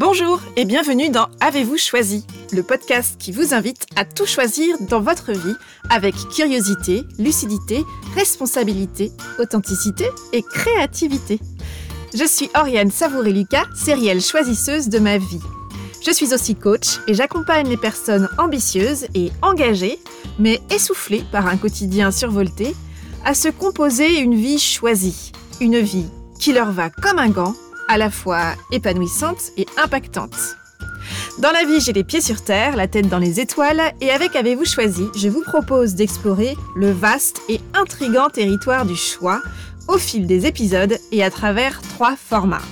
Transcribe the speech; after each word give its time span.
Bonjour 0.00 0.40
et 0.54 0.64
bienvenue 0.64 1.08
dans 1.08 1.26
Avez-vous 1.40 1.76
choisi, 1.76 2.24
le 2.52 2.62
podcast 2.62 3.16
qui 3.18 3.32
vous 3.32 3.52
invite 3.52 3.84
à 3.96 4.04
tout 4.04 4.26
choisir 4.26 4.76
dans 4.88 5.00
votre 5.00 5.32
vie 5.32 5.56
avec 5.90 6.14
curiosité, 6.32 7.02
lucidité, 7.18 7.84
responsabilité, 8.14 9.10
authenticité 9.40 10.08
et 10.32 10.44
créativité. 10.44 11.40
Je 12.14 12.24
suis 12.24 12.48
Oriane 12.54 12.92
Savouré-Lucas, 12.92 13.64
sérielle 13.74 14.20
choisisseuse 14.20 14.88
de 14.88 15.00
ma 15.00 15.18
vie. 15.18 15.42
Je 16.06 16.12
suis 16.12 16.32
aussi 16.32 16.54
coach 16.54 17.00
et 17.08 17.14
j'accompagne 17.14 17.68
les 17.68 17.76
personnes 17.76 18.28
ambitieuses 18.38 19.08
et 19.16 19.32
engagées, 19.42 19.98
mais 20.38 20.60
essoufflées 20.70 21.24
par 21.32 21.48
un 21.48 21.56
quotidien 21.56 22.12
survolté, 22.12 22.76
à 23.24 23.34
se 23.34 23.48
composer 23.48 24.20
une 24.20 24.36
vie 24.36 24.60
choisie, 24.60 25.32
une 25.60 25.80
vie 25.80 26.06
qui 26.38 26.52
leur 26.52 26.70
va 26.70 26.88
comme 26.88 27.18
un 27.18 27.30
gant, 27.30 27.56
à 27.88 27.98
la 27.98 28.10
fois 28.10 28.54
épanouissante 28.70 29.50
et 29.56 29.66
impactante. 29.82 30.56
Dans 31.38 31.52
la 31.52 31.64
vie, 31.64 31.80
j'ai 31.80 31.92
les 31.92 32.04
pieds 32.04 32.20
sur 32.20 32.42
terre, 32.42 32.76
la 32.76 32.88
tête 32.88 33.08
dans 33.08 33.18
les 33.18 33.40
étoiles, 33.40 33.80
et 34.00 34.10
avec 34.10 34.36
Avez-vous 34.36 34.64
choisi, 34.64 35.06
je 35.16 35.28
vous 35.28 35.42
propose 35.42 35.94
d'explorer 35.94 36.56
le 36.74 36.90
vaste 36.90 37.40
et 37.48 37.60
intrigant 37.74 38.28
territoire 38.28 38.84
du 38.84 38.96
choix 38.96 39.40
au 39.86 39.98
fil 39.98 40.26
des 40.26 40.46
épisodes 40.46 40.98
et 41.12 41.22
à 41.22 41.30
travers 41.30 41.80
trois 41.80 42.16
formats. 42.16 42.62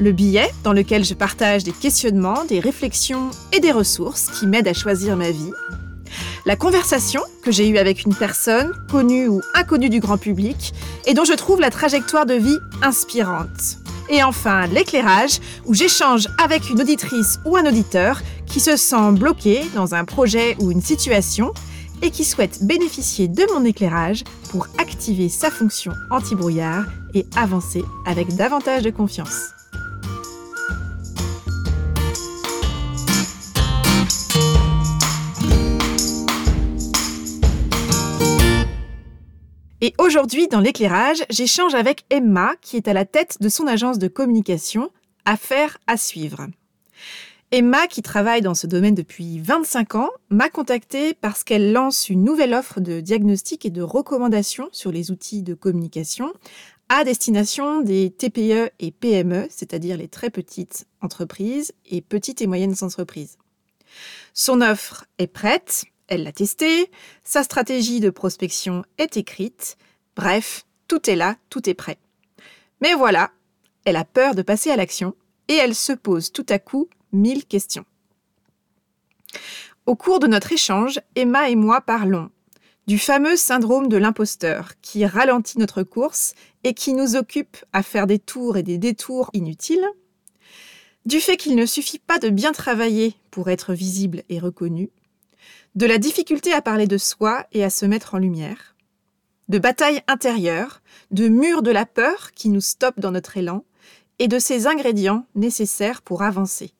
Le 0.00 0.12
billet, 0.12 0.50
dans 0.64 0.72
lequel 0.72 1.04
je 1.04 1.14
partage 1.14 1.64
des 1.64 1.72
questionnements, 1.72 2.44
des 2.44 2.60
réflexions 2.60 3.30
et 3.52 3.60
des 3.60 3.72
ressources 3.72 4.28
qui 4.38 4.46
m'aident 4.46 4.68
à 4.68 4.74
choisir 4.74 5.16
ma 5.16 5.30
vie. 5.30 5.52
La 6.46 6.56
conversation 6.56 7.22
que 7.42 7.50
j'ai 7.50 7.68
eue 7.68 7.78
avec 7.78 8.04
une 8.04 8.14
personne, 8.14 8.72
connue 8.90 9.28
ou 9.28 9.40
inconnue 9.54 9.88
du 9.88 10.00
grand 10.00 10.18
public, 10.18 10.74
et 11.06 11.14
dont 11.14 11.24
je 11.24 11.32
trouve 11.32 11.60
la 11.60 11.70
trajectoire 11.70 12.26
de 12.26 12.34
vie 12.34 12.58
inspirante. 12.82 13.78
Et 14.08 14.22
enfin, 14.22 14.66
l'éclairage, 14.66 15.40
où 15.64 15.74
j'échange 15.74 16.28
avec 16.42 16.70
une 16.70 16.80
auditrice 16.80 17.38
ou 17.44 17.56
un 17.56 17.66
auditeur 17.66 18.20
qui 18.46 18.60
se 18.60 18.76
sent 18.76 19.12
bloqué 19.12 19.62
dans 19.74 19.94
un 19.94 20.04
projet 20.04 20.56
ou 20.60 20.70
une 20.70 20.82
situation 20.82 21.52
et 22.02 22.10
qui 22.10 22.24
souhaite 22.24 22.62
bénéficier 22.62 23.28
de 23.28 23.44
mon 23.54 23.64
éclairage 23.64 24.24
pour 24.50 24.66
activer 24.78 25.28
sa 25.28 25.50
fonction 25.50 25.92
anti-brouillard 26.10 26.84
et 27.14 27.24
avancer 27.36 27.82
avec 28.06 28.34
davantage 28.36 28.82
de 28.82 28.90
confiance. 28.90 29.54
Et 39.86 39.92
aujourd'hui, 39.98 40.48
dans 40.48 40.60
l'éclairage, 40.60 41.26
j'échange 41.28 41.74
avec 41.74 42.06
Emma, 42.08 42.54
qui 42.62 42.78
est 42.78 42.88
à 42.88 42.94
la 42.94 43.04
tête 43.04 43.36
de 43.42 43.50
son 43.50 43.66
agence 43.66 43.98
de 43.98 44.08
communication, 44.08 44.90
Affaires 45.26 45.76
à 45.86 45.98
suivre. 45.98 46.46
Emma, 47.50 47.86
qui 47.86 48.00
travaille 48.00 48.40
dans 48.40 48.54
ce 48.54 48.66
domaine 48.66 48.94
depuis 48.94 49.40
25 49.40 49.96
ans, 49.96 50.08
m'a 50.30 50.48
contactée 50.48 51.12
parce 51.12 51.44
qu'elle 51.44 51.74
lance 51.74 52.08
une 52.08 52.24
nouvelle 52.24 52.54
offre 52.54 52.80
de 52.80 53.00
diagnostic 53.00 53.66
et 53.66 53.70
de 53.70 53.82
recommandations 53.82 54.70
sur 54.72 54.90
les 54.90 55.10
outils 55.10 55.42
de 55.42 55.52
communication 55.52 56.32
à 56.88 57.04
destination 57.04 57.82
des 57.82 58.08
TPE 58.08 58.70
et 58.78 58.90
PME, 58.90 59.48
c'est-à-dire 59.50 59.98
les 59.98 60.08
très 60.08 60.30
petites 60.30 60.86
entreprises 61.02 61.74
et 61.84 62.00
petites 62.00 62.40
et 62.40 62.46
moyennes 62.46 62.76
entreprises. 62.80 63.36
Son 64.32 64.62
offre 64.62 65.04
est 65.18 65.26
prête, 65.26 65.84
elle 66.08 66.24
l'a 66.24 66.32
testée, 66.32 66.90
sa 67.22 67.42
stratégie 67.42 68.00
de 68.00 68.10
prospection 68.10 68.84
est 68.98 69.16
écrite, 69.16 69.76
bref, 70.16 70.66
tout 70.88 71.08
est 71.08 71.16
là, 71.16 71.36
tout 71.50 71.68
est 71.68 71.74
prêt. 71.74 71.98
Mais 72.80 72.94
voilà, 72.94 73.30
elle 73.84 73.96
a 73.96 74.04
peur 74.04 74.34
de 74.34 74.42
passer 74.42 74.70
à 74.70 74.76
l'action 74.76 75.14
et 75.48 75.54
elle 75.54 75.74
se 75.74 75.92
pose 75.92 76.32
tout 76.32 76.46
à 76.48 76.58
coup 76.58 76.88
mille 77.12 77.44
questions. 77.46 77.84
Au 79.86 79.96
cours 79.96 80.18
de 80.18 80.26
notre 80.26 80.52
échange, 80.52 81.00
Emma 81.14 81.48
et 81.50 81.56
moi 81.56 81.80
parlons 81.80 82.30
du 82.86 82.98
fameux 82.98 83.36
syndrome 83.36 83.88
de 83.88 83.96
l'imposteur 83.96 84.72
qui 84.82 85.06
ralentit 85.06 85.58
notre 85.58 85.82
course 85.82 86.34
et 86.64 86.74
qui 86.74 86.92
nous 86.92 87.16
occupe 87.16 87.56
à 87.72 87.82
faire 87.82 88.06
des 88.06 88.18
tours 88.18 88.56
et 88.56 88.62
des 88.62 88.78
détours 88.78 89.30
inutiles, 89.32 89.86
du 91.06 91.20
fait 91.20 91.36
qu'il 91.36 91.56
ne 91.56 91.66
suffit 91.66 91.98
pas 91.98 92.18
de 92.18 92.28
bien 92.28 92.52
travailler 92.52 93.14
pour 93.30 93.48
être 93.48 93.72
visible 93.72 94.22
et 94.28 94.38
reconnu, 94.38 94.90
de 95.74 95.86
la 95.86 95.98
difficulté 95.98 96.52
à 96.52 96.62
parler 96.62 96.86
de 96.86 96.98
soi 96.98 97.46
et 97.52 97.64
à 97.64 97.70
se 97.70 97.84
mettre 97.84 98.14
en 98.14 98.18
lumière, 98.18 98.76
de 99.48 99.58
batailles 99.58 100.02
intérieures, 100.06 100.82
de 101.10 101.28
murs 101.28 101.62
de 101.62 101.70
la 101.70 101.86
peur 101.86 102.32
qui 102.32 102.48
nous 102.48 102.60
stoppent 102.60 103.00
dans 103.00 103.10
notre 103.10 103.36
élan, 103.36 103.64
et 104.20 104.28
de 104.28 104.38
ces 104.38 104.68
ingrédients 104.68 105.26
nécessaires 105.34 106.00
pour 106.00 106.22
avancer. 106.22 106.72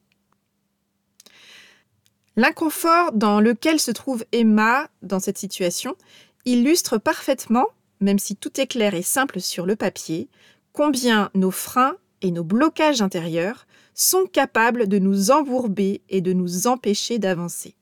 L'inconfort 2.36 3.12
dans 3.12 3.40
lequel 3.40 3.80
se 3.80 3.90
trouve 3.90 4.24
Emma 4.32 4.88
dans 5.02 5.20
cette 5.20 5.38
situation 5.38 5.96
illustre 6.44 6.98
parfaitement, 6.98 7.66
même 8.00 8.18
si 8.18 8.36
tout 8.36 8.60
est 8.60 8.66
clair 8.66 8.94
et 8.94 9.02
simple 9.02 9.40
sur 9.40 9.66
le 9.66 9.76
papier, 9.76 10.28
combien 10.72 11.30
nos 11.34 11.50
freins 11.50 11.96
et 12.22 12.30
nos 12.30 12.44
blocages 12.44 13.02
intérieurs 13.02 13.66
sont 13.94 14.26
capables 14.26 14.88
de 14.88 14.98
nous 14.98 15.30
embourber 15.30 16.02
et 16.08 16.20
de 16.20 16.32
nous 16.32 16.66
empêcher 16.66 17.18
d'avancer. 17.18 17.76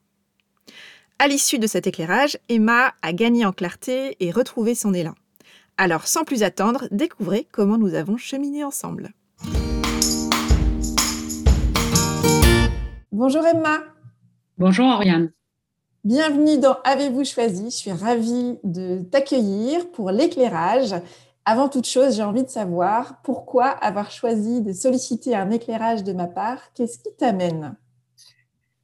À 1.19 1.29
l'issue 1.29 1.59
de 1.59 1.67
cet 1.67 1.87
éclairage, 1.87 2.39
Emma 2.49 2.95
a 3.03 3.13
gagné 3.13 3.47
en 3.47 3.53
clarté 3.53 4.17
et 4.21 4.31
retrouvé 4.31 4.75
son 4.75 4.93
élan. 4.93 5.15
Alors 5.77 6.07
sans 6.07 6.25
plus 6.25 6.43
attendre, 6.43 6.89
découvrez 6.91 7.47
comment 7.53 7.79
nous 7.79 7.95
avons 7.95 8.17
cheminé 8.17 8.65
ensemble. 8.65 9.13
Bonjour 13.13 13.47
Emma. 13.47 13.81
Bonjour 14.59 14.87
Oriane. 14.87 15.31
Bienvenue 16.05 16.59
dans 16.59 16.79
Avez-vous 16.83 17.25
choisi? 17.25 17.67
Je 17.67 17.77
suis 17.77 17.93
ravie 17.93 18.59
de 18.65 19.03
t'accueillir 19.03 19.91
pour 19.93 20.11
l'éclairage. 20.11 20.95
Avant 21.45 21.69
toute 21.69 21.87
chose, 21.87 22.17
j'ai 22.17 22.23
envie 22.23 22.45
de 22.45 22.49
savoir 22.49 23.23
pourquoi 23.23 23.67
avoir 23.67 24.11
choisi 24.11 24.61
de 24.61 24.73
solliciter 24.73 25.37
un 25.37 25.51
éclairage 25.51 26.03
de 26.03 26.13
ma 26.13 26.27
part? 26.27 26.73
Qu'est-ce 26.75 26.99
qui 26.99 27.15
t'amène? 27.17 27.77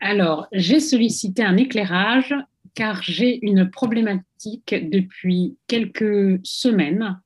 Alors, 0.01 0.47
j'ai 0.53 0.81
sollicité 0.81 1.43
un 1.43 1.57
éclairage 1.57 2.35
car 2.75 3.03
j'ai 3.03 3.45
une 3.45 3.71
problématique 3.71 4.75
depuis 4.91 5.57
quelques 5.67 6.41
semaines 6.45 7.21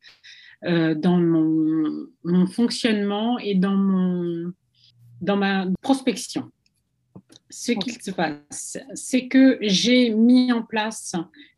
euh, 0.64 0.94
dans 0.94 1.18
mon, 1.18 2.46
fonctionnement 2.46 3.38
et 3.38 3.54
dans, 3.54 3.76
mon, 3.76 4.52
dans 5.20 5.36
ma 5.36 5.66
prospection. 5.82 6.50
Ce 7.50 7.72
qu'il 7.72 8.00
se 8.00 8.10
passe, 8.10 8.78
c'est 8.94 9.28
que 9.28 9.58
j'ai 9.60 10.10
mis 10.10 10.52
en 10.52 10.62
place 10.62 11.14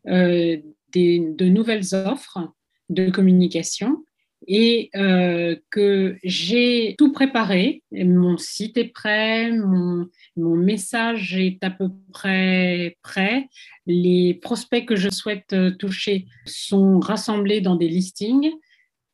euh, 0.07 0.57
de 0.93 1.45
nouvelles 1.45 1.93
offres 1.93 2.51
de 2.89 3.09
communication 3.09 4.03
et 4.47 4.89
euh, 4.95 5.55
que 5.69 6.17
j'ai 6.23 6.95
tout 6.97 7.11
préparé. 7.11 7.83
Mon 7.91 8.37
site 8.37 8.77
est 8.77 8.89
prêt, 8.89 9.51
mon, 9.51 10.07
mon, 10.35 10.55
message 10.55 11.35
est 11.35 11.63
à 11.63 11.69
peu 11.69 11.89
près 12.13 12.97
prêt. 13.01 13.47
Les 13.85 14.33
prospects 14.35 14.85
que 14.85 14.95
je 14.95 15.09
souhaite 15.09 15.53
euh, 15.53 15.71
toucher 15.71 16.25
sont 16.45 16.99
rassemblés 16.99 17.61
dans 17.61 17.75
des 17.75 17.87
listings, 17.87 18.51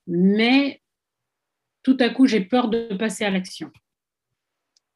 mais 0.07 0.81
tout 1.83 1.97
à 1.99 2.09
coup, 2.09 2.27
j'ai 2.27 2.41
peur 2.41 2.69
de 2.69 2.95
passer 2.95 3.23
à 3.23 3.29
l'action. 3.29 3.71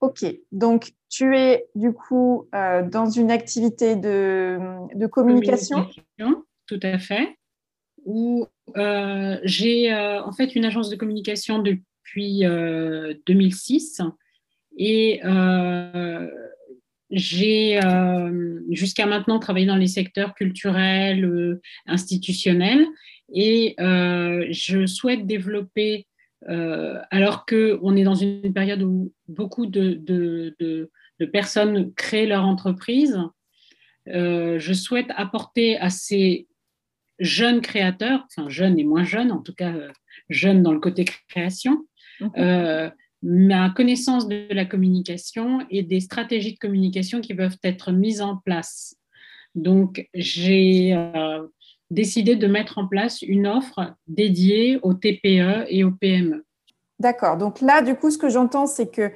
Ok, 0.02 0.26
donc 0.52 0.92
tu 1.10 1.36
es 1.36 1.66
du 1.74 1.94
coup 1.94 2.48
euh, 2.54 2.88
dans 2.88 3.10
une 3.10 3.32
activité 3.32 3.96
de, 3.96 4.60
de 4.94 5.08
communication? 5.08 5.78
communication 5.78 6.44
Tout 6.68 6.80
à 6.84 7.00
fait 7.00 7.38
où 8.06 8.48
euh, 8.78 9.38
j'ai 9.44 9.94
euh, 9.94 10.24
en 10.24 10.32
fait 10.32 10.56
une 10.56 10.66
agence 10.66 10.90
de 10.90 10.96
communication 10.96 11.60
depuis 11.60 12.44
2006 13.28 14.02
euh, 14.02 14.10
et 14.78 15.22
j'ai 17.12 17.80
jusqu'à 18.72 19.06
maintenant 19.06 19.40
travaillé 19.40 19.66
dans 19.66 19.76
les 19.76 19.88
secteurs 19.88 20.34
culturels, 20.34 21.60
institutionnels. 21.86 22.86
Et 23.34 23.76
je 23.78 24.86
souhaite 24.86 25.26
développer, 25.26 26.08
alors 26.48 27.46
qu'on 27.46 27.96
est 27.96 28.04
dans 28.04 28.16
une 28.16 28.54
période 28.54 28.82
où 28.84 29.14
beaucoup 29.28 29.66
de, 29.66 30.90
personnes 31.32 31.94
créent 31.94 32.28
leur 32.28 32.46
entreprise, 32.46 33.20
je 34.08 34.74
souhaite 34.74 35.10
apporter 35.16 35.78
à 35.78 35.90
ces 35.90 36.48
jeunes 37.20 37.62
créateurs, 37.62 38.26
enfin 38.26 38.50
jeunes 38.50 38.80
et 38.80 38.84
moins 38.84 39.04
jeunes, 39.04 39.32
en 39.32 39.42
tout 39.42 39.54
cas 39.54 39.74
euh, 39.74 39.92
jeunes 40.30 40.64
dans 40.64 40.74
le 40.74 40.80
côté 40.80 41.06
création, 41.30 41.86
mhm. 42.20 42.32
euh, 42.38 42.90
ma 43.24 43.70
connaissance 43.72 44.28
de 44.28 44.48
la 44.52 44.66
communication 44.66 45.66
et 45.70 45.84
des 45.84 46.00
stratégies 46.00 46.54
de 46.54 46.60
communication 46.60 47.22
qui 47.22 47.34
peuvent 47.34 47.58
être 47.64 47.92
mises 47.92 48.22
en 48.22 48.38
place. 48.38 48.96
Donc, 49.56 50.08
j'ai 50.14 50.94
euh, 50.94 51.48
décidé 51.90 52.36
de 52.36 52.48
mettre 52.48 52.78
en 52.78 52.88
place 52.88 53.22
une 53.22 53.48
offre 53.48 53.96
dédiée 54.08 54.80
aux 54.84 54.94
TPE 54.94 55.66
et 55.70 55.84
aux 55.84 55.92
PME. 55.92 56.46
D'accord. 57.00 57.38
Donc 57.38 57.62
là, 57.62 57.82
du 57.82 57.96
coup, 57.96 58.10
ce 58.10 58.18
que 58.18 58.30
j'entends, 58.30 58.68
c'est 58.68 58.90
que 58.90 59.12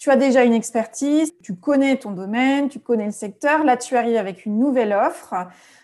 tu 0.00 0.10
as 0.10 0.16
déjà 0.16 0.44
une 0.44 0.54
expertise, 0.54 1.30
tu 1.42 1.56
connais 1.56 1.96
ton 1.96 2.12
domaine, 2.12 2.70
tu 2.70 2.80
connais 2.80 3.04
le 3.04 3.12
secteur. 3.12 3.64
Là, 3.64 3.76
tu 3.76 3.96
arrives 3.96 4.16
avec 4.16 4.46
une 4.46 4.58
nouvelle 4.58 4.94
offre. 4.94 5.34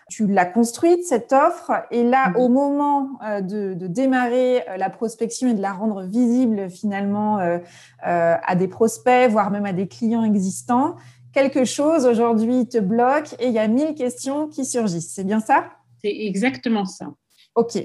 Tu 0.08 0.26
l'as 0.26 0.46
construite, 0.46 1.04
cette 1.04 1.34
offre. 1.34 1.72
Et 1.90 2.02
là, 2.02 2.30
mhm. 2.30 2.36
au 2.36 2.48
moment 2.48 3.10
euh, 3.26 3.42
de, 3.42 3.86
démarrer 3.86 4.66
euh, 4.70 4.78
la 4.78 4.88
prospection 4.88 5.50
et 5.50 5.54
de 5.54 5.60
la 5.60 5.74
rendre 5.74 6.04
visible 6.04 6.70
finalement 6.70 7.40
euh, 7.40 7.58
à 8.00 8.56
des 8.56 8.68
prospects, 8.68 9.28
voire 9.28 9.50
même 9.50 9.66
à 9.66 9.74
des 9.74 9.86
clients 9.86 10.24
existants, 10.24 10.96
quelque 11.34 11.66
chose 11.66 12.06
aujourd'hui 12.06 12.66
te 12.66 12.78
bloque 12.78 13.34
et 13.38 13.48
il 13.48 13.52
y 13.52 13.58
a 13.58 13.69
mille 13.69 13.94
questions 13.94 14.48
qui 14.48 14.64
surgissent. 14.64 15.12
C'est 15.14 15.24
bien 15.24 15.40
ça? 15.40 15.66
C'est 16.02 16.24
exactement 16.24 16.86
ça. 16.86 17.08
OK. 17.54 17.76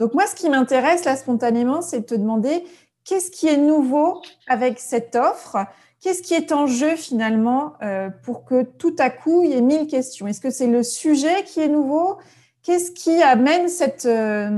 Donc 0.00 0.14
moi, 0.14 0.26
ce 0.26 0.34
qui 0.34 0.50
m'intéresse 0.50 1.04
là 1.04 1.14
spontanément, 1.14 1.80
c'est 1.80 2.00
de 2.00 2.04
te 2.06 2.14
demander 2.16 2.64
qu'est-ce 3.06 3.30
qui 3.30 3.46
est 3.46 3.56
nouveau 3.56 4.20
avec 4.46 4.78
cette 4.78 5.16
offre? 5.16 5.56
Qu'est-ce 6.00 6.22
qui 6.22 6.34
est 6.34 6.52
en 6.52 6.66
jeu 6.66 6.96
finalement 6.96 7.74
euh, 7.82 8.10
pour 8.22 8.44
que 8.44 8.64
tout 8.64 8.94
à 8.98 9.10
coup 9.10 9.42
il 9.44 9.50
y 9.50 9.54
ait 9.54 9.62
mille 9.62 9.86
questions? 9.86 10.26
Est-ce 10.26 10.40
que 10.40 10.50
c'est 10.50 10.66
le 10.66 10.82
sujet 10.82 11.44
qui 11.44 11.60
est 11.60 11.68
nouveau? 11.68 12.18
Qu'est-ce 12.62 12.90
qui 12.92 13.22
amène 13.22 13.68
cette, 13.68 14.06
euh, 14.06 14.50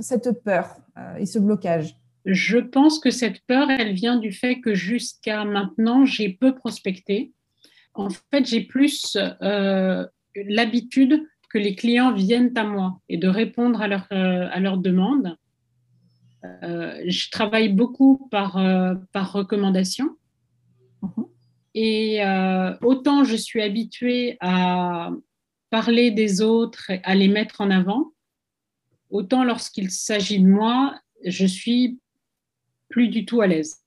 cette 0.00 0.42
peur 0.42 0.76
euh, 0.98 1.16
et 1.16 1.26
ce 1.26 1.38
blocage? 1.38 1.94
Je 2.24 2.58
pense 2.58 2.98
que 2.98 3.10
cette 3.10 3.40
peur, 3.46 3.70
elle 3.70 3.94
vient 3.94 4.16
du 4.16 4.32
fait 4.32 4.60
que 4.60 4.74
jusqu'à 4.74 5.44
maintenant, 5.44 6.04
j'ai 6.04 6.30
peu 6.30 6.54
prospecté. 6.54 7.32
En 7.94 8.08
fait, 8.10 8.46
j'ai 8.46 8.60
plus 8.60 9.18
l'habitude 10.34 11.26
que 11.50 11.58
les 11.58 11.74
clients 11.74 12.12
viennent 12.12 12.56
à 12.56 12.64
moi 12.64 13.00
et 13.08 13.18
de 13.18 13.28
répondre 13.28 13.82
à, 13.82 13.88
leur, 13.88 14.06
à 14.10 14.60
leurs 14.60 14.78
demandes. 14.78 15.36
Je 16.42 17.30
travaille 17.30 17.68
beaucoup 17.68 18.28
par, 18.30 18.60
par 19.12 19.32
recommandation. 19.32 20.16
Mhm. 21.02 21.26
Et 21.74 22.24
euh, 22.24 22.76
autant 22.82 23.24
je 23.24 23.36
suis 23.36 23.62
habituée 23.62 24.36
à 24.40 25.10
parler 25.70 26.10
des 26.10 26.42
autres, 26.42 26.90
à 27.02 27.14
les 27.14 27.28
mettre 27.28 27.62
en 27.62 27.70
avant, 27.70 28.12
autant 29.10 29.42
lorsqu'il 29.42 29.90
s'agit 29.90 30.38
de 30.38 30.46
moi, 30.46 30.98
je 31.24 31.46
suis 31.46 31.98
plus 32.90 33.08
du 33.08 33.24
tout 33.24 33.40
à 33.40 33.46
l'aise. 33.46 33.78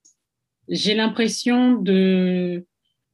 J'ai 0.68 0.96
l'impression 0.96 1.74
de, 1.74 2.66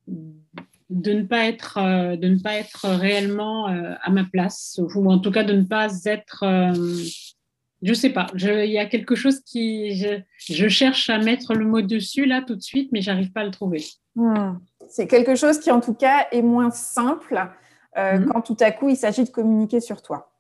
de, 0.08 1.12
ne 1.12 1.24
pas 1.24 1.48
être, 1.48 1.78
euh, 1.80 2.16
de 2.16 2.30
ne 2.30 2.40
pas 2.40 2.56
être 2.56 2.88
réellement 2.88 3.68
euh, 3.68 3.94
à 4.02 4.10
ma 4.10 4.24
place, 4.24 4.80
ou 4.96 5.12
en 5.12 5.20
tout 5.20 5.32
cas 5.32 5.44
de 5.44 5.52
ne 5.52 5.64
pas 5.64 5.90
être 6.06 6.46
je 7.82 7.94
sais 7.94 8.12
pas. 8.12 8.28
Il 8.36 8.72
y 8.72 8.78
a 8.78 8.86
quelque 8.86 9.16
chose 9.16 9.40
qui. 9.42 9.96
Je, 10.38 10.68
cherche 10.68 11.10
à 11.10 11.18
mettre 11.18 11.54
le 11.54 11.66
mot 11.66 11.82
dessus 11.82 12.26
là 12.26 12.42
tout 12.42 12.56
de 12.56 12.62
suite, 12.62 12.92
mais 12.92 13.02
j'arrive 13.02 13.32
pas 13.32 13.42
à 13.42 13.46
le 13.46 13.52
trouver. 13.52 13.84
Hmm. 14.16 14.54
C'est 14.88 15.08
quelque 15.08 15.36
chose 15.36 15.60
qui, 15.60 15.72
en 15.72 15.80
tout 15.80 15.94
cas, 15.94 16.28
est 16.32 16.42
moins 16.42 16.70
simple 16.70 17.50
euh, 17.98 18.20
hmm. 18.20 18.26
quand 18.28 18.42
tout 18.42 18.58
à 18.60 18.72
coup 18.72 18.90
il 18.90 18.98
s'agit 18.98 19.24
de 19.24 19.30
communiquer 19.30 19.80
sur 19.80 20.02
toi. 20.02 20.32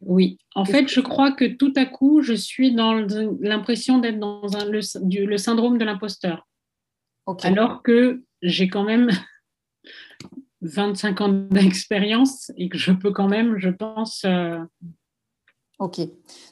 Oui, 0.00 0.38
en 0.54 0.64
fait, 0.64 0.88
je 0.88 1.00
crois 1.00 1.32
que 1.32 1.44
tout 1.44 1.72
à 1.76 1.86
coup, 1.86 2.22
je 2.22 2.34
suis 2.34 2.74
dans 2.74 2.92
l'impression 3.40 3.98
d'être 3.98 4.18
dans 4.18 4.42
le, 4.68 5.36
syndrome 5.38 5.78
de 5.78 5.84
l'imposteur. 5.84 6.46
Alors 7.42 7.82
que 7.82 8.22
j'ai 8.42 8.68
quand 8.68 8.84
même 8.84 9.10
25 10.60 11.20
ans 11.22 11.28
d'expérience 11.28 12.52
et 12.56 12.68
que 12.68 12.78
je 12.78 12.92
peux 12.92 13.10
quand 13.10 13.28
même, 13.28 13.58
je 13.58 13.70
pense, 13.70 14.24
euh, 14.24 14.58
Ok. 15.78 16.00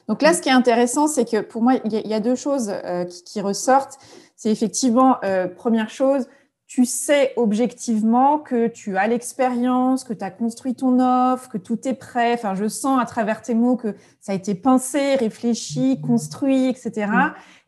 Donc 0.07 0.21
là, 0.21 0.33
ce 0.33 0.41
qui 0.41 0.49
est 0.49 0.53
intéressant, 0.53 1.07
c'est 1.07 1.29
que 1.29 1.41
pour 1.41 1.63
moi, 1.63 1.73
il 1.83 2.07
y, 2.07 2.13
a 2.13 2.19
deux 2.19 2.35
choses 2.35 2.69
euh, 2.69 3.05
qui, 3.05 3.41
ressortent. 3.41 3.97
C'est 4.35 4.51
effectivement, 4.51 5.17
euh, 5.23 5.47
première 5.47 5.89
chose, 5.89 6.27
tu 6.67 6.85
sais 6.85 7.33
objectivement 7.35 8.37
que 8.37 8.67
tu 8.67 8.97
as 8.97 9.07
l'expérience, 9.07 10.03
que 10.03 10.13
tu 10.13 10.23
as 10.23 10.29
construit 10.29 10.75
ton 10.75 10.99
offre, 10.99 11.49
que 11.49 11.57
tout 11.57 11.87
est 11.87 11.93
prêt. 11.93 12.33
Enfin, 12.33 12.53
je 12.53 12.67
sens 12.67 13.01
à 13.01 13.05
travers 13.05 13.41
tes 13.41 13.55
mots 13.55 13.77
que 13.77 13.95
ça 14.21 14.31
a 14.31 14.35
été 14.35 14.53
pensé, 14.53 15.15
réfléchi, 15.15 15.99
construit, 16.01 16.67
etc. 16.67 17.07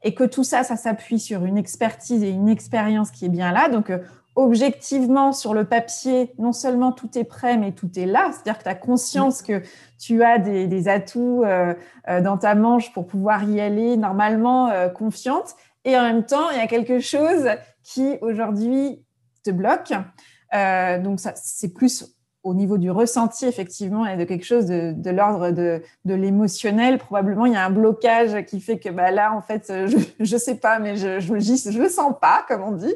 Et 0.04 0.14
que 0.14 0.24
tout 0.24 0.44
ça, 0.44 0.64
ça 0.64 0.76
s'appuie 0.76 1.20
sur 1.20 1.44
une 1.46 1.58
expertise 1.58 2.22
et 2.22 2.30
une 2.30 2.50
expérience 2.50 3.10
qui 3.10 3.26
est 3.26 3.30
bien 3.30 3.52
là. 3.52 3.70
Donc, 3.70 3.90
euh, 3.90 4.00
objectivement 4.38 5.34
sur 5.34 5.56
le 5.56 5.66
papier, 5.66 6.32
non 6.38 6.54
seulement 6.54 6.92
tout 6.92 7.18
est 7.18 7.24
prêt, 7.24 7.58
mais 7.58 7.72
tout 7.72 7.90
est 7.98 8.06
là. 8.06 8.30
C'est-à-dire 8.32 8.60
que 8.60 8.64
tu 8.64 8.70
as 8.70 8.76
conscience 8.76 9.42
que 9.42 9.64
tu 10.00 10.24
as 10.24 10.38
des, 10.38 10.88
atouts 10.88 11.44
euh, 11.44 11.74
euh, 12.08 12.22
dans 12.22 12.38
ta 12.38 12.54
manche 12.54 12.94
pour 12.94 13.08
pouvoir 13.08 13.44
y 13.50 13.60
aller 13.60 13.98
normalement 13.98 14.70
euh, 14.70 14.90
confiante. 14.90 15.56
Et 15.86 15.98
en 15.98 16.04
même 16.04 16.24
temps, 16.24 16.52
il 16.52 16.58
y 16.58 16.62
a 16.62 16.68
quelque 16.68 17.00
chose 17.00 17.50
qui 17.82 18.18
aujourd'hui 18.22 19.04
te 19.44 19.50
bloque. 19.50 19.92
donc, 21.04 21.20
c'est 21.20 21.74
plus 21.74 22.06
au 22.48 22.54
niveau 22.54 22.78
du 22.78 22.90
ressenti, 22.90 23.46
effectivement, 23.46 24.06
et 24.06 24.16
de 24.16 24.24
quelque 24.24 24.46
chose 24.46 24.68
de, 24.68 25.10
l'ordre 25.10 25.52
de, 25.52 25.82
l'émotionnel. 26.06 26.98
Probablement, 26.98 27.46
il 27.46 27.54
y 27.54 27.56
a 27.58 27.66
un 27.66 27.70
blocage 27.70 28.46
qui 28.46 28.62
fait 28.62 28.80
que 28.80 28.90
bah, 28.90 29.12
là, 29.12 29.34
en 29.34 29.42
fait, 29.42 29.66
je 29.68 29.98
ne 30.34 30.38
sais 30.38 30.56
pas, 30.56 30.80
mais 30.80 30.96
je 30.96 31.16
ne 31.16 31.40
je, 31.40 31.80
le 31.80 31.90
sens 31.90 32.14
pas, 32.20 32.46
comme 32.48 32.64
on 32.64 32.72
dit. 32.72 32.96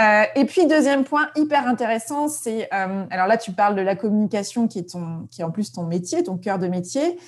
Euh, 0.00 0.24
et 0.34 0.44
puis, 0.46 0.66
deuxième 0.66 1.04
point 1.04 1.28
hyper 1.36 1.66
intéressant, 1.68 2.28
c'est, 2.28 2.68
euh, 2.74 3.04
alors 3.10 3.26
là, 3.26 3.36
tu 3.36 3.52
parles 3.52 3.76
de 3.76 3.82
la 3.82 3.94
communication 3.94 4.66
qui 4.66 4.80
est, 4.80 4.90
ton, 4.90 5.28
qui 5.30 5.42
est 5.42 5.44
en 5.44 5.50
plus 5.50 5.72
ton 5.72 5.84
métier, 5.84 6.24
ton 6.24 6.36
cœur 6.36 6.58
de 6.58 6.66
métier, 6.66 7.18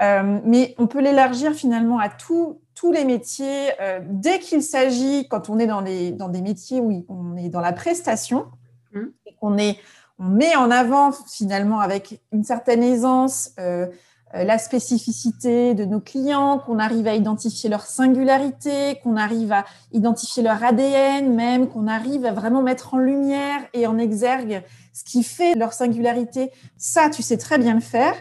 euh, 0.00 0.40
mais 0.44 0.74
on 0.78 0.86
peut 0.86 1.00
l'élargir 1.00 1.52
finalement 1.52 1.98
à 1.98 2.08
tous 2.08 2.58
les 2.92 3.04
métiers. 3.04 3.70
dès 4.08 4.38
qu'il 4.38 4.62
s'agit, 4.62 5.28
quand 5.28 5.50
on 5.50 5.58
est 5.58 5.66
dans, 5.66 5.80
les, 5.80 6.10
dans 6.10 6.28
des 6.28 6.42
métiers 6.42 6.80
où 6.80 7.04
on 7.08 7.36
est 7.36 7.48
dans 7.48 7.60
la 7.60 7.72
prestation, 7.72 8.46
mmh. 8.92 9.00
et 9.26 9.34
qu'on 9.40 9.56
est, 9.58 9.78
on 10.18 10.24
met 10.24 10.56
en 10.56 10.70
avant 10.70 11.12
finalement 11.12 11.80
avec 11.80 12.20
une 12.32 12.44
certaine 12.44 12.82
aisance 12.82 13.50
euh, 13.58 13.86
la 14.34 14.58
spécificité 14.58 15.74
de 15.74 15.84
nos 15.84 16.00
clients, 16.00 16.58
qu'on 16.58 16.78
arrive 16.78 17.06
à 17.06 17.14
identifier 17.14 17.70
leur 17.70 17.82
singularité, 17.82 18.98
qu'on 19.02 19.16
arrive 19.16 19.52
à 19.52 19.64
identifier 19.92 20.42
leur 20.42 20.62
ADN 20.62 21.32
même, 21.34 21.68
qu'on 21.68 21.86
arrive 21.86 22.26
à 22.26 22.32
vraiment 22.32 22.62
mettre 22.62 22.94
en 22.94 22.98
lumière 22.98 23.60
et 23.72 23.86
en 23.86 23.98
exergue 23.98 24.62
ce 24.92 25.04
qui 25.04 25.22
fait 25.22 25.54
leur 25.54 25.72
singularité. 25.72 26.50
Ça, 26.76 27.08
tu 27.08 27.22
sais 27.22 27.36
très 27.36 27.58
bien 27.58 27.74
le 27.74 27.80
faire. 27.80 28.14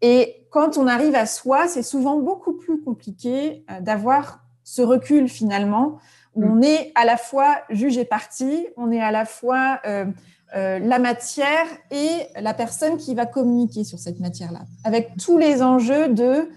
Et 0.00 0.46
quand 0.50 0.78
on 0.78 0.86
arrive 0.86 1.14
à 1.14 1.26
soi, 1.26 1.66
c'est 1.68 1.82
souvent 1.82 2.18
beaucoup 2.18 2.52
plus 2.52 2.80
compliqué 2.80 3.64
euh, 3.70 3.80
d'avoir 3.80 4.40
ce 4.62 4.82
recul 4.82 5.28
finalement, 5.28 5.98
où 6.34 6.44
mm. 6.44 6.50
on 6.50 6.62
est 6.62 6.92
à 6.94 7.04
la 7.04 7.16
fois 7.16 7.56
juge 7.70 7.98
et 7.98 8.04
parti, 8.04 8.66
on 8.76 8.90
est 8.90 9.00
à 9.00 9.10
la 9.10 9.24
fois... 9.24 9.80
Euh, 9.86 10.06
euh, 10.06 10.12
la 10.54 10.98
matière 11.00 11.66
et 11.90 12.28
la 12.40 12.54
personne 12.54 12.96
qui 12.96 13.14
va 13.14 13.26
communiquer 13.26 13.82
sur 13.82 13.98
cette 13.98 14.20
matière-là, 14.20 14.60
avec 14.84 15.16
tous 15.16 15.36
les 15.36 15.62
enjeux 15.62 16.08
de 16.08 16.48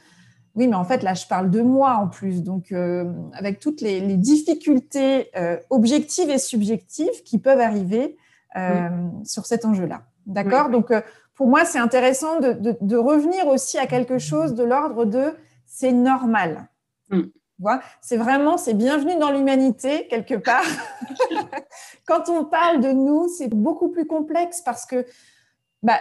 oui, 0.56 0.68
mais 0.68 0.76
en 0.76 0.86
fait, 0.86 1.04
là, 1.04 1.14
je 1.14 1.28
parle 1.28 1.52
de 1.52 1.62
moi 1.62 1.98
en 1.98 2.08
plus. 2.08 2.42
Donc, 2.42 2.72
euh, 2.72 3.14
avec 3.34 3.60
toutes 3.60 3.80
les, 3.80 4.02
difficultés 4.18 5.30
euh, 5.38 5.58
objectives 5.70 6.32
et 6.32 6.40
subjectives 6.40 7.22
qui 7.24 7.38
peuvent 7.38 7.62
arriver 7.62 8.18
sur 9.24 9.46
cet 9.46 9.66
enjeu-là. 9.66 10.02
D'accord 10.26 10.72
Donc, 10.72 10.92
pour 11.38 11.48
moi, 11.48 11.64
c'est 11.64 11.78
intéressant 11.78 12.40
de, 12.40 12.96
revenir 12.96 13.48
aussi 13.48 13.78
à 13.78 13.86
quelque 13.86 14.18
chose 14.18 14.56
de 14.56 14.64
l'ordre 14.64 15.06
de 15.06 15.36
c'est 15.68 15.92
normal. 15.92 16.68
Mm. 17.10 17.22
C'est 18.02 18.18
vraiment, 18.18 18.58
c'est 18.58 18.76
bienvenue 18.76 19.18
dans 19.18 19.32
l'humanité 19.32 20.08
quelque 20.10 20.36
part. 20.36 20.64
Quand 22.06 22.30
on 22.30 22.46
parle 22.46 22.82
de 22.82 22.92
nous, 22.92 23.28
c'est 23.28 23.50
beaucoup 23.50 23.90
plus 23.90 24.06
complexe 24.06 24.62
parce 24.62 24.86
que 24.86 25.06
bah, 25.82 26.00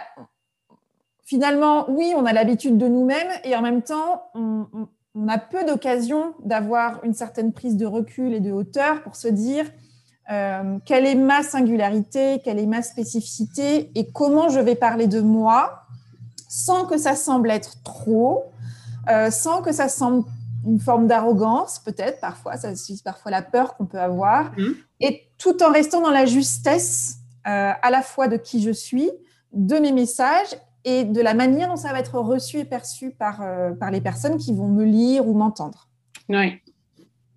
finalement, 1.25 1.89
oui, 1.89 2.13
on 2.15 2.25
a 2.25 2.33
l'habitude 2.33 2.77
de 2.77 2.87
nous-mêmes 2.87 3.31
et 3.43 3.55
en 3.55 3.61
même 3.61 3.81
temps, 3.81 4.23
on, 4.35 4.67
a 5.27 5.39
peu 5.39 5.65
d'occasion 5.65 6.35
d'avoir 6.45 7.03
une 7.03 7.15
certaine 7.15 7.51
prise 7.51 7.75
de 7.75 7.87
recul 7.87 8.35
et 8.35 8.39
de 8.39 8.51
hauteur 8.51 9.01
pour 9.01 9.15
se 9.15 9.27
dire 9.27 9.65
euh, 10.31 10.77
quelle 10.85 11.07
est 11.07 11.15
ma 11.15 11.41
singularité, 11.41 12.39
quelle 12.43 12.59
est 12.59 12.67
ma 12.67 12.83
spécificité 12.83 13.89
et 13.95 14.11
comment 14.11 14.49
je 14.49 14.59
vais 14.59 14.75
parler 14.75 15.07
de 15.07 15.19
moi 15.19 15.81
sans 16.47 16.85
que 16.85 16.99
ça 16.99 17.15
semble 17.15 17.49
être 17.49 17.81
trop, 17.81 18.51
euh, 19.09 19.31
sans 19.31 19.63
que 19.63 19.71
ça 19.71 19.89
semble 19.89 20.23
une 20.65 20.79
forme 20.79 21.07
d'arrogance, 21.07 21.79
peut-être, 21.79 22.19
parfois, 22.19 22.57
ça 22.57 22.75
suffit 22.75 23.03
parfois 23.03 23.31
la 23.31 23.41
peur 23.41 23.75
qu'on 23.75 23.85
peut 23.85 23.99
avoir, 23.99 24.51
mmh. 24.57 24.63
et 25.01 25.29
tout 25.37 25.61
en 25.63 25.71
restant 25.71 26.01
dans 26.01 26.11
la 26.11 26.25
justesse 26.25 27.17
euh, 27.47 27.71
à 27.81 27.89
la 27.91 28.01
fois 28.01 28.27
de 28.27 28.37
qui 28.37 28.61
je 28.61 28.71
suis, 28.71 29.09
de 29.53 29.75
mes 29.77 29.91
messages 29.91 30.55
et 30.83 31.03
de 31.03 31.21
la 31.21 31.33
manière 31.33 31.69
dont 31.69 31.75
ça 31.75 31.91
va 31.91 31.99
être 31.99 32.19
reçu 32.19 32.59
et 32.59 32.65
perçu 32.65 33.11
par, 33.11 33.41
euh, 33.41 33.71
par 33.71 33.91
les 33.91 34.01
personnes 34.01 34.37
qui 34.37 34.53
vont 34.53 34.67
me 34.67 34.85
lire 34.85 35.27
ou 35.27 35.33
m'entendre. 35.33 35.87
Oui. 36.29 36.59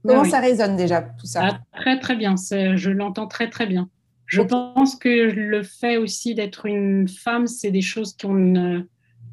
Comment 0.07 0.25
ça 0.25 0.41
résonne 0.41 0.77
déjà, 0.77 1.03
tout 1.03 1.27
ça? 1.27 1.43
Ah, 1.45 1.79
Très, 1.79 1.99
très 1.99 2.17
bien. 2.17 2.35
Je 2.37 2.91
l'entends 2.91 3.27
très, 3.27 3.51
très 3.51 3.67
bien. 3.67 3.89
Je 4.27 4.43
pense 4.43 4.95
que 4.95 5.09
le 5.09 5.63
fait 5.63 5.97
aussi 5.97 6.35
d'être 6.35 6.67
une 6.67 7.09
femme, 7.09 7.49
c'est 7.49 7.73
des 7.73 7.83
choses 7.83 8.17
qu'on 8.17 8.33
ne 8.33 8.83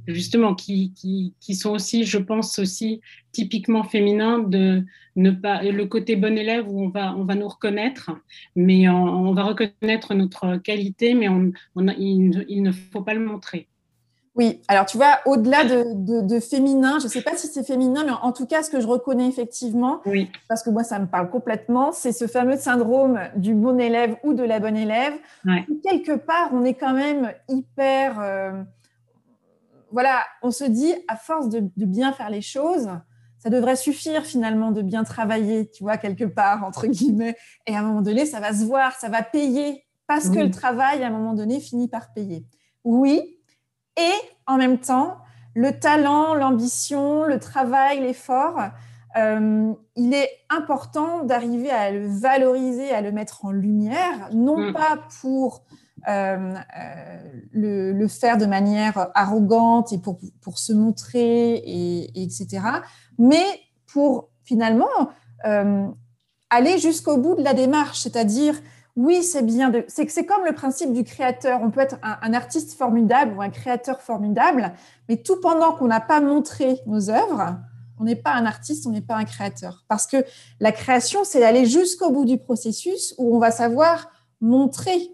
justement, 0.08 0.56
qui, 0.56 0.94
qui, 1.40 1.56
sont 1.56 1.72
aussi, 1.72 2.06
je 2.06 2.18
pense 2.18 2.60
aussi 2.60 3.02
typiquement 3.32 3.84
féminins 3.84 4.40
de 4.40 4.84
ne 5.16 5.32
pas 5.32 5.62
le 5.64 5.86
côté 5.86 6.16
bon 6.16 6.38
élève 6.38 6.68
où 6.68 6.82
on 6.82 6.90
va, 6.90 7.14
on 7.16 7.26
va 7.26 7.36
nous 7.36 7.48
reconnaître, 7.48 8.12
mais 8.56 8.88
on, 8.90 9.34
va 9.34 9.44
reconnaître 9.44 10.14
notre 10.14 10.58
qualité, 10.58 11.14
mais 11.14 11.28
on, 11.28 11.52
il, 11.98 12.62
ne 12.62 12.72
faut 12.72 13.02
pas 13.02 13.14
le 13.14 13.26
montrer. 13.26 13.68
Oui, 14.36 14.62
alors 14.68 14.86
tu 14.86 14.98
vois, 14.98 15.20
au-delà 15.26 15.66
de, 15.66 16.40
féminin, 16.40 17.00
je 17.00 17.06
ne 17.06 17.10
sais 17.10 17.24
pas 17.24 17.36
si 17.36 17.48
c'est 17.48 17.66
féminin, 17.66 18.04
mais 18.06 18.12
en, 18.12 18.32
tout 18.32 18.46
cas, 18.46 18.62
ce 18.62 18.70
que 18.70 18.80
je 18.80 18.88
reconnais 18.88 19.28
effectivement, 19.28 20.02
parce 20.48 20.62
que 20.62 20.70
moi, 20.70 20.84
ça 20.84 21.00
me 21.00 21.08
parle 21.08 21.30
complètement, 21.30 21.92
c'est 21.92 22.12
ce 22.12 22.28
fameux 22.28 22.58
syndrome 22.58 23.20
du 23.36 23.56
bon 23.56 23.80
élève 23.80 24.16
ou 24.24 24.34
de 24.36 24.44
la 24.44 24.60
bonne 24.60 24.78
élève. 24.78 25.14
Quelque 25.84 26.16
part, 26.16 26.52
on 26.54 26.64
est 26.64 26.76
quand 26.76 26.94
même 26.94 27.34
hyper... 27.50 28.20
Euh, 28.22 28.64
voilà, 29.92 30.24
on 30.42 30.52
se 30.52 30.64
dit, 30.64 30.94
à 31.08 31.16
force 31.16 31.50
de, 31.50 31.62
bien 31.76 32.12
faire 32.12 32.30
les 32.30 32.42
choses, 32.42 32.90
ça 33.40 33.50
devrait 33.50 33.76
suffire 33.76 34.26
finalement 34.26 34.72
de 34.72 34.82
bien 34.82 35.04
travailler, 35.04 35.70
tu 35.70 35.84
vois, 35.84 35.98
quelque 35.98 36.26
part, 36.26 36.64
entre 36.64 36.88
guillemets. 36.88 37.36
Et 37.66 37.76
à 37.76 37.80
un 37.80 37.84
moment 37.84 38.02
donné, 38.02 38.26
ça 38.26 38.40
va 38.40 38.54
se 38.54 38.66
voir, 38.66 38.94
ça 38.94 39.10
va 39.10 39.22
payer, 39.22 39.86
parce 40.08 40.30
que 40.30 40.40
le 40.40 40.52
travail, 40.52 41.04
à 41.04 41.08
un 41.08 41.12
moment 41.12 41.34
donné, 41.34 41.60
finit 41.60 41.88
par 41.88 42.14
payer. 42.14 42.46
Oui, 42.84 43.38
et 43.98 44.14
en 44.46 44.58
même 44.58 44.80
temps, 44.80 45.18
le 45.54 45.80
talent, 45.80 46.34
l'ambition, 46.34 47.24
le 47.24 47.40
travail, 47.40 48.00
l'effort, 48.02 48.60
euh, 49.18 49.74
il 49.96 50.14
est 50.14 50.30
important 50.50 51.24
d'arriver 51.24 51.72
à 51.72 51.92
le 51.92 52.08
valoriser, 52.08 52.92
à 52.92 53.02
le 53.02 53.12
mettre 53.12 53.46
en 53.46 53.52
lumière, 53.52 54.30
non 54.34 54.70
mm. 54.70 54.74
pas 54.74 55.00
pour 55.22 55.64
euh, 56.08 56.54
euh, 56.78 57.18
le, 57.52 58.08
faire 58.08 58.38
de 58.38 58.46
manière 58.46 59.10
arrogante 59.14 59.92
et 59.94 59.98
pour, 59.98 60.20
pour 60.42 60.60
se 60.60 60.74
montrer, 60.74 61.56
et, 61.56 62.24
etc., 62.24 62.62
mais 63.18 63.46
pour 63.86 64.30
finalement 64.44 64.88
aller 66.50 66.78
jusqu'au 66.78 67.18
bout 67.18 67.36
de 67.36 67.44
la 67.44 67.54
démarche, 67.54 68.00
c'est-à-dire 68.00 68.56
oui, 68.98 69.22
c'est 69.22 69.44
bien. 69.44 69.72
C'est 69.88 70.26
comme 70.26 70.44
le 70.44 70.54
principe 70.54 70.92
du 70.92 71.04
créateur. 71.04 71.62
On 71.62 71.70
peut 71.70 71.82
être 71.82 71.98
un, 72.02 72.34
artiste 72.34 72.74
formidable 72.74 73.38
ou 73.38 73.42
un 73.44 73.52
créateur 73.52 74.02
formidable, 74.02 74.74
mais 75.08 75.18
tout 75.18 75.40
pendant 75.40 75.74
qu'on 75.74 75.86
n'a 75.86 76.02
pas 76.02 76.20
montré 76.20 76.80
nos 76.88 77.12
œuvres, 77.12 77.58
on 78.00 78.06
n'est 78.06 78.16
pas 78.16 78.34
un 78.34 78.48
artiste, 78.48 78.88
on 78.88 78.90
n'est 78.90 79.02
pas 79.02 79.16
un 79.16 79.24
créateur. 79.24 79.86
Parce 79.88 80.08
que 80.08 80.26
la 80.60 80.72
création, 80.72 81.24
c'est 81.24 81.40
d'aller 81.40 81.68
jusqu'au 81.68 82.12
bout 82.12 82.26
du 82.26 82.40
processus 82.40 83.14
où 83.20 83.36
on 83.36 83.40
va 83.40 83.52
savoir 83.52 84.10
montrer 84.42 85.12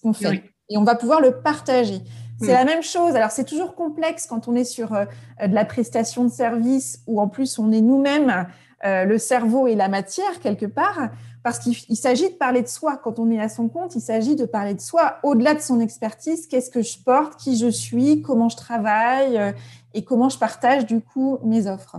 ce 0.00 0.02
qu'on 0.02 0.12
fait 0.12 0.42
et 0.70 0.78
on 0.78 0.84
va 0.84 0.94
pouvoir 0.94 1.20
le 1.20 1.32
partager. 1.32 2.00
C'est 2.40 2.52
la 2.52 2.64
même 2.64 2.82
chose. 2.82 3.14
Alors, 3.16 3.30
c'est 3.30 3.44
toujours 3.44 3.74
complexe 3.74 4.26
quand 4.26 4.48
on 4.48 4.54
est 4.54 4.64
sur 4.64 4.94
euh, 4.94 5.04
de 5.46 5.54
la 5.54 5.66
prestation 5.66 6.24
de 6.24 6.30
service 6.30 7.02
où 7.06 7.20
en 7.20 7.28
plus 7.28 7.58
on 7.58 7.70
est 7.70 7.82
nous-mêmes 7.82 8.46
euh, 8.86 9.04
le 9.04 9.18
cerveau 9.18 9.66
et 9.66 9.74
la 9.74 9.88
matière 9.88 10.40
quelque 10.40 10.64
part 10.64 11.10
parce 11.42 11.58
qu'il 11.58 11.96
s'agit 11.96 12.30
de 12.30 12.34
parler 12.34 12.62
de 12.62 12.68
soi. 12.68 12.96
Quand 12.96 13.18
on 13.18 13.30
est 13.30 13.40
à 13.40 13.50
son 13.50 13.68
compte, 13.68 13.94
il 13.94 14.00
s'agit 14.00 14.36
de 14.36 14.46
parler 14.46 14.72
de 14.72 14.80
soi 14.80 15.18
au-delà 15.22 15.54
de 15.54 15.60
son 15.60 15.80
expertise. 15.80 16.46
Qu'est-ce 16.46 16.70
que 16.70 16.80
je 16.80 16.98
porte, 16.98 17.38
qui 17.38 17.58
je 17.58 17.68
suis, 17.68 18.22
comment 18.22 18.48
je 18.48 18.56
travaille? 18.56 19.36
Euh, 19.36 19.52
et 19.92 20.04
comment 20.04 20.30
je 20.30 20.38
partage 20.38 20.86
du 20.86 21.00
coup 21.02 21.38
mes 21.44 21.66
offres? 21.66 21.96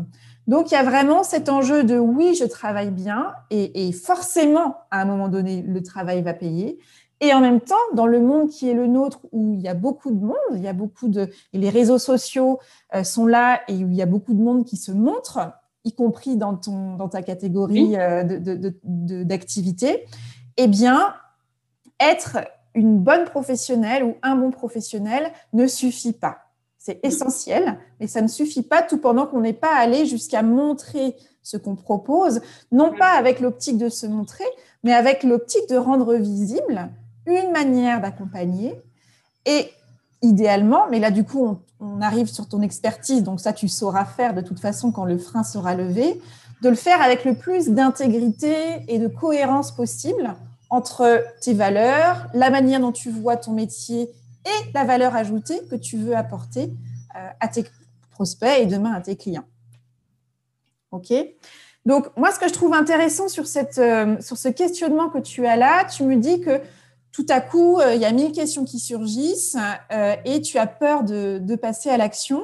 Donc 0.47 0.71
il 0.71 0.73
y 0.73 0.77
a 0.77 0.83
vraiment 0.83 1.23
cet 1.23 1.49
enjeu 1.49 1.83
de 1.83 1.97
oui, 1.97 2.35
je 2.35 2.45
travaille 2.45 2.89
bien 2.89 3.33
et, 3.51 3.91
forcément 3.91 4.77
à 4.89 5.01
un 5.01 5.05
moment 5.05 5.27
donné 5.27 5.61
le 5.61 5.83
travail 5.83 6.21
va 6.21 6.33
payer. 6.33 6.79
Et 7.21 7.33
en 7.33 7.39
même 7.39 7.61
temps, 7.61 7.75
dans 7.93 8.07
le 8.07 8.19
monde 8.19 8.49
qui 8.49 8.67
est 8.67 8.73
le 8.73 8.87
nôtre, 8.87 9.19
où 9.31 9.53
il 9.53 9.61
y 9.61 9.67
a 9.67 9.75
beaucoup 9.75 10.09
de 10.09 10.19
monde, 10.19 10.35
il 10.53 10.61
y 10.61 10.67
a 10.67 10.73
beaucoup 10.73 11.07
de, 11.07 11.29
et 11.53 11.59
les 11.59 11.69
réseaux 11.69 11.99
sociaux 11.99 12.59
euh, 12.95 13.03
sont 13.03 13.27
là 13.27 13.61
et 13.67 13.75
où 13.75 13.89
il 13.89 13.95
y 13.95 14.01
a 14.01 14.07
beaucoup 14.07 14.33
de 14.33 14.41
monde 14.41 14.65
qui 14.65 14.75
se 14.75 14.91
montre, 14.91 15.39
y 15.85 15.93
compris 15.93 16.35
dans, 16.35 16.55
ton, 16.55 16.95
dans 16.95 17.09
ta 17.09 17.21
catégorie 17.21 17.95
euh, 17.95 18.23
d'activité, 18.83 20.05
eh 20.57 20.67
bien, 20.67 21.13
être 21.99 22.39
une 22.73 22.97
bonne 22.97 23.25
professionnelle 23.25 24.03
ou 24.03 24.15
un 24.23 24.35
bon 24.35 24.49
professionnel 24.49 25.31
ne 25.53 25.67
suffit 25.67 26.13
pas. 26.13 26.39
C'est 26.79 26.99
essentiel, 27.03 27.77
mais 27.99 28.07
ça 28.07 28.23
ne 28.23 28.27
suffit 28.27 28.63
pas 28.63 28.81
tout 28.81 28.97
pendant 28.97 29.27
qu'on 29.27 29.41
n'est 29.41 29.53
pas 29.53 29.75
allé 29.75 30.07
jusqu'à 30.07 30.41
montrer 30.41 31.15
ce 31.43 31.57
qu'on 31.57 31.75
propose, 31.75 32.41
non 32.71 32.91
pas 32.93 33.11
avec 33.11 33.39
l'optique 33.39 33.77
de 33.77 33.89
se 33.89 34.07
montrer, 34.07 34.45
mais 34.83 34.93
avec 34.93 35.21
l'optique 35.21 35.69
de 35.69 35.77
rendre 35.77 36.15
visible 36.15 36.89
une 37.31 37.51
manière 37.51 38.01
d'accompagner 38.01 38.81
et 39.45 39.69
idéalement, 40.21 40.87
mais 40.89 40.99
là 40.99 41.11
du 41.11 41.23
coup 41.23 41.57
on, 41.79 42.01
arrive 42.01 42.27
sur 42.27 42.47
ton 42.47 42.61
expertise, 42.61 43.23
donc 43.23 43.39
ça 43.39 43.53
tu 43.53 43.67
sauras 43.67 44.05
faire 44.05 44.33
de 44.33 44.41
toute 44.41 44.59
façon 44.59 44.91
quand 44.91 45.05
le 45.05 45.17
frein 45.17 45.43
sera 45.43 45.73
levé, 45.73 46.21
de 46.61 46.69
le 46.69 46.75
faire 46.75 47.01
avec 47.01 47.25
le 47.25 47.33
plus 47.33 47.69
d'intégrité 47.69 48.85
et 48.87 48.99
de 48.99 49.07
cohérence 49.07 49.71
possible 49.71 50.35
entre 50.69 51.23
tes 51.41 51.53
valeurs, 51.53 52.27
la 52.33 52.49
manière 52.49 52.79
dont 52.79 52.91
tu 52.91 53.09
vois 53.09 53.35
ton 53.35 53.51
métier 53.51 54.09
et 54.45 54.71
la 54.73 54.83
valeur 54.83 55.15
ajoutée 55.15 55.59
que 55.69 55.75
tu 55.75 55.97
veux 55.97 56.15
apporter 56.15 56.71
euh, 57.15 57.27
à 57.39 57.47
tes 57.47 57.65
prospects 58.11 58.59
et 58.59 58.65
demain 58.67 58.93
à 58.93 59.01
tes 59.01 59.15
clients. 59.15 59.45
OK? 60.91 61.13
Donc, 61.85 62.15
moi, 62.15 62.31
ce 62.31 62.39
que 62.39 62.47
je 62.47 62.53
trouve 62.53 62.73
intéressant 62.73 63.27
sur, 63.27 63.47
cette, 63.47 63.79
euh, 63.79 64.15
sur 64.21 64.37
ce 64.37 64.49
questionnement 64.49 65.09
que 65.09 65.17
tu 65.17 65.45
as 65.47 65.55
là, 65.55 65.85
tu 65.85 66.03
me 66.03 66.15
dis 66.15 66.39
que 66.41 66.61
tout 67.11 67.25
à 67.27 67.41
coup, 67.41 67.79
euh, 67.79 67.93
il 67.93 68.01
y 68.01 68.05
a 68.05 68.11
mille 68.11 68.31
questions 68.31 68.63
qui 68.63 68.79
surgissent 68.79 69.57
euh, 69.91 70.15
et 70.23 70.41
tu 70.41 70.57
as 70.57 70.67
peur 70.67 71.03
de, 71.03 71.55
passer 71.55 71.89
à 71.89 71.97
l'action. 71.97 72.41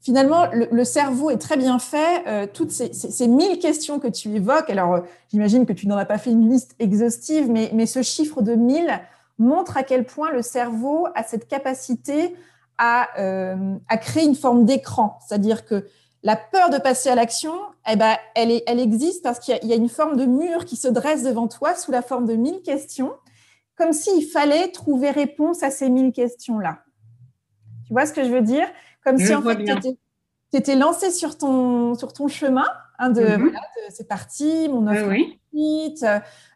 Finalement, 0.00 0.46
le, 0.52 0.84
cerveau 0.84 1.30
est 1.30 1.38
très 1.38 1.56
bien 1.56 1.78
fait. 1.78 2.26
Euh, 2.26 2.46
toutes 2.52 2.70
ces, 2.70 3.28
mille 3.28 3.58
questions 3.58 3.98
que 3.98 4.08
tu 4.08 4.34
évoques, 4.34 4.70
alors 4.70 5.02
j'imagine 5.30 5.64
que 5.66 5.72
tu 5.72 5.86
n'en 5.86 5.96
as 5.96 6.04
pas 6.04 6.18
fait 6.18 6.30
une 6.30 6.50
liste 6.50 6.74
exhaustive, 6.78 7.50
mais, 7.50 7.70
mais 7.72 7.86
ce 7.86 8.02
chiffre 8.02 8.42
de 8.42 8.54
mille 8.54 9.00
montre 9.38 9.76
à 9.76 9.82
quel 9.82 10.04
point 10.04 10.32
le 10.32 10.42
cerveau 10.42 11.06
a 11.14 11.22
cette 11.22 11.48
capacité 11.48 12.34
à, 12.76 13.08
à 13.88 13.96
créer 13.96 14.24
une 14.24 14.36
forme 14.36 14.64
d'écran. 14.64 15.18
C'est-à-dire 15.26 15.64
que 15.64 15.86
la 16.22 16.36
peur 16.36 16.70
de 16.70 16.78
passer 16.78 17.08
à 17.08 17.14
l'action, 17.14 17.54
eh 17.90 17.96
ben, 17.96 18.16
elle, 18.34 18.62
elle 18.66 18.80
existe 18.80 19.22
parce 19.22 19.38
qu'il 19.38 19.58
y, 19.62 19.68
y, 19.68 19.72
a 19.72 19.76
une 19.76 19.88
forme 19.88 20.16
de 20.16 20.26
mur 20.26 20.64
qui 20.64 20.76
se 20.76 20.88
dresse 20.88 21.22
devant 21.22 21.48
toi 21.48 21.74
sous 21.74 21.90
la 21.90 22.02
forme 22.02 22.26
de 22.26 22.34
mille 22.34 22.62
questions 22.62 23.12
comme 23.78 23.92
s'il 23.92 24.26
fallait 24.26 24.68
trouver 24.68 25.10
réponse 25.10 25.62
à 25.62 25.70
ces 25.70 25.88
mille 25.88 26.12
questions-là. 26.12 26.80
Tu 27.86 27.92
vois 27.92 28.04
ce 28.04 28.12
que 28.12 28.24
je 28.24 28.30
veux 28.30 28.42
dire? 28.42 28.66
Comme 29.04 29.18
si 29.18 29.32
en 29.34 29.40
fait, 29.40 29.64
tu 30.50 30.56
étais, 30.58 30.76
lancé 30.76 31.10
sur 31.10 31.38
ton, 31.38 31.94
sur 31.94 32.12
ton 32.12 32.26
chemin 32.28 32.66
hein, 32.98 33.10
de, 33.10 33.22
mhm. 33.22 33.52
c'est 33.90 34.08
parti, 34.08 34.68
mon 34.68 34.86
offre 34.86 35.08
oui. 35.08 35.38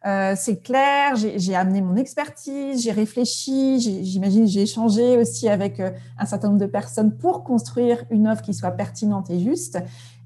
Euh, 0.04 0.34
c'est 0.36 0.62
clair, 0.62 1.14
j'ai 1.16 1.54
amené 1.54 1.80
mon 1.80 1.96
expertise, 1.96 2.82
j'ai 2.82 2.92
réfléchi, 2.92 3.80
j'imagine 3.80 4.46
j'ai 4.46 4.62
échangé 4.62 5.16
aussi 5.16 5.48
avec 5.48 5.80
euh, 5.80 5.90
un 6.18 6.26
certain 6.26 6.48
nombre 6.48 6.60
de 6.60 6.66
personnes 6.66 7.16
pour 7.16 7.42
construire 7.42 8.04
une 8.10 8.28
offre 8.28 8.42
qui 8.42 8.54
soit 8.54 8.72
pertinente 8.72 9.30
et 9.30 9.40
juste. 9.40 9.78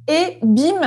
Et 0.09 0.39
bim, 0.43 0.81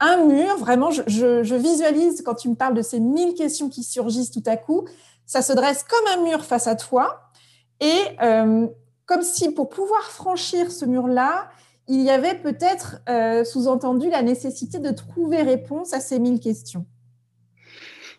un 0.00 0.24
mur, 0.24 0.56
vraiment, 0.58 0.90
je, 0.90 1.02
je 1.06 1.54
visualise 1.54 2.22
quand 2.22 2.34
tu 2.34 2.48
me 2.48 2.54
parles 2.54 2.74
de 2.74 2.82
ces 2.82 3.00
mille 3.00 3.34
questions 3.34 3.68
qui 3.68 3.82
surgissent 3.82 4.30
tout 4.30 4.42
à 4.46 4.56
coup, 4.56 4.86
ça 5.26 5.42
se 5.42 5.52
dresse 5.52 5.84
comme 5.84 6.18
un 6.18 6.24
mur 6.24 6.44
face 6.44 6.66
à 6.66 6.76
toi 6.76 7.30
et 7.80 8.02
euh, 8.22 8.66
comme 9.06 9.22
si 9.22 9.52
pour 9.52 9.68
pouvoir 9.68 10.02
franchir 10.02 10.70
ce 10.70 10.84
mur-là, 10.84 11.50
il 11.88 12.00
y 12.00 12.10
avait 12.10 12.36
peut-être 12.36 13.00
euh, 13.08 13.44
sous-entendu 13.44 14.08
la 14.08 14.22
nécessité 14.22 14.78
de 14.78 14.90
trouver 14.90 15.42
réponse 15.42 15.92
à 15.92 16.00
ces 16.00 16.18
mille 16.18 16.40
questions. 16.40 16.86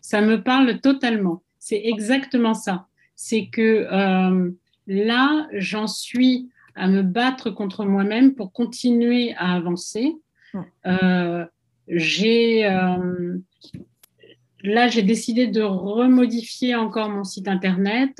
Ça 0.02 0.22
me 0.22 0.44
parle 0.44 0.80
totalement. 0.82 1.42
C'est 1.58 1.82
exactement 1.84 2.54
ça. 2.54 2.86
C'est 3.16 3.48
que 3.48 3.88
euh, 3.92 4.52
là, 4.86 5.48
j'en 5.54 5.88
suis 5.88 6.52
à 6.76 6.88
me 6.88 7.02
battre 7.02 7.50
contre 7.50 7.86
moi-même 7.86 8.36
pour 8.36 8.52
continuer 8.52 9.34
à 9.38 9.56
avancer. 9.56 10.16
J'ai 11.88 12.68
là, 14.66 14.88
j'ai 14.88 15.04
décidé 15.04 15.48
de 15.48 15.62
remodifier 15.62 16.76
encore 16.76 17.10
mon 17.10 17.24
site 17.24 17.48
internet, 17.48 18.18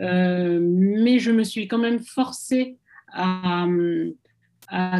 euh, 0.00 0.58
mais 0.62 1.18
je 1.18 1.30
me 1.30 1.44
suis 1.44 1.68
quand 1.68 1.78
même 1.78 2.00
forcée 2.00 2.76
à, 3.12 3.66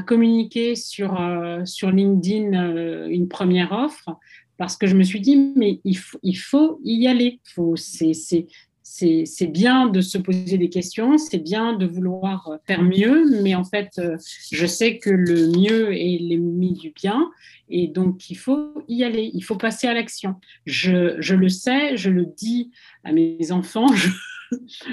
communiquer 0.07 0.75
sur, 0.75 1.21
euh, 1.21 1.63
LinkedIn 1.83 2.55
euh, 2.55 3.07
une 3.09 3.29
première 3.29 3.71
offre 3.71 4.19
parce 4.57 4.77
que 4.77 4.87
je 4.87 4.97
me 4.97 5.05
suis 5.05 5.21
dit, 5.21 5.37
mais 5.57 5.81
il, 5.85 5.97
faut, 5.97 6.19
il 6.23 6.35
faut 6.35 6.81
y 6.85 7.07
aller. 7.07 7.41
C'est 7.77 8.47
c'est 8.93 9.47
bien 9.47 9.87
de 9.87 10.01
se 10.01 10.19
poser 10.19 10.59
des 10.59 10.69
questions, 10.69 11.17
c'est 11.17 11.39
bien 11.39 11.75
de 11.75 11.87
vouloir 11.87 12.59
faire 12.67 12.83
mieux, 12.83 13.25
mais 13.43 13.55
en 13.55 13.63
fait, 13.63 13.91
euh, 13.99 14.17
je 14.51 14.67
sais 14.67 14.99
que 14.99 15.11
le 15.11 15.47
mieux 15.47 15.93
est 15.93 16.19
l'ennemi 16.21 16.73
du 16.73 16.91
bien, 16.91 17.31
et 17.69 17.87
donc 17.87 18.31
il 18.31 18.37
faut 18.37 18.83
y 18.89 19.05
aller, 19.05 19.31
il 19.33 19.43
faut 19.43 19.57
passer 19.57 19.87
à 19.87 19.95
l'action. 19.95 20.35
Je, 20.67 21.17
je, 21.21 21.37
le 21.37 21.49
sais, 21.49 21.97
je 21.97 22.11
le 22.11 22.27
dis 22.27 22.73
à 23.05 23.13
mes 23.13 23.53
enfants, 23.53 23.87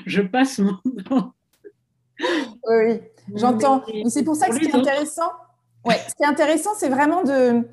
je, 0.05 0.21
passe 0.21 0.59
mon 0.59 0.77
Oui, 2.69 2.99
J'entends. 3.33 3.83
C'est 4.09 4.23
pour 4.23 4.35
ça 4.35 4.47
que 4.47 4.53
ce 4.55 4.59
qui 4.59 4.67
est 4.67 4.75
intéressant, 4.75 5.31
ouais, 5.85 5.97
ce 6.07 6.13
qui 6.13 6.21
est 6.21 6.27
intéressant, 6.27 6.71
c'est 6.77 6.89
vraiment 6.89 7.23
de, 7.23 7.67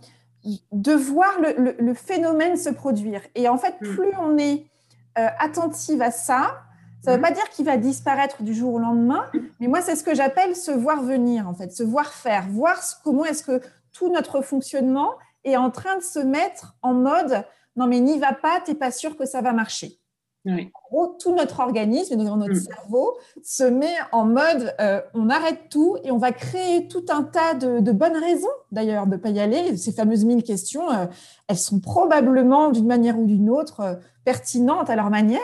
de 0.72 0.92
voir 0.92 1.38
le, 1.40 1.92
phénomène 1.94 2.56
se 2.56 2.70
produire. 2.70 3.20
Et 3.34 3.46
en 3.46 3.58
fait, 3.58 3.74
mm. 3.82 3.94
plus 3.94 4.12
on 4.18 4.38
est 4.38 4.64
euh, 5.18 5.26
attentive 5.38 6.02
à 6.02 6.11
ça, 6.11 6.62
ça 7.02 7.11
ne 7.11 7.16
veut 7.16 7.21
mm. 7.21 7.23
pas 7.23 7.30
dire 7.33 7.49
qu'il 7.50 7.66
va 7.66 7.76
disparaître 7.76 8.42
du 8.42 8.54
jour 8.54 8.75
au 8.75 8.78
lendemain, 8.78 9.26
mais 9.61 9.68
moi, 9.68 9.80
c'est 9.83 9.97
ce 9.97 10.02
que 10.02 10.14
j'appelle 10.14 10.56
se 10.56 10.71
voir 10.71 11.02
venir, 11.02 11.49
en 11.49 11.54
fait, 11.54 11.73
se 11.73 11.83
voir 11.83 12.12
faire, 12.12 12.47
voir 12.49 12.78
comment 13.02 13.25
est-ce 13.25 13.42
que 13.42 13.61
tout 13.92 14.11
notre 14.11 14.42
fonctionnement 14.42 15.11
est 15.44 15.56
en 15.56 15.71
train 15.71 15.97
de 15.97 16.02
se 16.02 16.18
mettre 16.18 16.76
en 16.83 16.94
mode 16.94 17.44
non, 17.76 17.87
mais 17.87 18.00
n'y 18.00 18.18
va 18.18 18.33
pas, 18.33 18.61
tu 18.64 18.71
n'es 18.71 18.76
pas 18.76 18.90
sûr 18.90 19.16
que 19.16 19.26
ça 19.26 19.40
va 19.40 19.52
marcher. 19.52 19.99
En 20.47 20.56
gros, 20.90 21.16
tout 21.18 21.35
notre 21.35 21.61
organisme, 21.61 22.16
notre 22.16 22.37
mm. 22.37 22.54
cerveau, 22.54 23.16
se 23.42 23.64
met 23.64 23.94
en 24.12 24.26
mode 24.26 24.75
euh, 24.78 25.00
on 25.14 25.30
arrête 25.30 25.71
tout 25.71 25.97
et 26.04 26.11
on 26.11 26.18
va 26.18 26.33
créer 26.33 26.87
tout 26.87 27.04
un 27.09 27.23
tas 27.23 27.54
de, 27.54 27.92
bonnes 27.92 28.16
raisons, 28.16 28.47
d'ailleurs, 28.71 29.06
de 29.06 29.12
ne 29.12 29.16
pas 29.16 29.30
y 29.30 29.40
aller. 29.40 29.76
Ces 29.78 29.92
fameuses 29.92 30.26
mille 30.26 30.42
questions, 30.42 30.90
euh, 30.90 31.06
elles 31.49 31.56
sont 31.56 31.80
probablement, 31.80 32.71
d'une 32.71 32.87
manière 32.87 33.18
ou 33.18 33.25
d'une 33.25 33.49
autre, 33.49 33.99
pertinentes 34.24 34.90
à 34.90 34.96
leur 34.96 35.10
manière. 35.10 35.40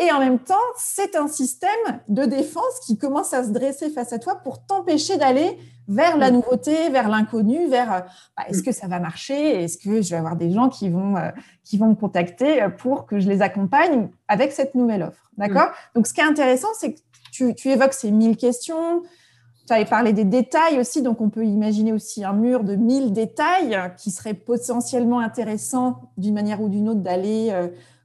Et 0.00 0.10
en 0.12 0.18
même 0.18 0.38
temps, 0.38 0.54
c'est 0.78 1.14
un 1.14 1.28
système 1.28 2.00
de 2.08 2.24
défense 2.24 2.80
qui 2.86 2.96
commence 2.96 3.34
à 3.34 3.44
se 3.44 3.50
dresser 3.50 3.90
face 3.90 4.14
à 4.14 4.18
toi 4.18 4.36
pour 4.36 4.64
t'empêcher 4.64 5.18
d'aller 5.18 5.58
vers 5.88 6.16
la 6.16 6.30
mm. 6.30 6.34
nouveauté, 6.34 6.88
vers 6.88 7.10
l'inconnu, 7.10 7.68
vers 7.68 7.92
euh, 7.92 8.00
bah, 8.34 8.44
est-ce 8.48 8.60
mm. 8.60 8.64
que 8.64 8.72
ça 8.72 8.88
va 8.88 8.98
marcher? 8.98 9.62
Est-ce 9.62 9.76
que 9.76 10.00
je 10.00 10.10
vais 10.10 10.16
avoir 10.16 10.36
des 10.36 10.50
gens 10.52 10.70
qui 10.70 10.88
vont, 10.88 11.18
euh, 11.18 11.28
qui 11.64 11.76
vont 11.76 11.88
me 11.88 11.94
contacter 11.94 12.62
euh, 12.62 12.70
pour 12.70 13.04
que 13.04 13.20
je 13.20 13.28
les 13.28 13.42
accompagne 13.42 14.08
avec 14.26 14.52
cette 14.52 14.74
nouvelle 14.74 15.02
offre? 15.02 15.30
D'accord? 15.36 15.68
Mm. 15.68 15.96
Donc, 15.96 16.06
ce 16.06 16.14
qui 16.14 16.20
est 16.20 16.24
intéressant, 16.24 16.68
c'est 16.78 16.94
que 16.94 17.00
tu, 17.30 17.54
tu 17.54 17.68
évoques 17.68 17.92
ces 17.92 18.10
mille 18.10 18.38
questions. 18.38 19.02
Tu 19.66 19.74
avais 19.74 19.84
parlé 19.84 20.14
des 20.14 20.24
détails 20.24 20.80
aussi, 20.80 21.02
donc 21.02 21.20
on 21.20 21.28
peut 21.28 21.44
imaginer 21.44 21.92
aussi 21.92 22.24
un 22.24 22.32
mur 22.32 22.64
de 22.64 22.74
mille 22.74 23.12
détails 23.12 23.78
qui 23.98 24.10
serait 24.10 24.34
potentiellement 24.34 25.20
intéressant 25.20 26.00
d'une 26.16 26.34
manière 26.34 26.60
ou 26.62 26.68
d'une 26.68 26.88
autre 26.88 27.00
d'aller 27.00 27.52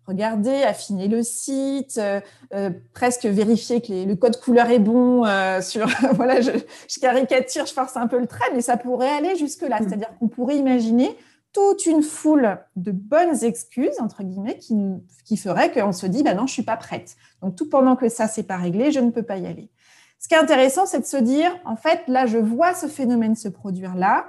regarder, 0.08 0.64
affiner 0.64 1.08
le 1.08 1.24
site, 1.24 1.98
euh, 1.98 2.20
euh, 2.54 2.70
presque 2.94 3.26
vérifier 3.26 3.82
que 3.82 4.06
le 4.06 4.16
code 4.16 4.40
couleur 4.40 4.70
est 4.70 4.80
bon. 4.80 5.26
Euh, 5.26 5.62
sur 5.66 5.88
voilà, 6.14 6.42
je, 6.42 6.52
caricature, 7.00 7.66
je 7.66 7.74
force 7.74 7.98
un 7.98 8.08
peu 8.08 8.20
le 8.20 8.28
trait, 8.28 8.46
mais 8.54 8.62
ça 8.62 8.78
pourrait 8.78 9.10
aller 9.10 9.36
jusque 9.36 9.62
là. 9.62 9.80
Mm. 9.80 9.88
C'est-à-dire 9.88 10.10
qu'on 10.20 10.28
pourrait 10.28 10.58
imaginer 10.58 11.16
toute 11.54 11.86
une 11.86 12.04
foule 12.04 12.58
de 12.76 12.92
bonnes 12.92 13.44
excuses 13.44 14.00
entre 14.02 14.24
guillemets 14.24 14.58
qui, 14.58 14.76
qui 15.24 15.38
ferait 15.38 15.72
qu'on 15.72 15.94
se 15.94 16.06
dit 16.06 16.22
bah 16.22 16.34
non, 16.34 16.48
je 16.48 16.54
suis 16.54 16.64
pas 16.64 16.78
prête. 16.78 17.16
Donc 17.42 17.56
tout 17.56 17.70
pendant 17.70 17.96
que 17.96 18.10
ça 18.10 18.28
c'est 18.28 18.44
pas 18.44 18.58
réglé, 18.58 18.92
je 18.92 19.00
ne 19.00 19.10
peux 19.10 19.24
pas 19.24 19.38
y 19.38 19.48
aller. 19.48 19.70
Ce 20.20 20.28
qui 20.28 20.34
est 20.34 20.38
intéressant, 20.38 20.86
c'est 20.86 21.00
de 21.00 21.06
se 21.06 21.18
dire 21.18 21.52
en 21.66 21.78
fait 21.78 22.02
là, 22.08 22.26
je 22.26 22.38
vois 22.38 22.74
ce 22.74 22.88
phénomène 22.88 23.36
se 23.36 23.48
produire 23.48 23.96
là 23.96 24.26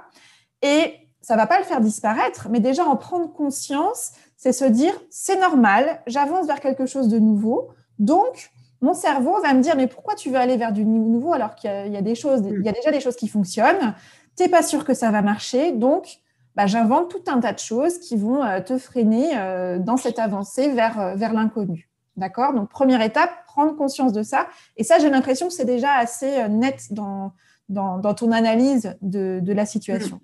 et 0.61 0.93
ça 1.21 1.35
va 1.35 1.45
pas 1.45 1.59
le 1.59 1.65
faire 1.65 1.81
disparaître, 1.81 2.47
mais 2.49 2.61
déjà 2.61 2.85
en 2.85 2.95
prendre 2.95 3.33
conscience 3.33 4.13
c'est 4.37 4.53
se 4.53 4.65
dire, 4.65 4.93
c'est 5.09 5.39
normal, 5.39 6.01
j'avance 6.07 6.45
vers 6.45 6.59
quelque 6.59 6.85
chose 6.85 7.09
de 7.09 7.19
nouveau. 7.19 7.69
Donc, 7.99 8.51
mon 8.81 8.93
cerveau 8.93 9.41
va 9.41 9.53
me 9.53 9.61
dire, 9.61 9.75
mais 9.75 9.87
pourquoi 9.87 10.13
tu 10.13 10.29
veux 10.29 10.37
aller 10.37 10.55
vers 10.55 10.71
du 10.71 10.85
nouveau 10.85 11.33
alors 11.33 11.55
qu'il 11.55 11.91
y, 11.91 11.97
a 11.97 12.01
des 12.01 12.15
choses, 12.15 12.43
il 12.45 12.63
y 12.63 12.69
a 12.69 12.71
déjà 12.71 12.91
des 12.91 12.99
choses 12.99 13.15
qui 13.15 13.27
fonctionnent, 13.27 13.95
tu 14.37 14.43
n'es 14.43 14.49
pas 14.49 14.61
sûr 14.61 14.85
que 14.85 14.93
ça 14.93 15.09
va 15.09 15.23
marcher, 15.23 15.71
donc 15.71 16.19
bah, 16.55 16.67
j'invente 16.67 17.09
tout 17.09 17.23
un 17.27 17.39
tas 17.39 17.53
de 17.53 17.59
choses 17.59 17.99
qui 17.99 18.15
vont 18.15 18.43
euh, 18.43 18.61
te 18.61 18.77
freiner 18.77 19.31
euh, 19.35 19.79
dans 19.79 19.97
cette 19.97 20.19
avancée 20.19 20.71
vers, 20.71 20.99
euh, 20.99 21.15
vers 21.15 21.33
l'inconnu. 21.33 21.89
D'accord? 22.15 22.53
Donc, 22.53 22.69
première 22.69 23.01
étape, 23.01 23.31
prendre 23.45 23.75
conscience 23.75 24.13
de 24.13 24.23
ça. 24.23 24.47
Et 24.75 24.83
ça, 24.83 24.97
j'ai 24.99 25.09
l'impression 25.09 25.47
que 25.47 25.53
c'est 25.53 25.65
déjà 25.65 25.93
assez 25.93 26.49
net 26.49 26.87
dans, 26.91 27.33
dans, 27.69 28.13
ton 28.15 28.31
analyse 28.31 28.95
de, 29.03 29.39
de 29.39 29.53
la 29.53 29.67
situation. 29.67 30.19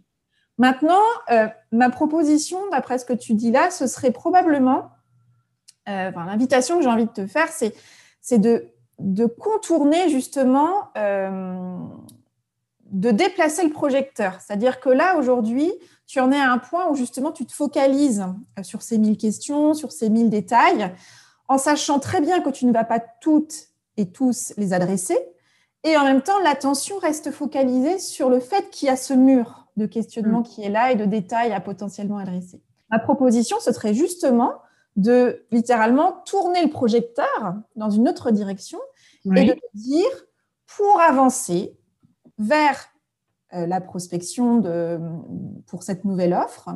Maintenant, 0.58 1.02
euh, 1.32 1.48
ma 1.72 1.90
proposition, 1.90 2.60
d'après 2.72 3.00
ce 3.00 3.06
que 3.06 3.14
tu 3.14 3.34
dis 3.34 3.52
là, 3.52 3.72
ce 3.72 3.88
serait 3.88 4.12
probablement, 4.12 4.92
euh, 5.90 6.12
l'invitation 6.12 6.78
que 6.78 6.84
j'ai 6.84 6.90
envie 6.90 7.06
de 7.06 7.12
te 7.12 7.26
faire, 7.26 7.50
c'est 7.50 8.38
de, 8.38 8.70
contourner 9.40 10.10
justement, 10.10 10.90
euh, 10.96 11.78
de 12.86 13.12
déplacer 13.12 13.64
le 13.64 13.72
projecteur. 13.72 14.40
C'est-à-dire 14.40 14.80
que 14.80 14.90
là, 14.90 15.18
aujourd'hui, 15.18 15.72
tu 16.06 16.20
en 16.20 16.32
es 16.32 16.40
à 16.40 16.52
un 16.52 16.60
point 16.60 16.88
où 16.90 16.96
justement 16.96 17.32
tu 17.32 17.46
te 17.46 17.54
focalises 17.54 18.24
sur 18.62 18.84
ces 18.84 19.00
mille 19.00 19.18
questions, 19.18 19.74
sur 19.74 19.92
ces 19.92 20.10
mille 20.10 20.30
détails, 20.30 20.94
en 21.48 21.58
sachant 21.58 22.00
très 22.00 22.22
bien 22.22 22.42
que 22.42 22.52
tu 22.52 22.68
ne 22.68 22.72
vas 22.72 22.84
pas 22.84 23.00
toutes 23.00 23.70
et 23.98 24.12
tous 24.12 24.54
les 24.58 24.74
adresser. 24.74 25.18
Et 25.84 25.98
en 25.98 26.04
même 26.04 26.22
temps, 26.22 26.40
l'attention 26.40 27.00
reste 27.00 27.32
focalisée 27.32 27.98
sur 27.98 28.30
le 28.30 28.40
fait 28.40 28.70
qu'il 28.70 28.88
y 28.88 28.92
a 28.92 28.96
ce 28.96 29.14
mur 29.14 29.63
de 29.78 29.86
questionnement 29.86 30.42
mm. 30.42 30.44
qui 30.44 30.64
est 30.64 30.70
là 30.70 30.92
et 30.92 30.96
de 30.96 31.06
détails 31.06 31.54
à 31.54 31.60
potentiellement 31.60 32.18
adresser. 32.18 32.62
Ma 32.90 33.00
proposition, 33.00 33.58
ce 33.60 33.72
serait 33.72 33.94
justement 33.94 34.54
de 34.96 35.46
littéralement 35.52 36.22
tourner 36.26 36.64
le 36.64 36.70
projecteur 36.70 37.56
dans 37.76 37.90
une 37.90 38.08
autre 38.08 38.32
direction 38.32 38.80
et 39.26 39.46
de 39.46 39.56
dire, 39.74 40.10
pour 40.78 41.02
avancer 41.02 41.76
vers 42.38 42.90
euh, 43.54 43.66
la 43.66 43.82
prospection 43.82 44.58
de, 44.58 45.00
pour 45.66 45.84
cette 45.84 46.06
nouvelle 46.06 46.34
offre, 46.34 46.70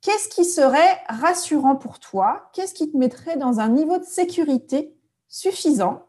qu'est-ce 0.00 0.28
qui 0.28 0.44
serait 0.44 0.98
rassurant 1.08 1.76
pour 1.76 2.00
toi? 2.00 2.50
Qu'est-ce 2.52 2.74
qui 2.74 2.90
te 2.90 2.96
mettrait 2.96 3.36
dans 3.36 3.60
un 3.60 3.68
niveau 3.68 3.98
de 3.98 4.04
sécurité 4.04 4.96
suffisant 5.28 6.06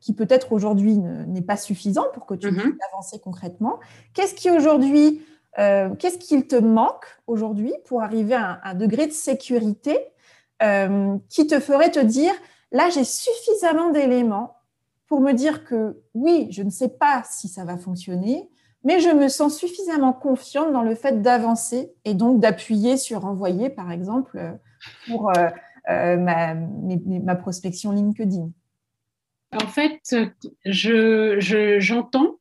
qui 0.00 0.14
peut-être 0.14 0.52
aujourd'hui 0.52 0.98
n'est 0.98 1.42
pas 1.42 1.56
suffisant 1.56 2.04
pour 2.12 2.26
que 2.26 2.34
tu 2.34 2.48
mm-hmm. 2.48 2.60
puisses 2.60 2.82
avancer 2.92 3.18
concrètement? 3.20 3.78
Qu'est-ce 4.12 4.34
qui 4.34 4.50
aujourd'hui 4.50 5.22
euh, 5.58 5.94
qu'est-ce 5.94 6.18
qu'il 6.18 6.46
te 6.46 6.56
manque 6.56 7.06
aujourd'hui 7.26 7.72
pour 7.86 8.02
arriver 8.02 8.34
à 8.34 8.60
un, 8.64 8.74
degré 8.74 9.06
de 9.06 9.12
sécurité 9.12 9.98
euh, 10.62 11.16
qui 11.28 11.46
te 11.46 11.60
ferait 11.60 11.90
te 11.90 12.00
dire, 12.00 12.32
là, 12.72 12.88
j'ai 12.90 13.04
suffisamment 13.04 13.90
d'éléments 13.90 14.56
pour 15.06 15.20
me 15.20 15.32
dire 15.32 15.64
que 15.64 16.02
oui, 16.14 16.48
je 16.50 16.62
ne 16.62 16.70
sais 16.70 16.88
pas 16.88 17.22
si 17.28 17.48
ça 17.48 17.64
va 17.64 17.76
fonctionner, 17.76 18.48
mais 18.82 19.00
je 19.00 19.10
me 19.10 19.28
sens 19.28 19.56
suffisamment 19.56 20.12
confiante 20.12 20.72
dans 20.72 20.82
le 20.82 20.94
fait 20.94 21.22
d'avancer 21.22 21.92
et 22.04 22.14
donc 22.14 22.40
d'appuyer 22.40 22.96
sur 22.96 23.24
envoyer, 23.24 23.70
par 23.70 23.92
exemple, 23.92 24.58
pour 25.06 25.32
euh, 25.88 26.16
ma, 26.16 27.34
prospection 27.36 27.92
LinkedIn. 27.92 28.50
En 29.52 29.66
fait, 29.66 30.16
je, 30.64 31.36
j'entends 31.78 32.38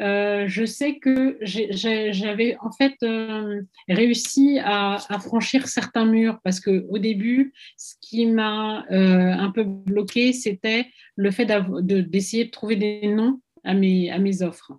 euh, 0.00 0.44
je 0.46 0.64
sais 0.64 0.98
que 0.98 1.38
j'avais 1.42 2.56
en 2.60 2.70
fait 2.70 2.94
euh, 3.02 3.62
réussi 3.88 4.58
à, 4.62 4.98
franchir 5.20 5.66
certains 5.66 6.04
murs 6.04 6.38
parce 6.44 6.60
que 6.60 6.86
au 6.88 6.98
début, 6.98 7.52
ce 7.76 7.94
qui 8.00 8.26
m'a 8.26 8.86
euh, 8.90 9.32
un 9.32 9.50
peu 9.50 9.64
bloqué, 9.64 10.32
c'était 10.32 10.86
le 11.16 11.30
fait 11.30 11.46
d'essayer 11.46 12.44
de, 12.44 12.50
trouver 12.50 12.76
des 12.76 13.08
noms 13.08 13.40
à 13.64 13.74
mes, 13.74 14.42
offres. 14.42 14.72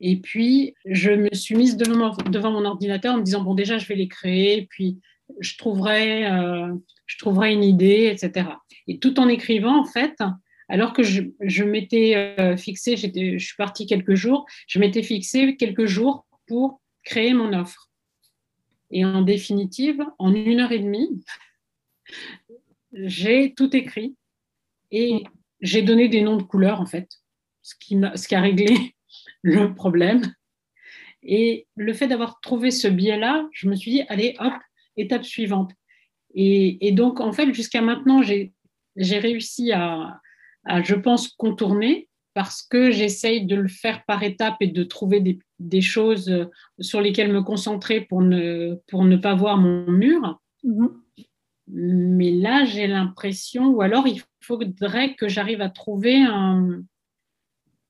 Et 0.00 0.16
puis, 0.16 0.74
je 0.84 1.12
me 1.12 1.32
suis 1.32 1.54
mise 1.54 1.76
devant 1.76 2.50
mon, 2.50 2.64
ordinateur 2.64 3.14
en 3.14 3.18
me 3.18 3.22
disant, 3.22 3.42
bon, 3.42 3.54
déjà, 3.54 3.78
je 3.78 3.86
vais 3.86 3.94
les 3.94 4.08
créer, 4.08 4.66
puis 4.68 4.98
je 5.40 5.56
trouverai 5.56 6.24
une 7.52 7.64
idée, 7.64 8.10
etc. 8.12 8.48
Et 8.88 8.98
tout 8.98 9.18
en 9.18 9.28
écrivant, 9.28 9.80
en 9.80 9.84
fait, 9.84 10.16
alors 10.72 10.94
que 10.94 11.02
je, 11.02 11.64
m'étais 11.64 12.16
euh, 12.40 12.56
fixé, 12.56 12.96
je 12.96 13.36
suis 13.38 13.56
partie 13.58 13.84
quelques 13.84 14.14
jours, 14.14 14.46
je 14.66 14.78
m'étais 14.78 15.02
fixé 15.02 15.54
quelques 15.56 15.84
jours 15.84 16.24
pour 16.46 16.80
créer 17.04 17.34
mon 17.34 17.52
offre. 17.52 17.90
Et 18.90 19.04
en 19.04 19.20
définitive, 19.20 20.02
en 20.18 20.34
une 20.34 20.60
heure 20.60 20.72
et 20.72 20.78
demie, 20.78 21.22
j'ai 22.94 23.52
tout 23.52 23.76
écrit 23.76 24.16
et 24.90 25.24
j'ai 25.60 25.82
donné 25.82 26.08
des 26.08 26.22
noms 26.22 26.38
de 26.38 26.42
couleurs, 26.42 26.80
en 26.80 26.86
fait, 26.86 27.06
ce 27.60 27.74
qui, 27.74 28.34
a, 28.34 28.40
réglé 28.40 28.94
le 29.42 29.74
problème. 29.74 30.22
Et 31.22 31.66
le 31.76 31.92
fait 31.92 32.08
d'avoir 32.08 32.40
trouvé 32.40 32.70
ce 32.70 32.88
biais-là, 32.88 33.46
je 33.52 33.68
me 33.68 33.76
suis 33.76 33.90
dit, 33.90 34.02
allez, 34.08 34.36
hop, 34.38 34.54
étape 34.96 35.24
suivante. 35.24 35.72
et 36.34 36.92
donc, 36.92 37.20
en 37.20 37.32
fait, 37.32 37.52
jusqu'à 37.52 37.82
maintenant, 37.82 38.22
j'ai 38.22 39.18
réussi 39.18 39.70
à, 39.72 40.18
je 40.66 40.94
pense, 40.94 41.28
contourner 41.28 42.08
parce 42.34 42.62
que 42.62 42.90
j'essaye 42.90 43.44
de 43.46 43.56
le 43.56 43.68
faire 43.68 44.04
par 44.06 44.22
étapes 44.22 44.56
et 44.60 44.68
de 44.68 44.84
trouver 44.84 45.38
des, 45.58 45.80
choses 45.80 46.30
euh, 46.30 46.46
sur 46.80 47.00
lesquelles 47.00 47.32
me 47.32 47.42
concentrer 47.42 48.00
pour 48.00 48.22
ne, 48.22 48.76
pour 48.88 49.04
ne 49.04 49.16
pas 49.16 49.34
voir 49.34 49.58
mon 49.58 49.90
mur. 49.90 50.40
Mhm. 50.64 50.90
Mais 51.68 52.32
là, 52.32 52.64
j'ai 52.64 52.86
l'impression, 52.86 53.68
ou 53.68 53.82
alors 53.82 54.06
il 54.08 54.22
faudrait 54.40 55.14
que 55.14 55.28
j'arrive 55.28 55.60
à 55.60 55.68
trouver 55.68 56.16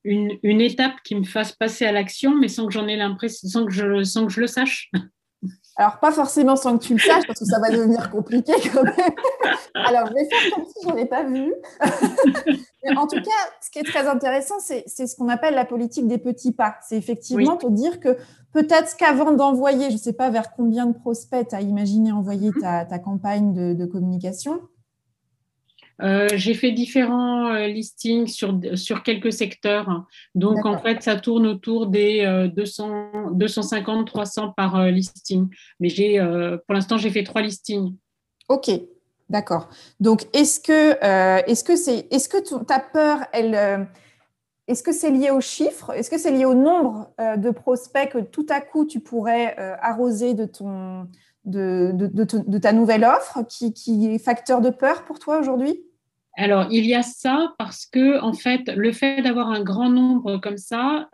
une, 0.05 0.39
une, 0.43 0.61
étape 0.61 0.97
qui 1.05 1.15
me 1.15 1.25
fasse 1.25 1.53
passer 1.53 1.87
à 1.87 1.93
l'action, 1.93 2.37
mais 2.37 2.49
sans 2.49 2.67
que 2.67 2.73
j'en 2.73 2.87
ai 2.87 2.97
l'impression, 2.97 3.49
sans 3.49 3.67
que 3.67 3.73
je, 3.73 4.03
sans 4.05 4.27
que 4.27 4.33
je 4.33 4.41
le 4.41 4.47
sache. 4.47 4.91
Alors, 5.83 5.99
pas 5.99 6.13
forcément 6.13 6.55
sans 6.55 6.79
que 6.79 6.85
tu 6.85 6.93
le 6.93 7.01
saches, 7.01 7.27
parce 7.27 7.41
que 7.41 7.45
ça 7.45 7.59
va 7.59 7.69
devenir 7.69 8.09
compliqué 8.09 8.53
quand 8.73 8.85
même. 8.85 8.95
Alors, 9.75 10.07
je 10.07 10.15
vais 10.15 10.25
faire 10.27 10.55
comme 10.55 10.65
si 10.65 10.75
je 10.81 10.89
n'en 10.89 10.97
ai 10.97 11.07
pas 11.07 11.25
vu. 11.25 11.53
en 12.97 13.09
tout 13.09 13.17
cas, 13.17 13.43
ce 13.61 13.69
qui 13.69 13.81
est 13.81 13.83
très 13.83 14.07
intéressant, 14.07 14.55
c'est 14.61 14.87
ce 14.87 15.17
qu'on 15.17 15.29
appelle 15.29 15.55
la 15.55 15.65
politique 15.65 16.07
des 16.07 16.19
petits 16.19 16.53
pas. 16.53 16.77
C'est 16.87 16.97
effectivement 16.97 17.57
te 17.57 17.67
dire 17.67 17.99
que 17.99 18.17
peut-être 18.53 18.97
qu'avant 18.97 19.33
d'envoyer, 19.33 19.89
je 19.89 19.95
ne 19.95 19.99
sais 19.99 20.13
pas 20.13 20.31
vers 20.31 20.53
combien 20.55 20.87
de 20.87 20.93
prospects 20.93 21.49
tu 21.49 21.57
as 21.57 21.63
imaginé 21.63 22.13
envoyer 22.13 22.51
mhm. 22.51 22.61
ta, 22.89 22.99
campagne 23.01 23.75
de, 23.75 23.85
communication. 23.85 24.61
Euh, 26.01 26.29
j'ai 26.35 26.55
fait 26.55 26.73
différents 26.73 27.53
euh, 27.53 27.67
listings 27.67 28.27
sur, 28.27 28.59
sur 28.75 29.03
quelques 29.03 29.33
secteurs. 29.33 30.07
Donc, 30.35 30.65
en 30.65 30.79
fait, 30.79 31.03
ça 31.03 31.17
tourne 31.17 31.47
autour 31.47 31.87
des 31.87 32.51
200, 32.55 33.33
250, 33.33 34.07
300 34.07 34.55
par 34.57 34.87
listing. 34.87 35.49
Mais 35.81 35.89
j'ai, 35.89 36.19
pour 36.67 36.75
l'instant, 36.75 36.97
j'ai 36.97 37.11
fait 37.11 37.25
trois 37.25 37.43
listings. 37.43 37.95
OK, 38.49 38.71
D'accord. 39.33 39.71
Donc, 39.99 40.27
est-ce 40.35 40.61
que, 40.61 40.93
euh, 41.03 41.43
est-ce 41.47 41.65
que, 41.65 41.75
c'est, 41.75 42.07
est-ce 42.13 42.29
que 42.29 42.65
ta 42.65 42.79
peur, 42.81 43.21
elle, 43.33 43.55
euh, 43.55 43.83
est-ce 44.69 44.83
que 44.83 44.93
c'est 44.93 45.11
lié 45.11 45.31
aux 45.31 45.41
chiffres? 45.41 45.91
Est-ce 45.95 46.11
que 46.11 46.19
c'est 46.19 46.33
lié 46.33 46.45
au 46.45 46.53
nombre 46.53 47.11
euh, 47.19 47.39
de 47.39 47.51
prospects 47.51 48.11
que 48.11 48.19
tout 48.19 48.45
à 48.51 48.61
coup 48.61 48.85
tu 48.85 49.01
pourrais 49.01 49.57
arroser 49.81 50.35
de, 50.35 50.45
ton, 50.45 51.09
de, 51.45 51.91
de, 51.95 52.59
ta 52.59 52.73
nouvelle 52.73 53.05
offre 53.05 53.45
qui, 53.49 53.73
qui, 53.73 54.07
est 54.07 54.19
facteur 54.19 54.61
de 54.61 54.71
peur 54.71 55.05
pour 55.05 55.19
toi 55.19 55.39
aujourd'hui? 55.39 55.81
Alors, 56.37 56.67
il 56.71 56.87
y 56.87 56.95
a 56.95 57.03
ça 57.03 57.55
parce 57.59 57.85
que, 57.85 58.21
en 58.21 58.33
fait, 58.33 58.63
le 58.75 58.93
fait 58.93 59.23
d'avoir 59.23 59.51
un 59.51 59.63
grand 59.63 59.91
nombre 59.91 60.39
comme 60.39 60.57
ça, 60.57 61.09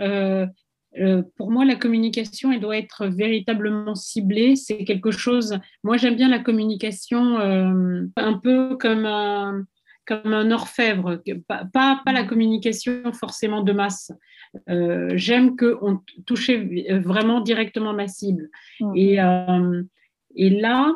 euh, 0.96 1.22
pour 1.36 1.50
moi, 1.50 1.64
la 1.64 1.76
communication, 1.76 2.52
elle 2.52 2.60
doit 2.60 2.76
être 2.76 3.06
véritablement 3.06 3.94
ciblée. 3.94 4.56
C'est 4.56 4.84
quelque 4.84 5.10
chose. 5.10 5.58
Moi, 5.84 5.96
j'aime 5.96 6.16
bien 6.16 6.28
la 6.28 6.38
communication 6.38 7.38
euh, 7.38 8.06
un 8.16 8.34
peu 8.34 8.76
comme 8.76 9.06
un, 9.06 9.64
comme 10.06 10.32
un 10.32 10.50
orfèvre, 10.50 11.22
pas, 11.46 11.64
pas, 11.72 12.12
la 12.12 12.24
communication 12.24 13.12
forcément 13.12 13.62
de 13.62 13.72
masse. 13.72 14.10
Euh, 14.70 15.10
j'aime 15.14 15.56
qu'on 15.56 16.00
touche 16.26 16.50
vraiment 16.50 17.40
directement 17.40 17.92
ma 17.92 18.08
cible. 18.08 18.48
Mmh. 18.80 18.96
Et, 18.96 19.18
et 20.38 20.48
là, 20.48 20.94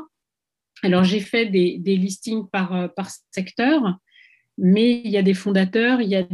alors 0.83 1.05
j'ai 1.05 1.21
fait 1.21 1.47
des, 1.47 1.79
listings 1.79 2.49
par, 2.49 2.93
par 2.95 3.11
secteur 3.31 3.99
mais 4.59 5.01
il 5.05 5.11
y 5.11 5.17
a 5.17 5.23
des 5.23 5.35
fondateurs, 5.35 6.01
il 6.01 6.09
y 6.09 6.17
a, 6.17 6.25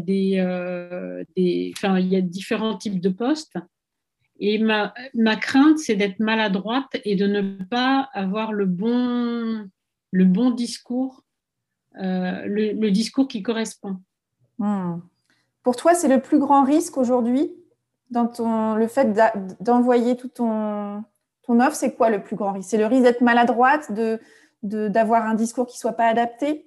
euh, 0.45 1.25
des 1.37 1.73
enfin, 1.77 1.99
il 1.99 2.09
y 2.09 2.17
a 2.17 2.21
différents 2.21 2.77
types 2.77 3.01
de 3.01 3.09
postes. 3.09 3.57
Et 4.41 4.59
ma, 4.59 4.95
ma 5.15 5.37
crainte, 5.37 5.79
c'est 5.79 5.97
d'être 5.97 6.21
maladroite 6.21 6.97
et 7.05 7.17
de 7.17 7.27
ne 7.27 7.63
pas 7.65 8.09
avoir 8.13 8.53
le 8.53 8.67
bon, 8.67 9.69
le 10.13 10.25
bon 10.25 10.51
discours, 10.51 11.25
euh, 11.97 12.45
le, 12.47 12.91
discours 12.91 13.27
qui 13.27 13.43
correspond. 13.43 13.97
Hmm. 14.59 14.99
Pour 15.63 15.75
toi, 15.75 15.95
c'est 15.95 16.09
le 16.09 16.21
plus 16.21 16.39
grand 16.39 16.65
risque 16.65 16.99
aujourd'hui 16.99 17.51
dans 18.11 18.27
ton, 18.27 18.75
le 18.75 18.87
fait 18.87 19.13
d'envoyer 19.61 20.17
tout 20.17 20.29
ton, 20.29 21.05
ton 21.49 21.61
offre 21.61 21.75
C'est 21.75 21.95
quoi 21.95 22.11
le 22.11 22.23
plus 22.23 22.37
grand 22.37 22.53
risque? 22.53 22.71
C'est 22.71 22.79
le 22.79 22.87
risque 22.87 23.03
d'être 23.03 23.23
maladroite, 23.23 23.91
d'avoir 23.91 24.19
de, 24.63 24.89
d'avoir 24.89 25.27
un 25.27 25.35
discours 25.35 25.67
qui 25.67 25.77
ne 25.77 25.81
soit 25.81 25.93
pas 25.95 26.07
adapté? 26.07 26.67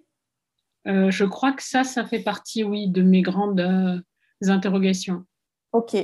Euh, 0.88 1.12
je 1.12 1.24
crois 1.24 1.54
que 1.54 1.64
ça, 1.64 1.84
ça 1.84 2.04
fait 2.06 2.20
partie, 2.20 2.64
oui, 2.64 2.90
de 2.90 3.04
mes 3.04 3.22
grandes 3.22 3.62
euh, 3.62 4.00
interrogations. 4.50 5.24
Ok. 5.72 5.96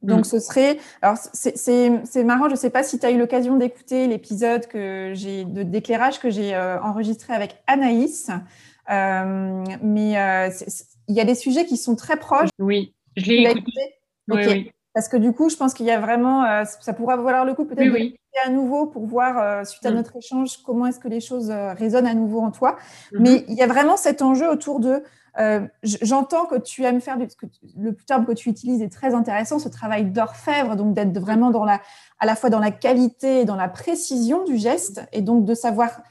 Donc, 0.00 0.20
mm. 0.20 0.24
ce 0.24 0.40
serait. 0.40 0.78
Alors, 1.02 1.16
c'est 1.32 2.24
marrant, 2.24 2.46
je 2.46 2.54
ne 2.54 2.56
sais 2.56 2.70
pas 2.70 2.82
si 2.82 2.98
tu 2.98 3.06
as 3.06 3.10
eu 3.12 3.18
l'occasion 3.18 3.56
d'écouter 3.56 4.08
l'épisode 4.08 4.66
de 4.72 5.62
d'éclairage 5.62 6.18
que 6.18 6.30
j'ai 6.30 6.54
euh, 6.54 6.80
enregistré 6.80 7.34
avec 7.34 7.62
Anaïs. 7.68 8.30
mais 8.88 10.50
il 11.08 11.14
y 11.14 11.20
a 11.20 11.24
des 11.24 11.34
sujets 11.34 11.66
qui 11.66 11.76
sont 11.76 11.94
très 11.94 12.16
proches. 12.16 12.48
Oui, 12.58 12.94
je 13.16 13.26
l'ai 13.26 13.42
écouté. 13.42 13.80
Oui, 14.28 14.42
oui. 14.46 14.72
Parce 14.94 15.08
que 15.08 15.16
du 15.16 15.32
coup, 15.32 15.48
je 15.48 15.56
pense 15.56 15.72
qu'il 15.72 15.86
y 15.86 15.90
a 15.90 16.00
vraiment, 16.00 16.44
euh, 16.44 16.64
ça 16.80 16.92
pourrait 16.92 17.16
valoir 17.16 17.44
le 17.44 17.54
coup 17.54 17.64
peut-être 17.64 17.92
de 17.92 18.12
à 18.46 18.50
nouveau 18.50 18.86
pour 18.86 19.06
voir, 19.06 19.38
euh, 19.38 19.64
suite 19.64 19.84
à 19.84 19.90
mm. 19.90 19.94
notre 19.94 20.16
échange, 20.16 20.58
comment 20.64 20.86
est-ce 20.86 20.98
que 20.98 21.08
les 21.08 21.20
choses 21.20 21.50
euh, 21.50 21.72
résonnent 21.74 22.06
à 22.06 22.14
nouveau 22.14 22.40
en 22.40 22.50
toi. 22.50 22.76
Mm-hmm. 23.12 23.20
Mais 23.20 23.44
il 23.48 23.54
y 23.54 23.62
a 23.62 23.66
vraiment 23.66 23.96
cet 23.96 24.22
enjeu 24.22 24.50
autour 24.50 24.80
de, 24.80 25.02
j'entends 25.82 26.44
que 26.44 26.58
tu 26.58 26.84
aimes 26.84 27.00
faire, 27.00 27.16
du, 27.16 27.26
que 27.26 27.46
le 27.78 27.94
terme 27.94 28.26
que 28.26 28.32
tu 28.32 28.50
utilises 28.50 28.82
est 28.82 28.92
très 28.92 29.14
intéressant, 29.14 29.58
ce 29.58 29.68
travail 29.68 30.04
d'orfèvre, 30.04 30.76
donc 30.76 30.94
d'être 30.94 31.18
vraiment 31.18 31.50
dans 31.50 31.64
la, 31.64 31.80
à 32.20 32.26
la 32.26 32.36
fois 32.36 32.50
dans 32.50 32.58
la 32.58 32.70
qualité 32.70 33.40
et 33.40 33.44
dans 33.46 33.56
la 33.56 33.68
précision 33.68 34.44
du 34.44 34.58
geste, 34.58 35.02
et 35.12 35.22
donc 35.22 35.44
de 35.46 35.54
savoir 35.54 36.02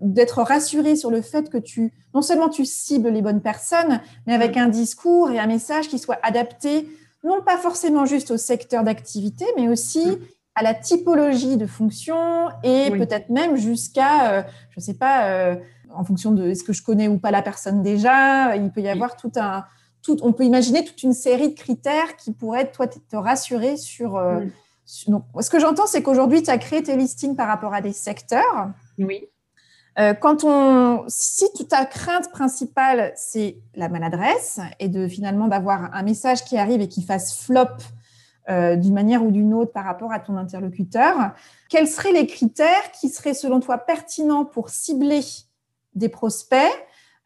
d'être 0.00 0.42
rassuré 0.42 0.96
sur 0.96 1.10
le 1.10 1.20
fait 1.20 1.50
que 1.50 1.58
tu, 1.58 1.92
non 2.14 2.22
seulement 2.22 2.48
tu 2.48 2.64
cibles 2.64 3.10
les 3.10 3.20
bonnes 3.20 3.42
personnes, 3.42 4.00
mais 4.26 4.32
avec 4.32 4.56
mm. 4.56 4.60
un 4.60 4.68
discours 4.68 5.30
et 5.30 5.38
un 5.38 5.46
message 5.46 5.88
qui 5.88 5.98
soit 5.98 6.18
adapté 6.22 6.88
non 7.26 7.42
pas 7.42 7.58
forcément 7.58 8.06
juste 8.06 8.30
au 8.30 8.36
secteur 8.36 8.84
d'activité, 8.84 9.44
mais 9.56 9.68
aussi 9.68 10.06
mm. 10.06 10.18
à 10.54 10.62
la 10.62 10.74
typologie 10.74 11.56
de 11.56 11.66
fonction 11.66 12.48
et 12.62 12.90
peut-être 12.90 13.28
même 13.28 13.56
jusqu'à, 13.56 14.32
euh, 14.32 14.42
je 14.70 14.80
ne 14.80 14.82
sais 14.82 14.94
pas, 14.94 15.28
euh, 15.28 15.56
en 15.92 16.04
fonction 16.04 16.30
de 16.30 16.48
est-ce 16.48 16.64
que 16.64 16.72
je 16.72 16.82
connais 16.82 17.08
ou 17.08 17.18
pas 17.18 17.30
la 17.30 17.42
personne 17.42 17.82
déjà, 17.82 18.56
il 18.56 18.70
peut 18.70 18.80
y 18.80 18.88
avoir 18.88 19.16
tout 19.16 19.32
un, 19.36 19.64
tout, 20.02 20.16
on 20.22 20.32
peut 20.32 20.44
imaginer 20.44 20.84
toute 20.84 21.02
une 21.02 21.12
série 21.12 21.50
de 21.50 21.54
critères 21.54 22.16
qui 22.16 22.32
pourraient 22.32 22.70
toi 22.70 22.86
te 22.86 23.16
rassurer 23.16 23.76
sur. 23.76 24.16
Euh, 24.16 24.40
mm. 24.86 25.20
ce 25.40 25.50
que 25.50 25.58
j'entends, 25.58 25.86
c'est 25.86 26.02
qu'aujourd'hui, 26.02 26.42
tu 26.42 26.50
as 26.50 26.58
créé 26.58 26.82
tes 26.82 26.96
listings 26.96 27.34
par 27.34 27.48
rapport 27.48 27.74
à 27.74 27.80
des 27.80 27.92
secteurs. 27.92 28.70
Oui. 28.98 29.28
Euh, 29.98 30.12
quand 30.12 30.44
on, 30.44 31.04
si 31.08 31.46
ta 31.68 31.86
crainte 31.86 32.30
principale, 32.30 33.12
c'est 33.16 33.58
la 33.74 33.88
maladresse 33.88 34.60
et 34.78 34.88
de 34.88 35.08
finalement 35.08 35.48
d'avoir 35.48 35.94
un 35.94 36.02
message 36.02 36.44
qui 36.44 36.58
arrive 36.58 36.82
et 36.82 36.88
qui 36.88 37.02
fasse 37.02 37.38
flop 37.38 37.68
euh, 38.48 38.76
d'une 38.76 38.94
manière 38.94 39.24
ou 39.24 39.30
d'une 39.30 39.54
autre 39.54 39.72
par 39.72 39.84
rapport 39.84 40.12
à 40.12 40.20
ton 40.20 40.36
interlocuteur, 40.36 41.32
quels 41.68 41.88
seraient 41.88 42.12
les 42.12 42.26
critères 42.26 42.92
qui 42.92 43.08
seraient 43.08 43.34
selon 43.34 43.58
toi 43.58 43.78
pertinents 43.78 44.44
pour 44.44 44.68
cibler 44.68 45.20
des 45.94 46.08
prospects 46.08 46.60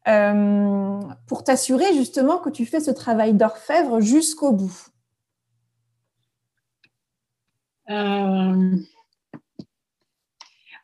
euh, 0.08 1.00
pour 1.26 1.44
t'assurer 1.44 1.92
justement 1.92 2.38
que 2.38 2.48
tu 2.50 2.64
fais 2.64 2.80
ce 2.80 2.90
travail 2.90 3.34
d'orfèvre 3.34 4.00
jusqu'au 4.00 4.52
bout? 4.52 4.90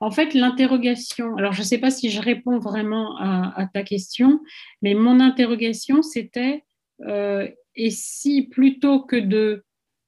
En 0.00 0.10
fait, 0.10 0.34
l'interrogation, 0.34 1.36
alors 1.36 1.52
je 1.52 1.60
ne 1.60 1.64
sais 1.64 1.78
pas 1.78 1.90
si 1.90 2.10
je 2.10 2.20
réponds 2.20 2.58
vraiment 2.58 3.16
à, 3.18 3.66
ta 3.72 3.82
question, 3.82 4.40
mais 4.82 4.94
mon 4.94 5.20
interrogation, 5.20 6.02
c'était, 6.02 6.64
euh, 7.06 7.48
et 7.74 7.90
si 7.90 8.42
plutôt 8.42 9.00
que 9.00 9.16
de 9.16 9.64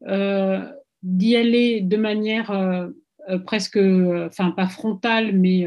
euh, 0.07 0.64
d'y 1.03 1.37
aller 1.37 1.81
de 1.81 1.96
manière 1.96 2.51
euh, 2.51 2.88
presque, 3.44 3.79
enfin 3.79 4.51
pas 4.51 4.68
frontale, 4.68 5.33
mais... 5.33 5.66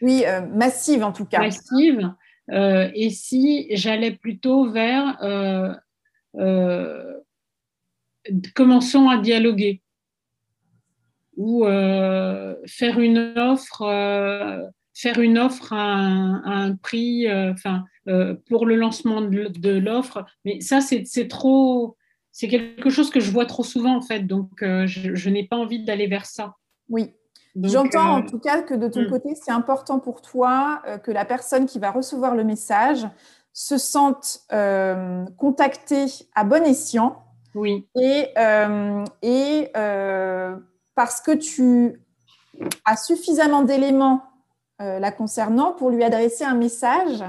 oui, 0.00 0.22
massive 0.52 1.02
en 1.02 1.12
tout 1.12 1.26
cas. 1.26 1.40
Massive, 1.40 2.12
et 2.52 3.10
si 3.10 3.68
j'allais 3.72 4.12
plutôt 4.12 4.70
vers... 4.70 5.18
commençons 8.54 9.08
à 9.08 9.18
dialoguer 9.18 9.82
ou 11.40 11.64
euh, 11.64 12.54
faire 12.66 13.00
une 13.00 13.32
offre, 13.38 13.80
euh, 13.80 14.60
faire 14.92 15.18
une 15.20 15.38
offre 15.38 15.72
à 15.72 15.78
un, 15.78 16.76
prix, 16.76 17.26
euh, 17.28 17.52
enfin, 17.52 17.84
pour 18.46 18.66
le 18.66 18.76
lancement 18.76 19.22
de, 19.22 19.78
l'offre. 19.78 20.22
Mais 20.44 20.60
ça, 20.60 20.80
c'est 20.82 21.28
trop, 21.28 21.96
c'est 22.30 22.48
quelque 22.48 22.90
chose 22.90 23.08
que 23.08 23.20
je 23.20 23.30
vois 23.30 23.46
trop 23.46 23.64
souvent 23.64 23.96
en 23.96 24.02
fait, 24.02 24.26
donc 24.26 24.50
je, 24.60 25.30
n'ai 25.30 25.46
pas 25.46 25.56
envie 25.56 25.82
d'aller 25.82 26.08
vers 26.08 26.26
ça. 26.26 26.56
Oui. 26.90 27.14
J'entends 27.56 28.18
en 28.18 28.22
tout 28.22 28.38
cas 28.38 28.60
que 28.62 28.74
de 28.74 28.88
ton 28.88 29.04
hmm. 29.04 29.10
côté, 29.10 29.34
c'est 29.34 29.50
important 29.50 29.98
pour 29.98 30.20
toi 30.20 30.82
que 31.02 31.10
la 31.10 31.24
personne 31.24 31.64
qui 31.64 31.78
va 31.78 31.90
recevoir 31.90 32.34
le 32.34 32.44
message 32.44 33.08
se 33.54 33.78
sente 33.78 34.40
contactée 35.38 36.04
à 36.34 36.44
bon 36.44 36.66
escient. 36.66 37.24
Oui. 37.54 37.88
Et, 37.96 38.26
et 39.22 39.70
parce 41.00 41.22
que 41.22 41.30
tu 41.30 42.02
as 42.84 42.96
suffisamment 42.98 43.62
d'éléments 43.62 44.22
euh, 44.82 44.98
la 44.98 45.10
concernant 45.10 45.72
pour 45.72 45.88
lui 45.88 46.04
adresser 46.04 46.44
un 46.44 46.52
message 46.54 47.24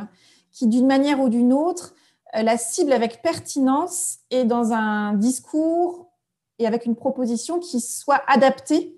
qui, 0.51 0.67
d'une 0.67 0.87
manière 0.87 1.21
ou 1.21 1.29
d'une 1.29 1.53
autre, 1.53 1.95
euh, 2.35 2.41
la 2.41 2.57
cible 2.57 2.91
avec 2.91 3.21
pertinence 3.21 4.17
et 4.29 4.43
dans 4.43 4.73
un 4.73 5.13
discours 5.13 6.11
et 6.59 6.67
avec 6.67 6.85
une 6.85 6.97
proposition 6.97 7.59
qui 7.59 7.79
soit 7.79 8.21
adaptée 8.27 8.93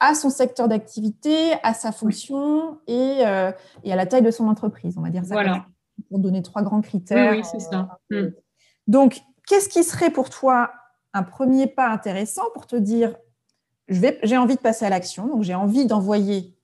à 0.00 0.14
son 0.14 0.30
secteur 0.30 0.68
d'activité, 0.68 1.52
à 1.62 1.74
sa 1.74 1.92
fonction 1.92 2.78
et, 2.86 3.26
euh, 3.26 3.52
et, 3.82 3.92
à 3.92 3.96
la 3.96 4.06
taille 4.06 4.22
de 4.22 4.30
son 4.30 4.48
entreprise, 4.48 4.96
on 4.96 5.02
va 5.02 5.10
dire 5.10 5.26
ça. 5.26 5.34
Voilà. 5.34 5.66
Pour 6.08 6.18
donner 6.18 6.40
trois 6.40 6.62
grands 6.62 6.80
critères. 6.80 7.32
Oui, 7.32 7.44
c'est 7.44 7.60
ça. 7.60 7.98
Donc, 8.86 9.20
qu'est-ce 9.46 9.68
qui 9.68 9.84
serait 9.84 10.10
pour 10.10 10.30
toi 10.30 10.70
un 11.12 11.24
premier 11.24 11.66
pas 11.66 11.90
intéressant 11.90 12.44
pour 12.54 12.66
te 12.66 12.76
dire 12.76 13.14
j'ai 13.88 14.36
envie 14.36 14.56
de 14.56 14.60
passer 14.60 14.84
à 14.84 14.90
l'action, 14.90 15.26
donc 15.26 15.42
j'ai 15.42 15.54
envie 15.54 15.86
d'envoyer 15.86 16.54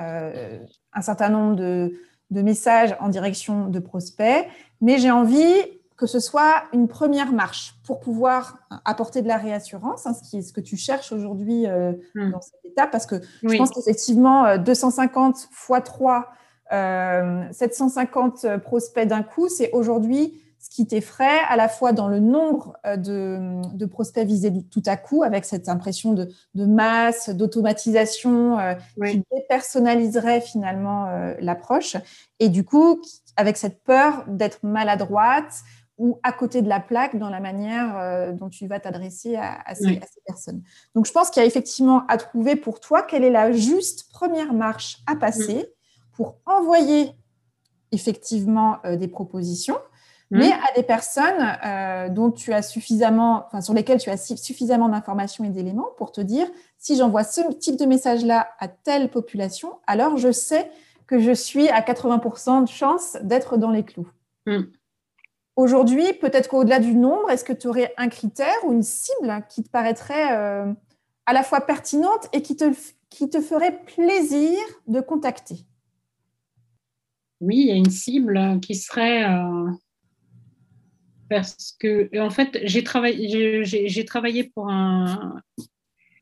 euh, 0.00 0.58
un 0.92 1.02
certain 1.02 1.28
nombre 1.28 1.56
de, 1.56 1.92
messages 2.30 2.96
en 2.98 3.08
direction 3.08 3.68
de 3.68 3.78
prospects, 3.78 4.46
mais 4.80 4.98
j'ai 4.98 5.10
envie 5.10 5.54
que 5.96 6.06
ce 6.06 6.18
soit 6.18 6.64
une 6.72 6.88
première 6.88 7.30
marche 7.32 7.76
pour 7.84 8.00
pouvoir 8.00 8.58
apporter 8.84 9.22
de 9.22 9.28
la 9.28 9.36
réassurance, 9.36 10.04
hein, 10.06 10.14
ce, 10.14 10.28
qui 10.28 10.38
est 10.38 10.42
ce 10.42 10.52
que 10.52 10.60
tu 10.60 10.76
cherches 10.76 11.12
aujourd'hui 11.12 11.68
euh, 11.68 11.92
hmm. 12.16 12.32
dans 12.32 12.40
cette 12.40 12.64
étape, 12.64 12.90
parce 12.90 13.06
que 13.06 13.20
je 13.44 13.56
pense 13.56 13.70
qu'effectivement, 13.70 14.58
250 14.58 15.48
x 15.70 15.82
3, 15.84 16.32
750 17.52 18.58
prospects 18.64 19.06
d'un 19.06 19.22
coup, 19.22 19.48
c'est 19.48 19.70
aujourd'hui 19.70 20.42
ce 20.64 20.70
qui 20.70 20.86
t'effraie 20.86 21.40
à 21.48 21.56
la 21.56 21.68
fois 21.68 21.92
dans 21.92 22.08
le 22.08 22.20
nombre 22.20 22.76
euh, 22.86 22.96
de, 22.96 23.86
prospects 23.86 24.26
visés 24.26 24.50
tout 24.70 24.82
à 24.86 24.96
coup, 24.96 25.22
avec 25.22 25.44
cette 25.44 25.68
impression 25.68 26.14
de, 26.14 26.28
masse, 26.54 27.28
d'automatisation 27.28 28.58
euh, 28.58 28.74
qui 29.06 29.22
dépersonnaliserait 29.30 30.40
finalement 30.40 31.34
l'approche, 31.38 31.96
et 32.40 32.48
du 32.48 32.64
coup, 32.64 33.02
avec 33.36 33.56
cette 33.56 33.82
peur 33.82 34.24
d'être 34.26 34.60
maladroite 34.62 35.64
ou 35.98 36.18
à 36.22 36.32
côté 36.32 36.62
de 36.62 36.68
la 36.68 36.80
plaque 36.80 37.16
dans 37.18 37.30
la 37.30 37.40
manière 37.40 37.96
euh, 37.96 38.32
dont 38.32 38.48
tu 38.48 38.66
vas 38.66 38.80
t'adresser 38.80 39.36
à, 39.36 39.74
ces, 39.74 40.00
personnes. 40.26 40.62
Donc, 40.94 41.06
je 41.06 41.12
pense 41.12 41.30
qu'il 41.30 41.40
y 41.40 41.44
a 41.44 41.46
effectivement 41.46 42.04
à 42.08 42.16
trouver 42.16 42.56
pour 42.56 42.80
toi 42.80 43.02
quelle 43.02 43.22
est 43.22 43.30
la 43.30 43.52
juste 43.52 44.10
première 44.10 44.52
marche 44.52 44.98
à 45.06 45.14
passer 45.14 45.72
pour 46.12 46.38
envoyer 46.46 47.12
effectivement 47.92 48.78
euh, 48.84 48.96
des 48.96 49.08
propositions, 49.08 49.78
mais 50.30 50.52
à 50.52 50.74
des 50.74 50.82
personnes 50.82 51.56
euh, 51.64 52.08
dont 52.08 52.30
tu 52.30 52.52
as 52.52 52.62
suffisamment, 52.62 53.44
enfin, 53.46 53.60
sur 53.60 53.74
lesquelles 53.74 54.00
tu 54.00 54.10
as 54.10 54.16
suffisamment 54.16 54.88
d'informations 54.88 55.44
et 55.44 55.50
d'éléments 55.50 55.88
pour 55.96 56.12
te 56.12 56.20
dire 56.20 56.46
si 56.78 56.96
j'envoie 56.96 57.24
ce 57.24 57.40
type 57.54 57.76
de 57.76 57.84
message-là 57.84 58.48
à 58.58 58.68
telle 58.68 59.10
population, 59.10 59.78
alors 59.86 60.16
je 60.16 60.32
sais 60.32 60.70
que 61.06 61.18
je 61.18 61.32
suis 61.32 61.68
à 61.68 61.80
80% 61.80 62.64
de 62.64 62.68
chance 62.68 63.16
d'être 63.22 63.56
dans 63.56 63.70
les 63.70 63.84
clous. 63.84 64.08
Aujourd'hui, 65.56 66.12
peut-être 66.14 66.48
qu'au-delà 66.48 66.80
du 66.80 66.94
nombre, 66.94 67.30
est-ce 67.30 67.44
que 67.44 67.52
tu 67.52 67.68
aurais 67.68 67.94
un 67.96 68.08
critère 68.08 68.54
ou 68.64 68.72
une 68.72 68.82
cible 68.82 69.44
qui 69.48 69.62
te 69.62 69.68
paraîtrait 69.68 70.36
euh, 70.36 70.72
à 71.26 71.32
la 71.32 71.42
fois 71.42 71.60
pertinente 71.60 72.28
et 72.32 72.42
qui 72.42 72.56
te, 72.56 72.64
qui 73.08 73.30
te 73.30 73.40
ferait 73.40 73.80
plaisir 73.84 74.58
de 74.88 75.00
contacter? 75.00 75.64
Oui, 77.40 77.56
il 77.56 77.66
y 77.68 77.72
a 77.72 77.76
une 77.76 77.90
cible 77.90 78.58
qui 78.60 78.74
serait... 78.74 79.24
Euh, 79.24 79.70
parce 81.34 81.76
que, 81.78 82.08
en 82.18 82.30
fait, 82.30 82.60
j'ai 82.62 82.84
travaillé, 82.84 83.64
j'ai, 83.64 84.04
travaillé 84.04 84.44
pour 84.44 84.70
un, 84.70 85.40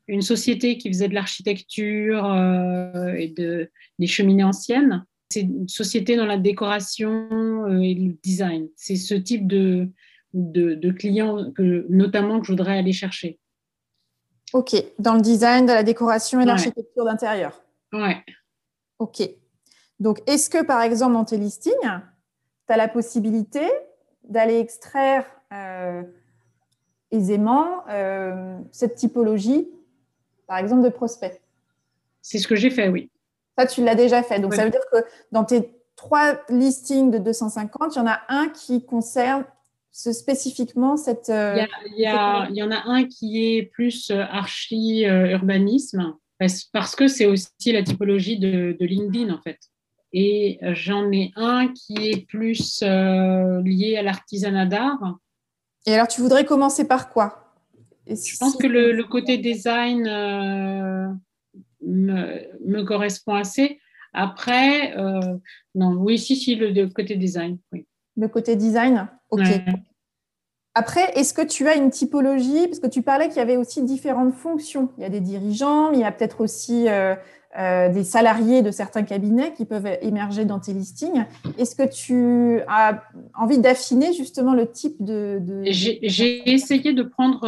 une 0.07 0.21
société 0.21 0.77
qui 0.77 0.89
faisait 0.89 1.07
de 1.07 1.13
l'architecture 1.13 2.25
euh, 2.25 3.13
et 3.13 3.27
de, 3.27 3.69
des 3.99 4.07
cheminées 4.07 4.43
anciennes 4.43 5.05
c'est 5.33 5.41
une 5.41 5.67
société 5.67 6.15
dans 6.15 6.27
la 6.27 6.37
décoration 6.37 7.65
euh, 7.65 7.81
et 7.81 7.95
le 7.95 8.13
design. 8.23 8.69
C'est 8.75 8.95
ce 8.95 9.15
type 9.15 9.47
de, 9.47 9.89
de, 10.33 10.91
clients 10.91 11.51
que, 11.51 11.87
notamment 11.89 12.39
que 12.39 12.45
je 12.45 12.51
voudrais 12.51 12.77
aller 12.77 12.93
chercher. 12.93 13.39
Ok, 14.53 14.75
dans 14.99 15.15
le 15.15 15.21
design, 15.21 15.65
dans 15.65 15.73
la 15.73 15.83
décoration 15.83 16.39
et 16.39 16.45
l'architecture 16.45 17.05
d'intérieur. 17.05 17.63
Ouais. 17.91 18.23
Ok. 18.99 19.27
Donc, 19.99 20.19
est-ce 20.27 20.49
que 20.51 20.63
par 20.63 20.81
exemple 20.83 21.13
dans 21.13 21.25
tes 21.25 21.37
listings, 21.37 21.73
tu 21.81 22.73
as 22.73 22.77
la 22.77 22.87
possibilité 22.87 23.61
d'aller 24.23 24.59
extraire 24.59 25.25
euh, 25.51 26.03
aisément 27.11 27.83
euh, 27.89 28.57
cette 28.71 28.95
typologie, 28.95 29.67
par 30.47 30.57
exemple, 30.57 30.83
de 30.83 30.89
prospects 30.89 31.41
C'est 32.21 32.39
ce 32.39 32.47
que 32.47 32.55
j'ai 32.55 32.69
fait, 32.69 32.89
oui. 32.89 33.09
Ça, 33.57 33.67
tu 33.67 33.83
l'as 33.83 33.95
déjà 33.95 34.23
fait. 34.23 34.39
Donc, 34.39 34.55
ça 34.55 34.63
veut 34.63 34.71
dire 34.71 34.85
que 34.91 34.97
dans 35.31 35.43
tes 35.43 35.69
trois 35.95 36.41
listings 36.49 37.11
de 37.11 37.19
250, 37.19 37.95
il 37.95 37.99
y 37.99 38.01
en 38.01 38.07
a 38.07 38.21
un 38.29 38.49
qui 38.49 38.83
concerne 38.83 39.45
spécifiquement 39.91 40.97
cette. 40.97 41.29
Euh, 41.29 41.63
il, 41.95 42.01
y 42.01 42.63
en 42.63 42.71
a 42.71 42.81
un 42.85 43.05
qui 43.05 43.45
est 43.45 43.63
plus 43.63 44.11
archi-urbanisme, 44.11 46.15
parce, 46.39 46.95
que 46.95 47.07
c'est 47.07 47.25
aussi 47.25 47.71
la 47.71 47.83
typologie 47.83 48.39
de, 48.39 48.75
LinkedIn, 48.79 49.31
en 49.31 49.41
fait. 49.41 49.59
Et 50.13 50.59
euh, 50.61 50.73
j'en 50.75 51.11
ai 51.11 51.31
un 51.35 51.67
qui 51.73 52.09
est 52.09 52.27
plus 52.27 52.81
lié 52.83 53.97
à 53.97 54.03
l'artisanat 54.03 54.65
d'art. 54.65 55.17
Et 55.85 55.93
alors, 55.93 56.07
tu 56.07 56.21
voudrais 56.21 56.45
commencer 56.45 56.87
par 56.87 57.09
quoi? 57.09 57.55
Je 58.07 58.37
pense 58.37 58.55
que 58.57 58.67
le, 58.67 58.91
le, 58.91 59.03
côté 59.05 59.37
design 59.37 60.07
me, 61.85 62.83
correspond 62.83 63.35
assez. 63.35 63.79
Après, 64.13 64.95
euh, 64.97 65.37
non, 65.75 65.95
oui, 65.97 66.19
si, 66.19 66.35
si, 66.35 66.55
le, 66.55 66.87
côté 66.87 67.15
design. 67.15 67.57
Oui. 67.71 67.85
Le 68.15 68.27
côté 68.27 68.55
design, 68.55 69.07
ok. 69.31 69.47
Après, 70.75 71.11
est-ce 71.17 71.33
que 71.35 71.45
tu 71.45 71.67
as 71.67 71.75
une 71.75 71.91
typologie? 71.91 72.67
Parce 72.67 72.79
que 72.79 72.87
tu 72.87 73.03
parlais 73.03 73.27
qu'il 73.27 73.37
y 73.37 73.41
avait 73.41 73.57
aussi 73.57 73.83
différentes 73.83 74.33
fonctions. 74.33 74.89
Il 74.97 75.03
y 75.03 75.05
a 75.05 75.09
des 75.09 75.19
dirigeants, 75.19 75.91
mais 75.91 75.97
il 75.97 76.01
y 76.01 76.05
a 76.05 76.11
peut-être 76.11 76.41
aussi 76.41 76.87
euh, 77.57 77.59
euh, 77.63 77.89
des 77.89 78.03
salariés 78.03 78.61
de 78.61 78.71
certains 78.71 79.03
cabinets 79.03 79.53
qui 79.53 79.65
peuvent 79.65 79.97
émerger 80.01 80.45
dans 80.45 80.59
tes 80.59 80.73
listings. 80.73 81.25
Est-ce 81.57 81.75
que 81.75 81.89
tu 81.89 82.61
as 82.67 83.03
envie 83.35 83.59
d'affiner 83.59 84.13
justement 84.13 84.53
le 84.53 84.69
type 84.69 84.95
de... 84.99 85.41
J'ai 85.65 86.51
essayé 86.51 86.93
de 86.93 87.03
prendre 87.03 87.47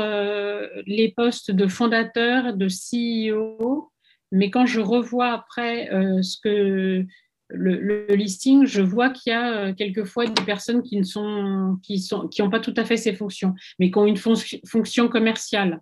les 0.86 1.14
postes 1.16 1.52
de 1.52 1.68
fondateur, 1.68 2.54
de 2.54 2.68
CEO 2.68 3.92
mais 4.32 4.50
quand 4.50 4.66
je 4.66 4.82
revois 4.82 5.32
après 5.32 5.90
euh, 5.94 6.22
ce 6.22 6.38
que 6.42 7.06
le, 7.48 8.16
listing, 8.16 8.66
je 8.66 8.82
vois 8.82 9.10
qu'il 9.10 9.32
y 9.32 9.34
a 9.34 9.54
euh, 9.54 9.74
quelquefois 9.74 10.26
des 10.26 10.44
personnes 10.44 10.82
qui 10.82 10.98
ne 10.98 11.04
sont 11.04 11.78
qui 11.84 12.00
sont 12.00 12.28
qui 12.28 12.42
n'ont 12.42 12.50
pas 12.50 12.60
tout 12.60 12.74
à 12.76 12.84
fait 12.86 12.98
ces 12.98 13.14
fonctions, 13.14 13.54
mais 13.80 13.92
qui 13.92 13.98
ont 13.98 14.06
une 14.06 14.18
fonction 14.18 15.08
commerciale. 15.08 15.82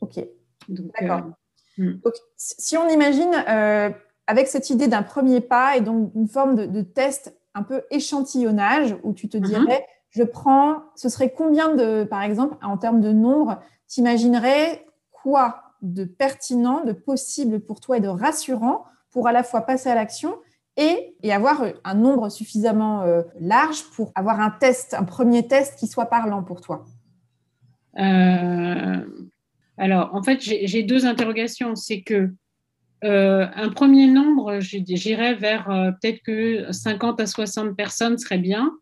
Ok. 0.00 0.18
D'accord. 0.68 1.30
Euh, 1.78 1.84
hmm. 1.84 2.00
donc, 2.04 2.14
si 2.36 2.76
on 2.76 2.88
imagine 2.88 3.34
avec 4.26 4.48
cette 4.48 4.70
idée 4.70 4.88
d'un 4.88 5.02
premier 5.02 5.40
pas 5.40 5.76
et 5.76 5.80
donc 5.80 6.12
une 6.14 6.28
forme 6.28 6.54
de, 6.66 6.82
test 6.82 7.36
un 7.54 7.62
peu 7.62 7.82
échantillonnage 7.90 8.96
où 9.02 9.12
tu 9.12 9.28
te 9.28 9.36
mhm. 9.36 9.44
dirais, 9.44 9.86
je 10.10 10.22
prends, 10.22 10.82
ce 10.94 11.08
serait 11.08 11.32
combien 11.32 11.74
de, 11.74 12.04
par 12.04 12.22
exemple, 12.22 12.56
en 12.62 12.76
termes 12.76 13.00
de 13.00 13.12
nombre, 13.12 13.60
t'imaginerais 13.86 14.84
quoi 15.10 15.62
de 15.82 16.04
pertinent, 16.04 16.84
de 16.84 16.92
possible 16.92 17.60
pour 17.60 17.80
toi 17.80 17.98
et 17.98 18.00
de 18.00 18.08
rassurant 18.08 18.84
pour 19.10 19.28
à 19.28 19.32
la 19.32 19.42
fois 19.42 19.62
passer 19.62 19.88
à 19.88 19.94
l'action 19.94 20.36
et, 20.76 21.14
avoir 21.30 21.64
un 21.84 21.94
nombre 21.94 22.28
suffisamment 22.28 23.02
euh, 23.02 23.22
large 23.40 23.84
pour 23.94 24.12
avoir 24.14 24.40
un 24.40 24.50
test, 24.50 24.94
un 24.94 25.04
premier 25.04 25.46
test 25.46 25.78
qui 25.78 25.86
soit 25.86 26.06
parlant 26.06 26.42
pour 26.42 26.60
toi? 26.60 26.84
Euh, 27.98 29.06
Alors, 29.78 30.14
en 30.14 30.22
fait, 30.22 30.40
j'ai 30.40 30.82
deux 30.82 31.06
interrogations. 31.06 31.74
C'est 31.74 32.02
que 32.02 32.30
euh, 33.04 33.46
un 33.54 33.68
premier 33.68 34.06
nombre, 34.06 34.60
j'irais 34.60 35.34
vers 35.34 35.66
peut-être 36.00 36.22
que 36.22 36.72
50 36.72 37.20
à 37.20 37.26
60 37.26 37.76
personnes 37.76 38.18
serait 38.18 38.38
bien. 38.38 38.72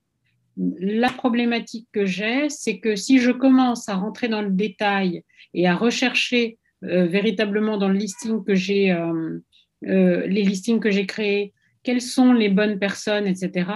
La 0.57 1.11
problématique 1.11 1.88
que 1.92 2.07
j'ai, 2.07 2.48
c'est 2.48 2.78
que 2.78 2.94
si 2.94 3.18
je 3.18 3.33
commence 3.33 3.88
à 3.88 3.96
rentrer 3.96 4.28
dans 4.28 4.42
le 4.42 4.50
détail 4.50 5.24
et 5.52 5.66
à 5.66 5.74
rechercher 5.74 6.59
euh, 6.85 7.07
véritablement 7.07 7.78
dans 7.78 7.88
le 7.88 7.94
listing 7.94 8.44
que 8.44 8.54
j'ai, 8.54 8.92
euh, 8.92 9.38
euh, 9.87 10.26
les 10.26 10.42
listings 10.42 10.80
que 10.80 10.90
j'ai 10.90 11.07
créés, 11.07 11.54
quelles 11.83 12.02
sont 12.02 12.33
les 12.33 12.48
bonnes 12.48 12.78
personnes, 12.78 13.26
etc. 13.26 13.70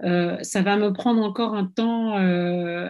ça 0.00 0.62
va 0.62 0.76
me 0.76 0.92
prendre 0.92 1.22
encore 1.22 1.54
un 1.54 1.64
temps 1.64 2.14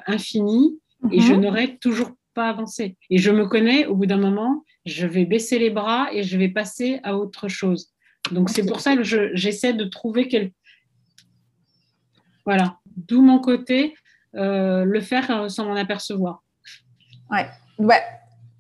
infini 0.07 0.81
et 1.13 1.21
je 1.21 1.33
mhm. 1.33 1.41
n'aurai 1.41 1.77
toujours 1.79 2.11
pas 2.37 2.49
avancé. 2.49 2.97
Et 3.11 3.19
je 3.19 3.33
me 3.33 3.47
connais, 3.47 3.87
au 3.87 3.97
bout 3.97 4.07
d'un 4.07 4.19
moment, 4.19 4.65
je 4.85 5.09
vais 5.09 5.25
baisser 5.25 5.59
les 5.59 5.71
bras 5.71 6.09
et 6.13 6.23
je 6.23 6.39
vais 6.39 6.49
passer 6.49 7.01
à 7.03 7.17
autre 7.17 7.49
chose. 7.49 7.93
Donc 8.31 8.51
c'est 8.51 8.65
pour 8.65 8.81
ça 8.81 8.95
que 8.95 9.03
j'essaie 9.03 9.73
de 9.73 9.85
trouver 9.85 10.29
quel... 10.29 10.53
Voilà, 12.45 12.79
d'où 12.97 13.23
mon 13.23 13.41
côté, 13.41 13.95
le 14.35 15.01
faire 15.01 15.51
sans 15.51 15.65
m'en 15.65 15.75
apercevoir. 15.75 16.45
Ouais. 17.31 17.49
ouais, 17.79 18.03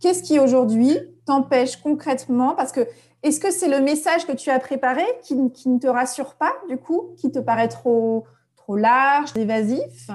Qu'est-ce 0.00 0.22
qui 0.22 0.38
aujourd'hui 0.38 0.98
t'empêche 1.26 1.76
concrètement 1.76 2.54
Parce 2.54 2.72
que 2.72 2.86
est-ce 3.22 3.40
que 3.40 3.50
c'est 3.50 3.68
le 3.68 3.80
message 3.80 4.26
que 4.26 4.32
tu 4.32 4.50
as 4.50 4.60
préparé 4.60 5.04
qui, 5.22 5.34
ne 5.34 5.78
te 5.78 5.86
rassure 5.86 6.34
pas, 6.34 6.52
du 6.68 6.76
coup, 6.76 7.14
qui 7.16 7.30
te 7.32 7.38
paraît 7.38 7.68
trop, 7.68 8.26
trop 8.56 8.76
large, 8.76 9.30
évasif, 9.36 10.10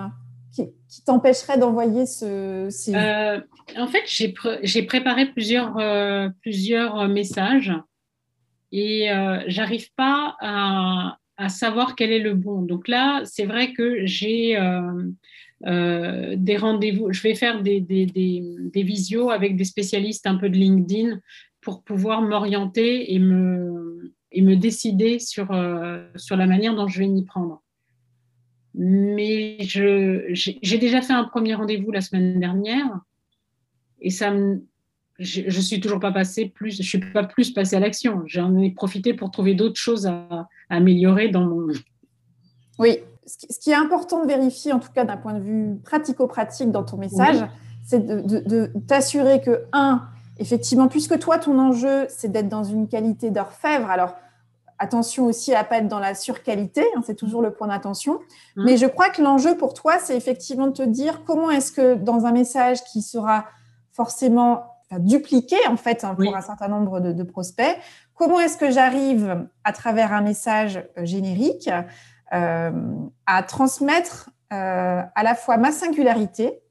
qui, 0.53 1.03
t'empêcherait 1.05 1.57
d'envoyer 1.57 2.05
ce. 2.05 2.69
Euh, 2.95 3.41
en 3.77 3.87
fait, 3.87 4.03
j'ai, 4.05 4.83
préparé 4.83 5.27
plusieurs, 5.31 5.77
euh, 5.77 6.29
plusieurs 6.41 7.07
messages 7.07 7.73
et 8.71 9.11
euh, 9.11 9.41
j'arrive 9.47 9.91
pas 9.95 10.35
à, 10.39 11.17
savoir 11.49 11.95
quel 11.95 12.11
est 12.11 12.19
le 12.19 12.35
bon. 12.35 12.61
Donc 12.61 12.87
là, 12.87 13.23
c'est 13.25 13.45
vrai 13.45 13.73
que 13.73 14.05
j'ai 14.05 14.55
euh, 15.67 16.35
des 16.37 16.57
rendez-vous. 16.57 17.11
Je 17.11 17.21
vais 17.21 17.35
faire 17.35 17.61
des, 17.61 17.85
visios 18.75 19.29
avec 19.29 19.55
des 19.55 19.65
spécialistes 19.65 20.25
un 20.25 20.35
peu 20.35 20.49
de 20.49 20.55
LinkedIn 20.55 21.19
pour 21.61 21.83
pouvoir 21.83 22.21
m'orienter 22.21 23.13
et 23.13 23.19
me, 23.19 24.11
décider 24.55 25.19
sur, 25.19 25.51
euh, 25.51 26.03
sur 26.15 26.35
la 26.35 26.47
manière 26.47 26.75
dont 26.75 26.87
je 26.87 26.99
vais 26.99 27.07
m'y 27.07 27.25
prendre. 27.25 27.61
Mais 28.73 29.57
j'ai 29.61 30.77
déjà 30.77 31.01
fait 31.01 31.13
un 31.13 31.25
premier 31.25 31.55
rendez-vous 31.55 31.91
la 31.91 32.01
semaine 32.01 32.39
dernière 32.39 32.99
et 33.99 34.09
ça 34.09 34.31
me, 34.31 34.63
je, 35.21 35.41
ne 35.45 35.49
suis 35.49 35.79
toujours 35.79 35.99
pas 35.99 36.11
passée 36.11 36.47
plus, 36.53 36.77
je 36.77 36.83
suis 36.83 36.99
pas 36.99 37.23
plus 37.23 37.51
passée 37.51 37.75
à 37.75 37.79
l'action. 37.79 38.23
J'en 38.25 38.57
ai 38.57 38.71
profité 38.71 39.13
pour 39.13 39.31
trouver 39.31 39.53
d'autres 39.53 39.79
choses 39.79 40.07
à, 40.07 40.47
améliorer 40.69 41.29
dans 41.29 41.45
mon. 41.45 41.67
Oui, 42.79 42.97
ce 43.25 43.59
qui 43.59 43.69
est 43.69 43.75
important 43.75 44.23
de 44.23 44.27
vérifier, 44.27 44.73
en 44.73 44.79
tout 44.79 44.91
cas 44.91 45.05
d'un 45.05 45.17
point 45.17 45.33
de 45.33 45.43
vue 45.43 45.75
pratico-pratique 45.83 46.71
dans 46.71 46.83
ton 46.83 46.97
message, 46.97 47.45
c'est 47.83 48.05
de, 48.05 48.71
t'assurer 48.87 49.41
que, 49.41 49.65
un, 49.73 50.07
effectivement, 50.39 50.87
puisque 50.87 51.19
toi, 51.19 51.37
ton 51.37 51.59
enjeu, 51.59 52.05
c'est 52.09 52.31
d'être 52.31 52.49
dans 52.49 52.63
une 52.63 52.87
qualité 52.87 53.29
d'orfèvre, 53.29 53.89
alors 53.89 54.15
attention 54.81 55.25
aussi 55.25 55.53
à 55.53 55.63
pas 55.63 55.77
être 55.77 55.87
dans 55.87 55.99
la 55.99 56.15
surqualité, 56.15 56.83
hein, 56.95 57.01
c'est 57.05 57.15
toujours 57.15 57.41
le 57.41 57.53
point 57.53 57.67
d'attention. 57.67 58.19
Mmh. 58.55 58.65
Mais 58.65 58.77
je 58.77 58.87
crois 58.87 59.09
que 59.09 59.21
l'enjeu 59.21 59.55
pour 59.55 59.73
toi, 59.73 59.99
c'est 59.99 60.17
effectivement 60.17 60.67
de 60.67 60.73
te 60.73 60.81
dire 60.83 61.23
comment 61.23 61.51
est-ce 61.51 61.71
que 61.71 61.93
dans 61.95 62.25
un 62.25 62.31
message 62.31 62.83
qui 62.85 63.01
sera 63.01 63.45
forcément 63.91 64.65
dupliqué 64.99 65.55
en 65.69 65.77
fait 65.77 66.03
hein, 66.03 66.15
pour 66.15 66.35
un 66.35 66.41
certain 66.41 66.67
nombre 66.67 66.99
de, 66.99 67.23
prospects, 67.23 67.77
comment 68.15 68.39
est-ce 68.39 68.57
que 68.57 68.71
j'arrive 68.71 69.47
à 69.63 69.71
travers 69.71 70.13
un 70.13 70.21
message 70.21 70.83
euh, 70.97 71.05
générique 71.05 71.69
euh, 72.33 72.71
à 73.25 73.43
transmettre 73.43 74.31
euh, 74.51 75.01
à 75.15 75.23
la 75.23 75.35
fois 75.35 75.57
ma 75.57 75.71
singularité, 75.71 76.61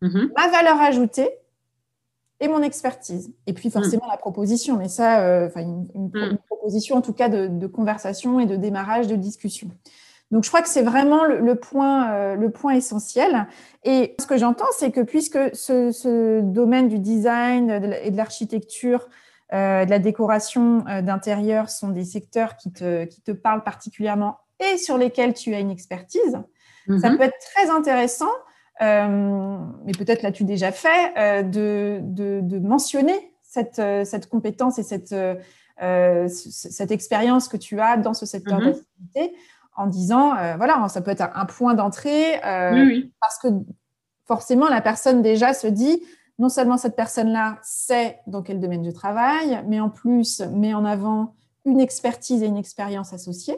mmh 0.00 0.26
ma 0.36 0.48
valeur 0.48 0.80
ajoutée 0.80 1.30
et 2.42 2.48
mon 2.48 2.60
expertise. 2.60 3.32
Et 3.46 3.52
puis 3.52 3.70
forcément 3.70 4.06
la 4.10 4.16
proposition, 4.16 4.76
mais 4.76 4.88
ça, 4.88 5.20
euh, 5.20 5.48
une, 5.56 5.86
une, 5.94 6.38
proposition 6.46 6.96
en 6.96 7.00
tout 7.00 7.12
cas 7.12 7.28
de, 7.28 7.66
conversation 7.68 8.40
et 8.40 8.46
de 8.46 8.56
démarrage 8.56 9.06
de 9.06 9.14
discussion. 9.14 9.68
Donc 10.32 10.42
je 10.42 10.48
crois 10.48 10.60
que 10.60 10.68
c'est 10.68 10.82
vraiment 10.82 11.24
le, 11.24 11.54
point, 11.54 12.10
euh, 12.10 12.34
le 12.34 12.50
point 12.50 12.74
essentiel. 12.74 13.46
Et 13.84 14.16
ce 14.20 14.26
que 14.26 14.36
j'entends, 14.36 14.66
c'est 14.76 14.90
que 14.90 15.00
puisque 15.00 15.38
ce, 15.54 16.40
domaine 16.40 16.88
du 16.88 16.98
design 16.98 17.70
et 17.70 18.10
de 18.10 18.16
l'architecture, 18.16 19.08
euh, 19.52 19.84
de 19.84 19.90
la 19.90 20.00
décoration 20.00 20.78
d'intérieur 21.02 21.70
sont 21.70 21.90
des 21.90 22.04
secteurs 22.04 22.56
qui 22.56 22.72
te, 22.72 23.04
qui 23.04 23.20
te 23.20 23.30
parlent 23.30 23.62
particulièrement 23.62 24.38
et 24.58 24.78
sur 24.78 24.98
lesquels 24.98 25.34
tu 25.34 25.54
as 25.54 25.60
une 25.60 25.70
expertise, 25.70 26.32
ça 26.32 26.88
mm-hmm. 26.88 27.16
peut 27.16 27.24
être 27.24 27.38
très 27.54 27.70
intéressant 27.70 28.26
euh, 28.26 28.50
mais 28.80 29.92
peut-être 29.92 30.22
l'as-tu 30.22 30.44
déjà 30.44 30.72
fait, 30.72 31.12
euh, 31.16 31.42
de, 31.42 32.58
mentionner 32.58 33.32
cette, 33.42 33.78
euh, 33.78 34.04
cette, 34.04 34.28
compétence 34.28 34.78
et 34.78 34.82
cette, 34.82 35.14
cette 36.28 36.90
expérience 36.90 37.48
que 37.48 37.56
tu 37.56 37.80
as 37.80 37.96
dans 37.96 38.14
ce 38.14 38.26
secteur 38.26 38.60
mhm. 38.60 38.66
d'activité 38.66 39.36
en 39.76 39.86
disant, 39.86 40.34
voilà, 40.56 40.86
ça 40.88 41.00
peut 41.00 41.10
être 41.10 41.30
un 41.34 41.46
point 41.46 41.74
d'entrée, 41.74 42.38
parce 42.42 43.38
que 43.42 43.48
forcément, 44.26 44.68
la 44.68 44.80
personne 44.80 45.22
déjà 45.22 45.54
se 45.54 45.66
dit, 45.66 46.02
non 46.38 46.48
seulement 46.48 46.76
cette 46.76 46.96
personne-là 46.96 47.58
sait 47.62 48.20
dans 48.26 48.42
quel 48.42 48.60
domaine 48.60 48.84
je 48.84 48.90
travaille, 48.90 49.62
mais 49.66 49.80
en 49.80 49.88
plus 49.88 50.40
met 50.40 50.74
en 50.74 50.84
avant 50.84 51.34
une 51.64 51.80
expertise 51.80 52.42
et 52.42 52.46
une 52.46 52.56
expérience 52.56 53.12
associée. 53.12 53.56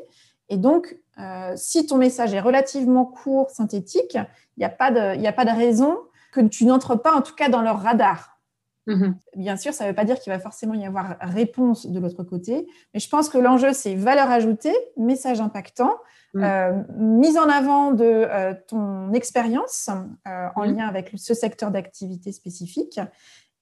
Et 0.48 0.56
donc, 0.56 0.96
euh, 1.18 1.52
si 1.56 1.86
ton 1.86 1.96
message 1.96 2.34
est 2.34 2.40
relativement 2.40 3.04
court, 3.04 3.50
synthétique, 3.50 4.14
il 4.14 4.58
n'y 4.58 4.64
a, 4.64 4.70
pas 4.70 4.90
de, 4.90 5.24
a 5.24 5.32
pas 5.32 5.44
de 5.44 5.50
raison 5.50 5.98
que 6.32 6.40
tu 6.40 6.64
n'entres 6.64 7.00
pas, 7.00 7.12
en 7.14 7.22
tout 7.22 7.34
cas, 7.34 7.48
dans 7.48 7.62
leur 7.62 7.80
radar. 7.80 8.40
Mm-hmm. 8.88 9.14
Bien 9.36 9.56
sûr, 9.56 9.72
ça 9.72 9.84
ne 9.84 9.90
veut 9.90 9.94
pas 9.94 10.04
dire 10.04 10.18
qu'il 10.18 10.32
va 10.32 10.38
forcément 10.38 10.74
y 10.74 10.84
avoir 10.84 11.16
réponse 11.20 11.86
de 11.86 11.98
l'autre 11.98 12.22
côté, 12.22 12.66
mais 12.92 13.00
je 13.00 13.08
pense 13.08 13.28
que 13.28 13.38
l'enjeu, 13.38 13.72
c'est 13.72 13.94
valeur 13.94 14.30
ajoutée, 14.30 14.74
message 14.96 15.40
impactant, 15.40 15.94
mm. 16.34 16.44
euh, 16.44 16.82
mise 16.98 17.38
en 17.38 17.48
avant 17.48 17.92
de 17.92 18.04
euh, 18.04 18.52
ton 18.68 19.12
expérience 19.12 19.88
en 20.26 20.66
mm. 20.66 20.76
lien 20.76 20.86
avec 20.86 21.12
ce 21.16 21.32
secteur 21.32 21.70
d'activité 21.70 22.32
spécifique. 22.32 23.00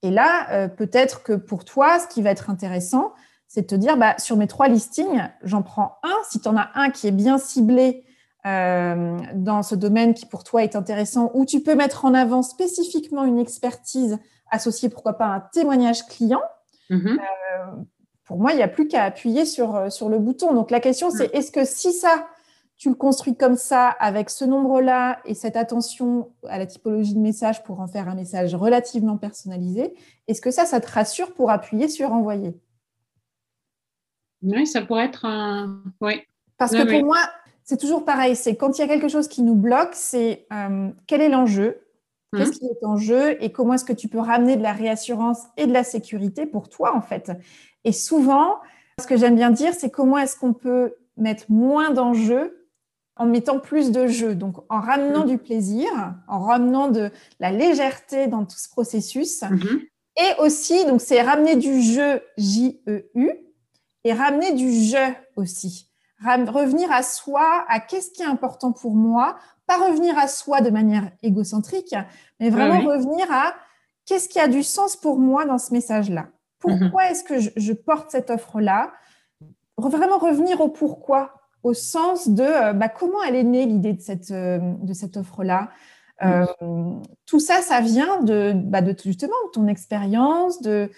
Et 0.04 0.10
là, 0.10 0.68
peut-être 0.70 1.22
que 1.22 1.32
pour 1.32 1.64
toi, 1.64 2.00
ce 2.00 2.08
qui 2.08 2.22
va 2.22 2.30
être 2.30 2.50
intéressant, 2.50 3.12
c'est 3.52 3.60
de 3.60 3.66
te 3.66 3.74
dire, 3.74 3.98
bah, 3.98 4.14
sur 4.16 4.38
mes 4.38 4.46
trois 4.46 4.66
listings, 4.66 5.28
j'en 5.42 5.60
prends 5.60 5.98
un. 6.02 6.14
Si 6.30 6.40
tu 6.40 6.48
en 6.48 6.56
as 6.56 6.70
un 6.74 6.88
qui 6.88 7.06
est 7.06 7.12
bien 7.12 7.36
ciblé 7.36 8.02
euh, 8.46 9.18
dans 9.34 9.62
ce 9.62 9.74
domaine 9.74 10.14
qui 10.14 10.24
pour 10.24 10.42
toi 10.42 10.64
est 10.64 10.74
intéressant, 10.74 11.30
où 11.34 11.44
tu 11.44 11.60
peux 11.60 11.74
mettre 11.74 12.06
en 12.06 12.14
avant 12.14 12.40
spécifiquement 12.40 13.26
une 13.26 13.38
expertise 13.38 14.18
associée, 14.50 14.88
pourquoi 14.88 15.18
pas, 15.18 15.26
à 15.26 15.34
un 15.34 15.40
témoignage 15.52 16.06
client, 16.06 16.40
mm-hmm. 16.88 17.18
euh, 17.18 17.82
pour 18.24 18.38
moi, 18.38 18.52
il 18.52 18.56
n'y 18.56 18.62
a 18.62 18.68
plus 18.68 18.88
qu'à 18.88 19.04
appuyer 19.04 19.44
sur, 19.44 19.76
euh, 19.76 19.90
sur 19.90 20.08
le 20.08 20.18
bouton. 20.18 20.54
Donc 20.54 20.70
la 20.70 20.80
question, 20.80 21.10
c'est 21.10 21.26
mm. 21.26 21.36
est-ce 21.36 21.52
que 21.52 21.66
si 21.66 21.92
ça, 21.92 22.26
tu 22.78 22.88
le 22.88 22.94
construis 22.94 23.36
comme 23.36 23.56
ça, 23.56 23.86
avec 23.86 24.30
ce 24.30 24.46
nombre-là 24.46 25.18
et 25.26 25.34
cette 25.34 25.56
attention 25.58 26.30
à 26.48 26.58
la 26.58 26.64
typologie 26.64 27.14
de 27.14 27.20
message 27.20 27.62
pour 27.64 27.80
en 27.80 27.86
faire 27.86 28.08
un 28.08 28.14
message 28.14 28.54
relativement 28.54 29.18
personnalisé, 29.18 29.92
est-ce 30.26 30.40
que 30.40 30.50
ça, 30.50 30.64
ça 30.64 30.80
te 30.80 30.90
rassure 30.90 31.34
pour 31.34 31.50
appuyer 31.50 31.88
sur 31.88 32.14
envoyer? 32.14 32.54
Oui, 34.42 34.66
ça 34.66 34.82
pourrait 34.82 35.06
être 35.06 35.24
un. 35.24 35.82
Oui. 36.00 36.22
Parce 36.58 36.72
que 36.72 36.88
pour 36.88 37.04
moi, 37.04 37.18
c'est 37.64 37.78
toujours 37.78 38.04
pareil. 38.04 38.36
C'est 38.36 38.56
quand 38.56 38.78
il 38.78 38.80
y 38.80 38.84
a 38.84 38.88
quelque 38.88 39.08
chose 39.08 39.28
qui 39.28 39.42
nous 39.42 39.54
bloque, 39.54 39.94
c'est 39.94 40.46
euh, 40.52 40.90
quel 41.06 41.20
est 41.20 41.28
l'enjeu? 41.28 41.78
Qu'est-ce 42.34 42.50
hum. 42.50 42.58
qui 42.58 42.66
est 42.66 42.84
en 42.84 42.96
jeu 42.96 43.42
et 43.42 43.52
comment 43.52 43.74
est-ce 43.74 43.84
que 43.84 43.92
tu 43.92 44.08
peux 44.08 44.18
ramener 44.18 44.56
de 44.56 44.62
la 44.62 44.72
réassurance 44.72 45.40
et 45.56 45.66
de 45.66 45.72
la 45.72 45.84
sécurité 45.84 46.46
pour 46.46 46.68
toi, 46.68 46.96
en 46.96 47.02
fait? 47.02 47.32
Et 47.84 47.92
souvent, 47.92 48.56
ce 49.00 49.06
que 49.06 49.16
j'aime 49.16 49.36
bien 49.36 49.50
dire, 49.50 49.74
c'est 49.74 49.90
comment 49.90 50.18
est-ce 50.18 50.36
qu'on 50.36 50.54
peut 50.54 50.94
mettre 51.16 51.44
moins 51.50 51.90
d'enjeux 51.90 52.68
en 53.16 53.26
mettant 53.26 53.58
plus 53.58 53.90
de 53.90 54.06
jeu. 54.06 54.34
Donc, 54.34 54.56
en 54.70 54.80
ramenant 54.80 55.22
hum. 55.22 55.28
du 55.28 55.38
plaisir, 55.38 55.88
en 56.28 56.40
ramenant 56.40 56.88
de 56.88 57.10
la 57.38 57.50
légèreté 57.50 58.26
dans 58.26 58.44
tout 58.44 58.56
ce 58.56 58.68
processus. 58.68 59.42
Et 60.16 60.42
aussi, 60.42 60.84
donc, 60.86 61.00
c'est 61.00 61.20
ramener 61.22 61.56
du 61.56 61.82
jeu 61.82 62.20
J-E-U 62.38 63.30
et 64.04 64.12
ramener 64.12 64.52
du 64.52 64.72
je 64.72 65.12
aussi. 65.36 65.88
Revenir 66.24 66.92
à 66.92 67.02
soi, 67.02 67.64
à 67.68 67.80
qu'est-ce 67.80 68.12
qui 68.12 68.22
est 68.22 68.26
important 68.26 68.72
pour 68.72 68.94
moi, 68.94 69.36
pas 69.66 69.76
revenir 69.76 70.16
à 70.18 70.28
soi 70.28 70.60
de 70.60 70.70
manière 70.70 71.10
égocentrique, 71.22 71.94
mais 72.38 72.50
vraiment 72.50 72.80
revenir 72.80 73.26
à 73.30 73.54
qu'est-ce 74.06 74.28
qui 74.28 74.38
a 74.38 74.48
du 74.48 74.62
sens 74.62 74.96
pour 74.96 75.18
moi 75.18 75.44
dans 75.44 75.58
ce 75.58 75.72
message-là. 75.72 76.28
Pourquoi 76.58 77.04
mhm. 77.04 77.10
est-ce 77.10 77.24
que 77.24 77.38
je, 77.38 77.72
porte 77.72 78.10
cette 78.10 78.30
offre-là? 78.30 78.92
Vraiment 79.76 80.18
revenir 80.18 80.60
au 80.60 80.68
pourquoi, 80.68 81.34
au 81.64 81.74
sens 81.74 82.28
de 82.28 82.42
euh, 82.42 82.72
bah, 82.72 82.88
comment 82.88 83.22
elle 83.26 83.34
est 83.34 83.42
née 83.42 83.66
l'idée 83.66 83.94
de 83.94 84.00
cette, 84.00 84.30
euh, 84.30 84.58
de 84.60 84.92
cette 84.92 85.16
offre-là? 85.16 85.70
Euh, 86.22 86.46
tout 87.26 87.40
ça, 87.40 87.62
ça 87.62 87.80
vient 87.80 88.22
de, 88.22 88.52
bah, 88.54 88.80
de 88.80 88.94
justement 89.02 89.34
ton 89.52 89.66
expérience, 89.66 90.62
de, 90.62 90.88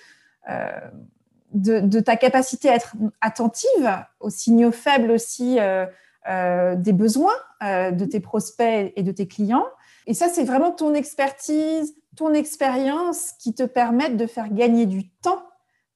de, 1.54 2.00
ta 2.00 2.16
capacité 2.16 2.68
à 2.68 2.74
être 2.74 2.94
attentive 3.20 4.04
aux 4.20 4.30
signaux 4.30 4.72
faibles 4.72 5.10
aussi 5.10 5.58
euh, 5.60 5.86
euh, 6.28 6.74
des 6.74 6.92
besoins 6.92 7.32
euh, 7.62 7.92
de 7.92 8.04
tes 8.04 8.20
prospects 8.20 8.92
et 8.94 9.02
de 9.02 9.12
tes 9.12 9.28
clients. 9.28 9.66
Et 10.06 10.14
ça, 10.14 10.28
c'est 10.28 10.44
vraiment 10.44 10.72
ton 10.72 10.94
expertise, 10.94 11.94
ton 12.16 12.34
expérience 12.34 13.32
qui 13.38 13.54
te 13.54 13.62
permettent 13.62 14.16
de 14.16 14.26
faire 14.26 14.52
gagner 14.52 14.86
du 14.86 15.08
temps 15.10 15.42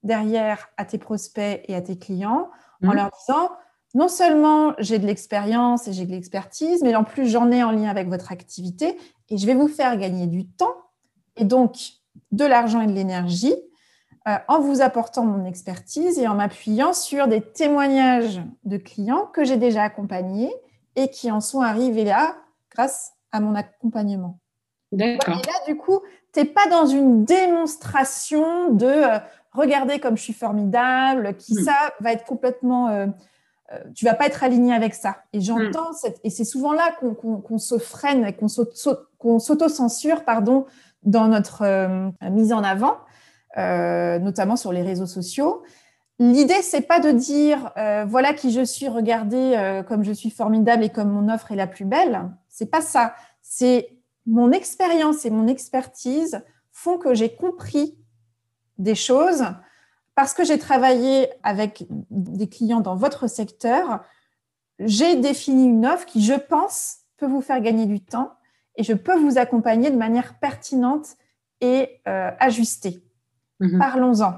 derrière 0.05 0.68
à 0.77 0.85
tes 0.85 0.99
prospects 0.99 1.62
et 1.66 1.75
à 1.75 1.83
tes 1.83 1.99
clients 1.99 2.51
en 2.85 2.92
mmh. 2.92 2.94
leur 2.94 3.11
disant, 3.18 3.51
non 3.94 4.09
seulement 4.09 4.75
j'ai 4.79 4.99
de 4.99 5.07
l'expérience 5.07 5.88
et 5.88 5.92
j'ai 5.92 6.07
de 6.07 6.12
l'expertise, 6.12 6.83
mais 6.83 6.94
en 6.94 7.05
plus 7.05 7.29
j'en 7.29 7.51
ai 7.51 7.64
en 7.64 7.73
lien 7.73 7.88
avec 7.88 8.09
votre 8.09 8.31
activité 8.31 8.97
et 9.29 9.37
je 9.37 9.47
vais 9.47 9.55
vous 9.55 9.68
faire 9.68 9.97
gagner 9.97 10.27
du 10.27 10.47
temps 10.47 10.75
et 11.37 11.44
donc 11.44 11.77
de 12.31 12.44
l'argent 12.44 12.81
et 12.81 12.87
de 12.87 12.92
l'énergie 12.92 13.57
en 14.49 14.61
vous 14.61 14.81
apportant 14.81 15.25
mon 15.25 15.45
expertise 15.45 16.19
et 16.19 16.29
en 16.29 16.35
m'appuyant 16.35 16.93
sur 16.93 17.29
des 17.29 17.41
témoignages 17.41 18.41
de 18.64 18.77
clients 18.77 19.27
que 19.27 19.45
j'ai 19.45 19.57
déjà 19.57 19.83
accompagnés 19.83 20.53
et 20.97 21.09
qui 21.09 21.31
en 21.31 21.41
sont 21.41 21.61
arrivés 21.61 22.05
là 22.05 22.37
grâce 22.71 23.12
à 23.33 23.41
mon 23.41 23.55
accompagnement. 23.55 24.38
D'accord. 24.93 25.35
Et 25.35 25.47
là, 25.47 25.53
du 25.67 25.77
coup, 25.77 26.01
tu 26.33 26.41
n'es 26.41 26.47
pas 26.47 26.67
dans 26.71 26.87
une 26.87 27.25
démonstration 27.25 28.73
de 28.73 28.87
euh, 28.87 29.19
regarder 29.52 29.98
comme 29.98 30.17
je 30.17 30.23
suis 30.23 30.33
formidable, 30.33 31.37
qui 31.37 31.55
hmm. 31.55 31.65
ça 31.65 31.77
va 32.00 32.13
être 32.13 32.25
complètement. 32.25 32.88
Euh, 32.88 33.07
tu 33.94 34.07
vas 34.07 34.15
pas 34.15 34.27
être 34.27 34.42
aligné 34.42 34.73
avec 34.73 34.94
ça. 34.94 35.19
Et 35.35 35.42
j'entends, 35.42 35.90
hmm. 35.90 36.13
et 36.25 36.31
c'est 36.31 36.44
souvent 36.44 36.73
là 36.73 36.90
qu'on 36.98 37.59
se 37.59 37.79
freine, 37.79 38.35
qu'on 38.35 39.38
s'auto-censure, 39.38 40.25
pardon, 40.25 40.65
dans 41.02 41.29
notre 41.29 41.65
mise 42.31 42.55
en 42.55 42.65
avant. 42.65 42.96
Euh, 43.57 44.19
notamment 44.19 44.57
sur 44.57 44.73
les 44.73 44.83
réseaux 44.83 45.07
sociaux. 45.07 45.63
L'idée, 46.19 46.61
c'est 46.61 46.83
pas 46.83 47.01
de 47.01 47.11
dire 47.11 47.73
euh, 47.79 48.05
voilà 48.07 48.35
qui 48.35 48.53
je 48.53 48.63
suis, 48.63 48.88
regardez 48.88 49.55
euh, 49.57 49.83
comme 49.83 50.05
je 50.05 50.13
suis 50.13 50.29
formidable 50.29 50.85
et 50.85 50.90
comme 50.90 51.11
mon 51.11 51.33
offre 51.33 51.51
est 51.51 51.57
la 51.57 51.67
plus 51.67 51.87
belle. 51.87 52.31
C'est 52.51 52.71
pas 52.71 52.83
ça. 52.83 53.15
C'est 53.40 53.96
mon 54.27 54.53
expérience 54.53 55.25
et 55.25 55.31
mon 55.31 55.46
expertise 55.46 56.42
font 56.73 56.99
que 56.99 57.15
j'ai 57.15 57.35
compris 57.35 57.96
des 58.77 58.94
choses 58.94 59.44
parce 60.15 60.35
que 60.35 60.44
j'ai 60.44 60.59
travaillé 60.59 61.31
avec 61.42 61.87
des 62.11 62.49
clients 62.49 62.81
dans 62.81 62.96
votre 62.96 63.29
secteur. 63.29 64.03
J'ai 64.79 65.17
défini 65.17 65.65
une 65.65 65.87
offre 65.87 66.05
qui, 66.05 66.23
je 66.23 66.35
pense, 66.35 66.99
peux 67.17 67.27
vous 67.27 67.40
faire 67.40 67.63
gagner 67.63 67.87
du 67.87 68.01
temps 68.01 68.33
et 68.77 68.83
je 68.83 68.92
peux 68.92 69.17
vous 69.17 69.38
accompagner 69.38 69.90
de 69.90 69.96
manière 69.96 70.38
pertinente 70.38 71.17
et 71.61 72.01
ajustée. 72.05 73.03
Mhm. 73.61 73.79
Parlons-en. 73.79 74.35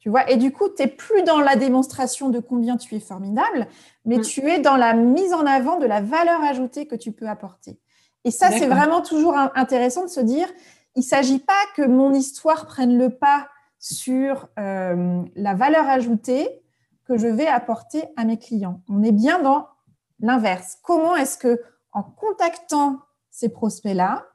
Tu 0.00 0.10
vois, 0.10 0.30
et 0.30 0.36
du 0.36 0.52
coup, 0.52 0.68
tu 0.68 0.82
n'es 0.82 0.88
plus 0.88 1.22
dans 1.24 1.40
la 1.40 1.56
démonstration 1.56 2.30
de 2.30 2.38
combien 2.38 2.76
tu 2.76 2.94
es 2.94 3.00
formidable, 3.00 3.66
mais 4.04 4.18
mm. 4.18 4.22
tu 4.22 4.48
es 4.48 4.60
dans 4.60 4.76
la 4.76 4.94
mise 4.94 5.34
en 5.34 5.44
avant 5.44 5.78
de 5.78 5.86
la 5.86 6.00
valeur 6.00 6.40
ajoutée 6.42 6.86
que 6.86 6.94
tu 6.94 7.10
peux 7.10 7.28
apporter. 7.28 7.80
Et 8.24 8.30
ça, 8.30 8.50
c'est 8.50 8.66
vraiment 8.66 9.00
toujours 9.00 9.36
intéressant 9.54 10.04
de 10.04 10.10
se 10.10 10.20
dire, 10.20 10.48
il 10.94 11.00
ne 11.00 11.04
s'agit 11.04 11.38
pas 11.40 11.52
que 11.76 11.82
mon 11.82 12.12
histoire 12.12 12.66
prenne 12.66 12.96
le 12.96 13.10
pas 13.10 13.48
sur 13.78 14.48
euh, 14.58 15.22
la 15.34 15.54
valeur 15.54 15.88
ajoutée 15.88 16.62
que 17.04 17.16
je 17.16 17.26
vais 17.26 17.46
apporter 17.46 18.04
à 18.16 18.24
mes 18.24 18.38
clients. 18.38 18.82
On 18.88 19.02
est 19.02 19.12
bien 19.12 19.40
dans 19.40 19.68
l'inverse. 20.20 20.78
Comment 20.82 21.16
est-ce 21.16 21.38
que, 21.38 21.60
en 21.92 22.02
contactant 22.02 23.00
ces 23.30 23.48
prospects-là, 23.48 24.26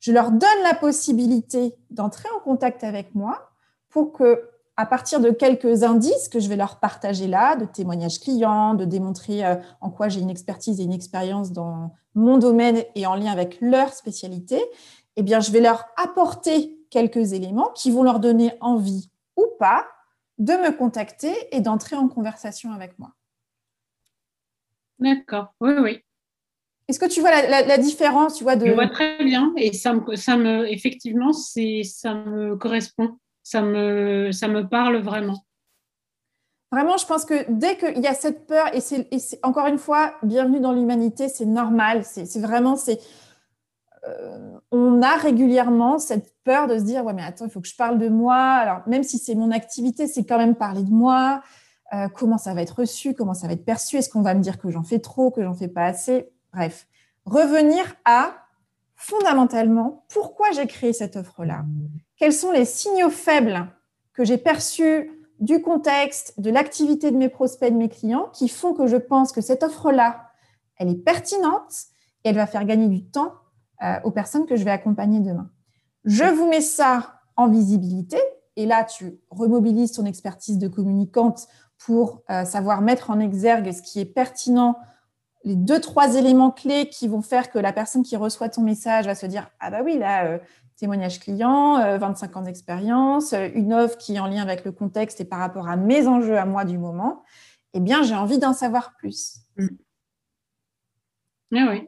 je 0.00 0.12
leur 0.12 0.30
donne 0.30 0.62
la 0.64 0.74
possibilité 0.74 1.74
d'entrer 1.90 2.28
en 2.36 2.40
contact 2.40 2.84
avec 2.84 3.14
moi 3.14 3.51
pour 3.92 4.12
que, 4.12 4.50
à 4.76 4.86
partir 4.86 5.20
de 5.20 5.30
quelques 5.30 5.84
indices 5.84 6.28
que 6.28 6.40
je 6.40 6.48
vais 6.48 6.56
leur 6.56 6.80
partager 6.80 7.28
là, 7.28 7.54
de 7.56 7.66
témoignages 7.66 8.18
clients, 8.18 8.74
de 8.74 8.84
démontrer 8.84 9.44
euh, 9.44 9.56
en 9.80 9.90
quoi 9.90 10.08
j'ai 10.08 10.20
une 10.20 10.30
expertise 10.30 10.80
et 10.80 10.84
une 10.84 10.92
expérience 10.92 11.52
dans 11.52 11.94
mon 12.14 12.38
domaine 12.38 12.82
et 12.94 13.06
en 13.06 13.14
lien 13.14 13.30
avec 13.30 13.58
leur 13.60 13.92
spécialité, 13.92 14.60
eh 15.16 15.22
bien, 15.22 15.40
je 15.40 15.52
vais 15.52 15.60
leur 15.60 15.84
apporter 15.96 16.76
quelques 16.90 17.32
éléments 17.32 17.70
qui 17.74 17.90
vont 17.90 18.02
leur 18.02 18.18
donner 18.18 18.52
envie 18.60 19.10
ou 19.36 19.46
pas 19.58 19.86
de 20.38 20.54
me 20.54 20.76
contacter 20.76 21.34
et 21.52 21.60
d'entrer 21.60 21.94
en 21.94 22.08
conversation 22.08 22.72
avec 22.72 22.98
moi. 22.98 23.12
D'accord, 24.98 25.54
oui, 25.60 25.72
oui. 25.78 26.00
Est-ce 26.88 26.98
que 26.98 27.06
tu 27.06 27.20
vois 27.20 27.30
la, 27.30 27.78
différence 27.78 28.34
tu 28.34 28.44
vois, 28.44 28.56
de... 28.56 28.66
Je 28.66 28.72
vois 28.72 28.88
très 28.88 29.22
bien 29.24 29.52
et 29.56 29.72
ça 29.72 29.92
me, 29.92 30.16
ça 30.16 30.36
me 30.36 30.70
effectivement, 30.70 31.32
ça 31.32 32.14
me 32.14 32.56
correspond, 32.56 33.18
ça 33.42 33.62
me, 33.62 34.30
ça 34.32 34.48
me 34.48 34.68
parle 34.68 34.98
vraiment. 34.98 35.44
Vraiment, 36.70 36.96
je 36.96 37.04
pense 37.04 37.26
que 37.26 37.50
dès 37.50 37.76
qu'il 37.76 38.02
y 38.02 38.06
a 38.06 38.14
cette 38.14 38.46
peur, 38.46 38.74
et 38.74 38.80
c'est 38.80 39.38
encore 39.42 39.66
une 39.66 39.78
fois, 39.78 40.14
bienvenue 40.22 40.60
dans 40.60 40.72
l'humanité, 40.72 41.28
c'est 41.28 41.44
normal, 41.44 42.02
c'est 42.04 42.40
vraiment, 42.40 42.76
c'est 42.76 42.98
euh, 44.08 44.58
on 44.72 45.00
a 45.00 45.16
régulièrement 45.16 45.98
cette 45.98 46.34
peur 46.42 46.66
de 46.66 46.76
se 46.76 46.82
dire 46.82 47.04
ouais 47.04 47.12
mais 47.12 47.22
attends 47.22 47.44
il 47.44 47.52
faut 47.52 47.60
que 47.60 47.68
je 47.68 47.76
parle 47.76 47.98
de 47.98 48.08
moi. 48.08 48.36
Alors 48.36 48.80
même 48.88 49.04
si 49.04 49.18
c'est 49.18 49.36
mon 49.36 49.52
activité 49.52 50.08
c'est 50.08 50.24
quand 50.24 50.38
même 50.38 50.56
parler 50.56 50.82
de 50.82 50.90
moi. 50.90 51.42
Euh, 51.92 52.08
comment 52.08 52.38
ça 52.38 52.54
va 52.54 52.62
être 52.62 52.80
reçu 52.80 53.14
comment 53.14 53.34
ça 53.34 53.46
va 53.46 53.52
être 53.52 53.64
perçu 53.64 53.96
est-ce 53.96 54.08
qu'on 54.08 54.22
va 54.22 54.34
me 54.34 54.40
dire 54.40 54.58
que 54.58 54.70
j'en 54.70 54.82
fais 54.82 54.98
trop 54.98 55.30
que 55.30 55.42
j'en 55.42 55.54
fais 55.54 55.68
pas 55.68 55.84
assez? 55.84 56.30
Bref 56.52 56.88
revenir 57.26 57.84
à 58.04 58.32
fondamentalement 58.96 60.04
pourquoi 60.08 60.50
j'ai 60.50 60.66
créé 60.66 60.92
cette 60.92 61.14
offre 61.14 61.44
là 61.44 61.64
quels 62.22 62.32
sont 62.32 62.52
les 62.52 62.66
signaux 62.66 63.10
faibles 63.10 63.66
que 64.12 64.22
j'ai 64.22 64.38
perçus 64.38 65.10
du 65.40 65.60
contexte 65.60 66.38
de 66.38 66.52
l'activité 66.52 67.10
de 67.10 67.16
mes 67.16 67.28
prospects 67.28 67.72
de 67.72 67.76
mes 67.76 67.88
clients 67.88 68.28
qui 68.32 68.46
font 68.46 68.74
que 68.74 68.86
je 68.86 68.96
pense 68.96 69.32
que 69.32 69.40
cette 69.40 69.64
offre 69.64 69.90
là 69.90 70.28
elle 70.76 70.88
est 70.88 71.04
pertinente 71.04 71.72
et 72.22 72.28
elle 72.28 72.36
va 72.36 72.46
faire 72.46 72.64
gagner 72.64 72.86
du 72.86 73.04
temps 73.04 73.32
euh, 73.82 73.96
aux 74.04 74.12
personnes 74.12 74.46
que 74.46 74.54
je 74.54 74.62
vais 74.62 74.70
accompagner 74.70 75.18
demain. 75.18 75.50
Je 76.04 76.22
vous 76.22 76.48
mets 76.48 76.60
ça 76.60 77.22
en 77.34 77.48
visibilité 77.48 78.18
et 78.54 78.66
là, 78.66 78.84
tu 78.84 79.18
remobilises 79.30 79.90
ton 79.90 80.04
expertise 80.04 80.58
de 80.58 80.68
communicante 80.68 81.48
pour 81.76 82.22
euh, 82.30 82.44
savoir 82.44 82.82
mettre 82.82 83.10
en 83.10 83.18
exergue 83.18 83.72
ce 83.72 83.82
qui 83.82 83.98
est 83.98 84.04
pertinent, 84.04 84.76
les 85.44 85.56
deux, 85.56 85.80
trois 85.80 86.14
éléments 86.14 86.52
clés 86.52 86.88
qui 86.88 87.08
vont 87.08 87.22
faire 87.22 87.50
que 87.50 87.58
la 87.58 87.72
personne 87.72 88.04
qui 88.04 88.14
reçoit 88.16 88.48
ton 88.48 88.62
message 88.62 89.06
va 89.06 89.16
se 89.16 89.26
dire 89.26 89.50
Ah, 89.58 89.70
bah 89.70 89.80
oui, 89.84 89.98
là, 89.98 90.26
euh, 90.26 90.38
témoignage 90.82 91.20
client, 91.20 91.96
25 91.96 92.36
ans 92.38 92.42
d'expérience, 92.42 93.34
une 93.54 93.72
offre 93.72 93.96
qui 93.98 94.16
est 94.16 94.18
en 94.18 94.26
lien 94.26 94.42
avec 94.42 94.64
le 94.64 94.72
contexte 94.72 95.20
et 95.20 95.24
par 95.24 95.38
rapport 95.38 95.68
à 95.68 95.76
mes 95.76 96.08
enjeux 96.08 96.36
à 96.36 96.44
moi 96.44 96.64
du 96.64 96.76
moment. 96.76 97.22
Eh 97.72 97.78
bien, 97.78 98.02
j'ai 98.02 98.16
envie 98.16 98.40
d'en 98.40 98.52
savoir 98.52 98.96
plus. 98.96 99.36
Ah 101.54 101.68
oui. 101.70 101.86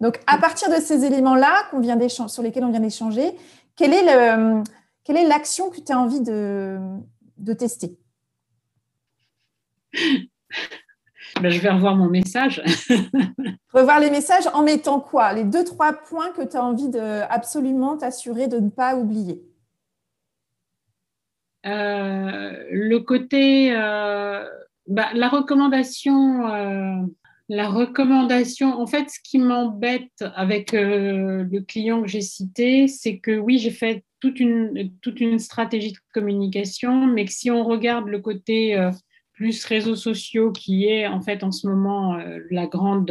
Donc, 0.00 0.18
à 0.26 0.38
partir 0.38 0.70
de 0.70 0.76
ces 0.76 1.04
éléments-là 1.04 1.64
qu'on 1.70 1.80
vient 1.80 1.98
sur 2.08 2.42
lesquels 2.42 2.64
on 2.64 2.70
vient 2.70 2.80
d'échanger, 2.80 3.36
quelle 3.76 3.92
est, 3.92 4.02
le, 4.02 4.62
quelle 5.04 5.18
est 5.18 5.28
l'action 5.28 5.68
que 5.68 5.82
tu 5.82 5.92
as 5.92 5.98
envie 5.98 6.22
de, 6.22 6.78
de 7.36 7.52
tester? 7.52 7.98
ben, 11.40 11.50
Je 11.50 11.60
vais 11.60 11.70
revoir 11.70 11.96
mon 11.96 12.08
message. 12.08 12.62
revoir 13.72 14.00
les 14.00 14.10
messages 14.10 14.46
en 14.52 14.62
mettant 14.62 15.00
quoi? 15.00 15.32
Les 15.32 15.44
deux, 15.44 15.64
trois 15.64 15.92
points 15.92 16.30
que 16.32 16.42
tu 16.42 16.56
as 16.56 16.64
envie 16.64 16.88
de 16.88 17.22
absolument 17.30 17.96
t'assurer 17.96 18.48
de 18.48 18.58
ne 18.58 18.68
pas 18.68 18.96
oublier. 18.96 19.42
Euh, 21.64 22.52
le 22.70 22.98
côté, 22.98 23.72
euh, 23.74 24.44
bah, 24.88 25.08
la 25.14 25.28
recommandation 25.28 26.46
euh, 26.48 27.06
la 27.48 27.68
recommandation, 27.68 28.80
en 28.80 28.86
fait, 28.86 29.10
ce 29.10 29.18
qui 29.22 29.38
m'embête 29.38 30.24
avec 30.36 30.72
le 30.72 31.60
client 31.60 32.00
que 32.00 32.08
j'ai 32.08 32.22
cité, 32.22 32.88
c'est 32.88 33.18
que 33.18 33.36
oui, 33.36 33.58
j'ai 33.58 33.70
fait 33.70 34.04
toute 34.20 34.40
une, 34.40 34.90
toute 35.02 35.20
une 35.20 35.38
stratégie 35.38 35.92
de 35.92 35.98
communication, 36.14 37.06
mais 37.06 37.26
que 37.26 37.32
si 37.32 37.50
on 37.50 37.62
regarde 37.64 38.08
le 38.08 38.20
côté 38.20 38.90
plus 39.42 39.64
réseaux 39.64 39.96
sociaux, 39.96 40.52
qui 40.52 40.86
est 40.86 41.08
en 41.08 41.20
fait 41.20 41.42
en 41.42 41.50
ce 41.50 41.66
moment 41.66 42.14
euh, 42.14 42.38
la 42.52 42.68
grande, 42.68 43.10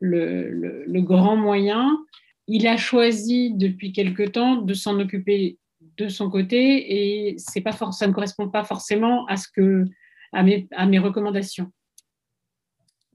le, 0.00 1.00
grand 1.00 1.34
moyen, 1.34 1.98
il 2.46 2.66
a 2.66 2.76
choisi 2.76 3.54
depuis 3.54 3.92
quelque 3.92 4.24
temps 4.24 4.56
de 4.56 4.74
s'en 4.74 5.00
occuper 5.00 5.56
de 5.96 6.08
son 6.08 6.28
côté 6.28 7.30
et 7.30 7.36
c'est 7.38 7.62
pas 7.62 7.72
ça 7.72 8.06
ne 8.06 8.12
correspond 8.12 8.50
pas 8.50 8.64
forcément 8.64 9.24
à, 9.28 9.38
ce 9.38 9.48
que, 9.48 9.86
à, 10.34 10.42
mes, 10.42 10.68
à 10.72 10.84
mes 10.84 10.98
recommandations. 10.98 11.72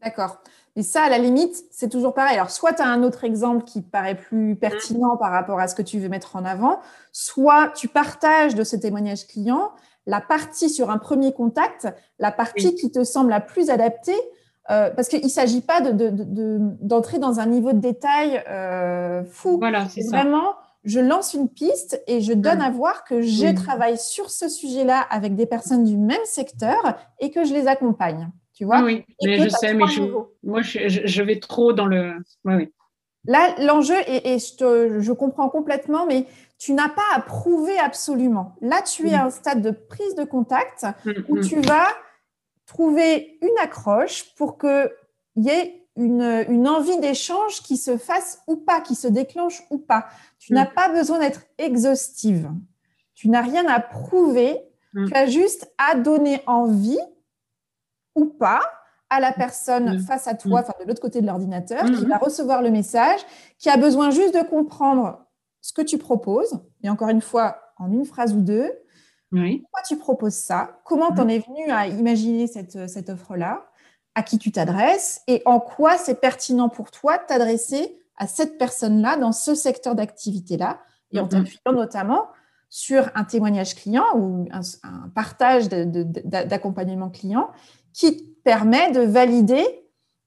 D'accord. 0.03 0.39
Et 0.75 0.81
ça, 0.81 1.03
à 1.03 1.09
la 1.09 1.19
limite, 1.19 1.55
c'est 1.69 1.89
toujours 1.89 2.15
pareil. 2.15 2.37
Alors, 2.37 2.49
soit 2.49 2.73
tu 2.73 2.81
as 2.81 2.87
un 2.87 3.03
autre 3.03 3.23
exemple 3.23 3.65
qui 3.65 3.83
te 3.83 3.89
paraît 3.91 4.17
plus 4.17 4.55
pertinent 4.55 5.15
par 5.17 5.29
rapport 5.29 5.59
à 5.59 5.67
ce 5.67 5.75
que 5.75 5.83
tu 5.83 5.99
veux 5.99 6.09
mettre 6.09 6.35
en 6.35 6.43
avant, 6.43 6.79
soit 7.11 7.71
tu 7.75 7.87
partages 7.87 8.55
de 8.55 8.63
ce 8.63 8.75
témoignage 8.75 9.27
client 9.27 9.71
la 10.05 10.21
partie 10.21 10.69
sur 10.69 10.89
un 10.89 10.97
premier 10.97 11.33
contact, 11.33 11.87
la 12.19 12.31
partie 12.31 12.75
qui 12.75 12.91
te 12.91 13.03
semble 13.03 13.29
la 13.29 13.41
plus 13.41 13.69
adaptée, 13.69 14.19
euh, 14.71 14.89
parce 14.91 15.09
qu'il 15.09 15.23
ne 15.23 15.29
s'agit 15.29 15.61
pas 15.61 15.81
d'entrer 15.81 17.19
dans 17.19 17.39
un 17.39 17.45
niveau 17.45 17.73
de 17.73 17.79
détail 17.79 18.41
euh, 18.49 19.23
fou. 19.25 19.57
Voilà, 19.57 19.87
c'est 19.89 20.07
Vraiment, 20.07 20.53
je 20.83 20.99
lance 20.99 21.33
une 21.33 21.49
piste 21.49 22.01
et 22.07 22.21
je 22.21 22.33
donne 22.33 22.61
à 22.61 22.69
voir 22.69 23.03
que 23.03 23.21
je 23.21 23.53
travaille 23.53 23.97
sur 23.97 24.29
ce 24.29 24.47
sujet-là 24.47 24.99
avec 25.09 25.35
des 25.35 25.45
personnes 25.45 25.83
du 25.83 25.97
même 25.97 26.23
secteur 26.25 26.97
et 27.19 27.31
que 27.31 27.43
je 27.43 27.53
les 27.53 27.67
accompagne. 27.67 28.29
Tu 28.53 28.65
vois 28.65 28.83
Oui, 28.83 29.03
mais 29.23 29.39
je 29.39 29.49
sais, 29.49 29.73
mais 29.73 29.85
moi, 30.43 30.61
je, 30.61 31.23
vais 31.23 31.39
trop 31.39 31.73
dans 31.73 31.87
le. 31.87 32.13
Oui, 32.45 32.53
oui. 32.55 32.71
Là, 33.25 33.55
l'enjeu, 33.59 33.95
et, 34.07 34.37
je, 34.37 35.11
comprends 35.11 35.49
complètement, 35.49 36.05
mais 36.05 36.25
tu 36.57 36.73
n'as 36.73 36.89
pas 36.89 37.01
à 37.13 37.21
prouver 37.21 37.77
absolument. 37.79 38.55
Là, 38.61 38.81
tu 38.81 39.09
es 39.09 39.13
à 39.13 39.25
un 39.25 39.29
stade 39.29 39.61
de 39.61 39.71
prise 39.71 40.15
de 40.15 40.23
contact 40.23 40.85
mm, 41.05 41.11
où 41.29 41.37
mm. 41.37 41.41
tu 41.41 41.59
vas 41.61 41.87
trouver 42.65 43.37
une 43.41 43.57
accroche 43.61 44.33
pour 44.35 44.57
qu'il 44.57 44.89
y 45.37 45.49
ait 45.49 45.85
une, 45.95 46.45
une 46.49 46.67
envie 46.67 46.99
d'échange 46.99 47.61
qui 47.61 47.77
se 47.77 47.97
fasse 47.97 48.41
ou 48.47 48.57
pas, 48.57 48.81
qui 48.81 48.95
se 48.95 49.07
déclenche 49.07 49.63
ou 49.69 49.77
pas. 49.77 50.07
Tu 50.39 50.53
n'as 50.53 50.65
mm. 50.65 50.73
pas 50.73 50.89
besoin 50.89 51.19
d'être 51.19 51.43
exhaustive. 51.57 52.51
Tu 53.13 53.29
n'as 53.29 53.41
rien 53.41 53.67
à 53.67 53.79
prouver. 53.79 54.57
Tu 54.95 55.13
as 55.15 55.25
juste 55.25 55.73
à 55.79 55.95
donner 55.95 56.41
envie 56.45 56.99
ou 58.15 58.25
pas 58.25 58.61
à 59.13 59.19
la 59.19 59.31
personne 59.31 59.99
face 59.99 60.27
à 60.27 60.33
toi, 60.33 60.61
enfin 60.61 60.73
de 60.81 60.87
l'autre 60.87 61.01
côté 61.01 61.21
de 61.21 61.27
l'ordinateur, 61.27 61.83
qui 61.85 62.05
va 62.05 62.17
recevoir 62.17 62.61
le 62.61 62.71
message, 62.71 63.19
qui 63.59 63.69
a 63.69 63.77
besoin 63.77 64.09
juste 64.09 64.33
de 64.33 64.41
comprendre 64.41 65.19
ce 65.61 65.71
que 65.71 65.81
tu 65.81 65.97
proposes, 65.97 66.59
et 66.83 66.89
encore 66.89 67.09
une 67.09 67.21
fois, 67.21 67.57
en 67.77 67.91
une 67.91 68.05
phrase 68.05 68.33
ou 68.33 68.41
deux, 68.41 68.71
pourquoi 69.61 69.81
tu 69.87 69.97
proposes 69.97 70.33
ça, 70.35 70.79
comment 70.83 71.11
tu 71.13 71.21
en 71.21 71.27
es 71.27 71.39
venu 71.39 71.71
à 71.71 71.87
imaginer 71.87 72.47
cette, 72.47 72.87
cette 72.89 73.09
offre-là, 73.09 73.65
à 74.15 74.23
qui 74.23 74.37
tu 74.37 74.51
t'adresses, 74.51 75.21
et 75.27 75.41
en 75.45 75.59
quoi 75.59 75.97
c'est 75.97 76.19
pertinent 76.19 76.69
pour 76.69 76.91
toi 76.91 77.17
de 77.17 77.23
t'adresser 77.27 77.99
à 78.17 78.27
cette 78.27 78.57
personne-là 78.57 79.17
dans 79.17 79.31
ce 79.31 79.55
secteur 79.55 79.95
d'activité-là, 79.95 80.79
et 81.11 81.19
en 81.19 81.27
t'appuyant 81.27 81.73
notamment 81.73 82.27
sur 82.69 83.11
un 83.13 83.23
témoignage 83.23 83.75
client 83.75 84.05
ou 84.15 84.47
un, 84.51 84.61
un 84.83 85.09
partage 85.09 85.69
d'accompagnement 85.69 87.09
client 87.09 87.51
qui 87.93 88.35
permet 88.43 88.91
de 88.91 89.01
valider, 89.01 89.63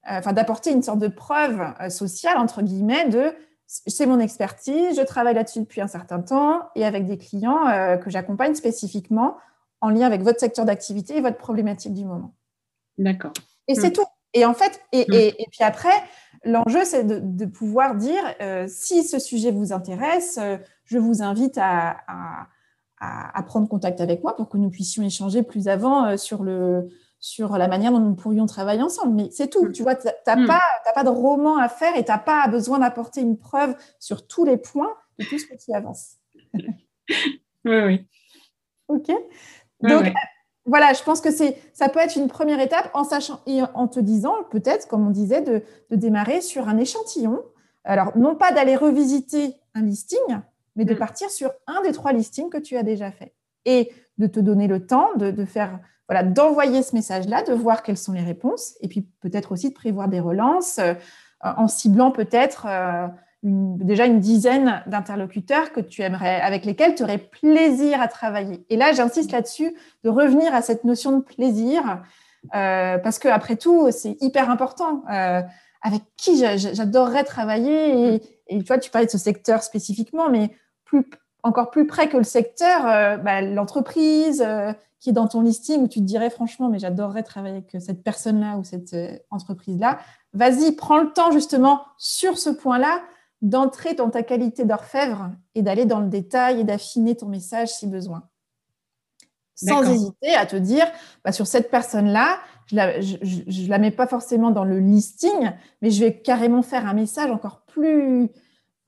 euh, 0.09 0.17
enfin 0.17 0.33
d'apporter 0.33 0.71
une 0.71 0.81
sorte 0.81 0.99
de 0.99 1.07
preuve 1.07 1.61
euh, 1.81 1.89
sociale, 1.89 2.37
entre 2.37 2.61
guillemets, 2.61 3.09
de 3.09 3.33
c'est 3.65 4.05
mon 4.05 4.19
expertise, 4.19 4.95
je 4.95 5.01
travaille 5.01 5.35
là-dessus 5.35 5.59
depuis 5.59 5.81
un 5.81 5.87
certain 5.87 6.21
temps 6.21 6.69
et 6.75 6.85
avec 6.85 7.05
des 7.05 7.17
clients 7.17 7.67
euh, 7.67 7.97
que 7.97 8.09
j'accompagne 8.09 8.55
spécifiquement 8.55 9.35
en 9.81 9.89
lien 9.89 10.07
avec 10.07 10.21
votre 10.21 10.39
secteur 10.39 10.63
d'activité 10.63 11.17
et 11.17 11.21
votre 11.21 11.35
problématique 11.35 11.93
du 11.93 12.05
moment. 12.05 12.33
D'accord. 12.97 13.33
Et 13.67 13.75
c'est 13.75 13.89
hmm. 13.89 13.93
tout. 13.93 14.05
Et 14.33 14.45
en 14.45 14.53
fait, 14.53 14.79
et, 14.93 15.03
hmm. 15.09 15.13
et, 15.13 15.45
puis 15.51 15.63
après, 15.63 15.91
l'enjeu, 16.45 16.85
c'est 16.85 17.03
de, 17.03 17.45
pouvoir 17.45 17.95
dire, 17.95 18.23
si 18.67 19.03
ce 19.03 19.19
sujet 19.19 19.51
vous 19.51 19.73
intéresse, 19.73 20.39
je 20.85 20.97
vous 20.97 21.21
invite 21.21 21.57
à, 21.57 21.97
à, 22.99 23.43
prendre 23.43 23.67
contact 23.67 23.99
avec 23.99 24.23
moi 24.23 24.35
pour 24.35 24.47
que 24.47 24.57
nous 24.57 24.69
puissions 24.69 25.03
échanger 25.03 25.43
plus 25.43 25.67
avant 25.67 26.17
sur 26.17 26.43
le, 26.43 26.89
sur 27.27 27.57
la 27.57 27.67
manière 27.67 27.91
dont 27.91 27.99
nous 27.99 28.15
pourrions 28.15 28.45
travailler 28.45 28.81
ensemble. 28.81 29.13
Mais 29.13 29.29
c'est 29.31 29.49
tout. 29.49 29.65
Mm. 29.65 29.73
Tu 29.73 29.83
vois, 29.83 29.95
tu 29.95 30.07
n'as 30.25 30.35
mm. 30.37 30.47
pas, 30.47 30.61
pas 30.95 31.03
de 31.03 31.09
roman 31.09 31.57
à 31.57 31.67
faire 31.67 31.95
et 31.97 32.05
tu 32.05 32.11
n'as 32.11 32.17
pas 32.17 32.47
besoin 32.47 32.79
d'apporter 32.79 33.19
une 33.19 33.37
preuve 33.37 33.75
sur 33.99 34.27
tous 34.27 34.45
les 34.45 34.55
points 34.55 34.93
et 35.19 35.25
tout 35.25 35.37
ce 35.37 35.45
que 35.45 35.55
tu 35.55 35.73
avances. 35.73 36.15
oui, 36.53 36.69
oui. 37.65 38.07
OK. 38.87 39.11
Donc, 39.81 40.05
voilà, 40.65 40.93
je 40.93 41.03
pense 41.03 41.19
que 41.19 41.31
c'est, 41.31 41.57
ça 41.73 41.89
peut 41.89 41.99
être 41.99 42.15
une 42.15 42.29
première 42.29 42.61
étape 42.61 42.89
en 42.93 43.03
sachant 43.03 43.41
et 43.45 43.61
en 43.73 43.89
te 43.89 43.99
disant, 43.99 44.35
peut-être, 44.49 44.87
comme 44.87 45.05
on 45.05 45.11
disait, 45.11 45.41
de, 45.41 45.63
de 45.89 45.95
démarrer 45.97 46.39
sur 46.39 46.69
un 46.69 46.77
échantillon. 46.77 47.43
Alors, 47.83 48.17
non 48.17 48.35
pas 48.35 48.53
d'aller 48.53 48.77
revisiter 48.77 49.53
un 49.75 49.81
listing, 49.81 50.39
mais 50.77 50.85
de 50.85 50.93
mm. 50.93 50.97
partir 50.97 51.29
sur 51.29 51.51
un 51.67 51.81
des 51.81 51.91
trois 51.91 52.13
listings 52.13 52.49
que 52.49 52.57
tu 52.57 52.77
as 52.77 52.83
déjà 52.83 53.11
fait 53.11 53.33
et 53.65 53.91
de 54.17 54.27
te 54.27 54.39
donner 54.39 54.67
le 54.67 54.87
temps 54.87 55.09
de, 55.17 55.29
de 55.29 55.43
faire 55.43 55.81
voilà, 56.07 56.23
d'envoyer 56.23 56.83
ce 56.83 56.95
message-là, 56.95 57.43
de 57.43 57.53
voir 57.53 57.83
quelles 57.83 57.97
sont 57.97 58.13
les 58.13 58.21
réponses, 58.21 58.75
et 58.81 58.87
puis 58.87 59.01
peut-être 59.21 59.51
aussi 59.51 59.69
de 59.69 59.73
prévoir 59.73 60.07
des 60.07 60.19
relances 60.19 60.79
euh, 60.79 60.93
en 61.41 61.67
ciblant 61.67 62.11
peut-être 62.11 62.65
euh, 62.67 63.07
déjà 63.43 64.05
une 64.05 64.19
dizaine 64.19 64.81
d'interlocuteurs 64.87 65.71
que 65.71 65.81
tu 65.81 66.01
aimerais, 66.01 66.41
avec 66.41 66.65
lesquels 66.65 66.95
tu 66.95 67.03
aurais 67.03 67.17
plaisir 67.17 68.01
à 68.01 68.07
travailler. 68.07 68.65
Et 68.69 68.77
là, 68.77 68.93
j'insiste 68.93 69.31
là-dessus, 69.31 69.75
de 70.03 70.09
revenir 70.09 70.55
à 70.55 70.61
cette 70.61 70.83
notion 70.83 71.17
de 71.17 71.21
plaisir, 71.21 72.01
euh, 72.55 72.97
parce 72.97 73.19
que 73.19 73.27
après 73.27 73.57
tout, 73.57 73.91
c'est 73.91 74.17
hyper 74.21 74.49
important. 74.49 75.03
avec 75.83 76.01
qui 76.17 76.43
j'adorerais 76.57 77.23
travailler 77.23 78.15
et, 78.15 78.21
et, 78.47 78.57
tu 78.57 78.65
vois, 78.65 78.79
tu 78.79 78.89
parlais 78.89 79.05
de 79.05 79.11
ce 79.11 79.19
secteur 79.19 79.61
spécifiquement, 79.61 80.29
mais 80.29 80.49
plus 80.85 81.05
encore 81.43 81.69
plus 81.69 81.85
près 81.85 82.09
que 82.09 82.17
le 82.17 82.23
secteur, 82.23 82.81
bah, 83.19 83.41
l'entreprise 83.41 84.43
qui 84.99 85.09
est 85.11 85.13
dans 85.13 85.27
ton 85.27 85.41
listing 85.41 85.81
où 85.81 85.87
tu 85.87 85.99
te 85.99 86.05
dirais 86.05 86.29
franchement, 86.29 86.69
mais 86.69 86.79
j'adorerais 86.79 87.23
travailler 87.23 87.57
avec 87.57 87.81
cette 87.81 88.03
personne-là 88.03 88.57
ou 88.57 88.63
cette 88.63 88.93
euh, 88.93 89.17
entreprise-là. 89.29 89.99
Vas-y, 90.33 90.71
prends 90.73 90.99
le 90.99 91.11
temps 91.13 91.31
justement 91.31 91.81
sur 91.97 92.37
ce 92.37 92.49
point-là 92.49 93.01
d'entrer 93.41 93.93
dans 93.93 94.09
ta 94.09 94.23
qualité 94.23 94.65
d'orfèvre 94.65 95.31
et 95.53 95.61
d'aller 95.61 95.85
dans 95.85 95.99
le 95.99 96.07
détail 96.07 96.61
et 96.61 96.63
d'affiner 96.63 97.15
ton 97.15 97.27
message 97.27 97.69
si 97.69 97.87
besoin. 97.87 98.23
Sans 99.53 99.83
hésiter 99.83 100.35
à 100.35 100.45
te 100.45 100.55
dire, 100.55 100.85
bah, 101.23 101.31
sur 101.31 101.47
cette 101.47 101.71
personne-là, 101.71 102.37
je 102.67 102.75
ne 102.75 103.67
la, 103.67 103.77
la 103.77 103.79
mets 103.79 103.91
pas 103.91 104.05
forcément 104.05 104.51
dans 104.51 104.63
le 104.63 104.79
listing, 104.79 105.51
mais 105.81 105.89
je 105.89 106.03
vais 106.03 106.19
carrément 106.19 106.61
faire 106.61 106.85
un 106.85 106.93
message 106.93 107.31
encore 107.31 107.61
plus, 107.65 108.29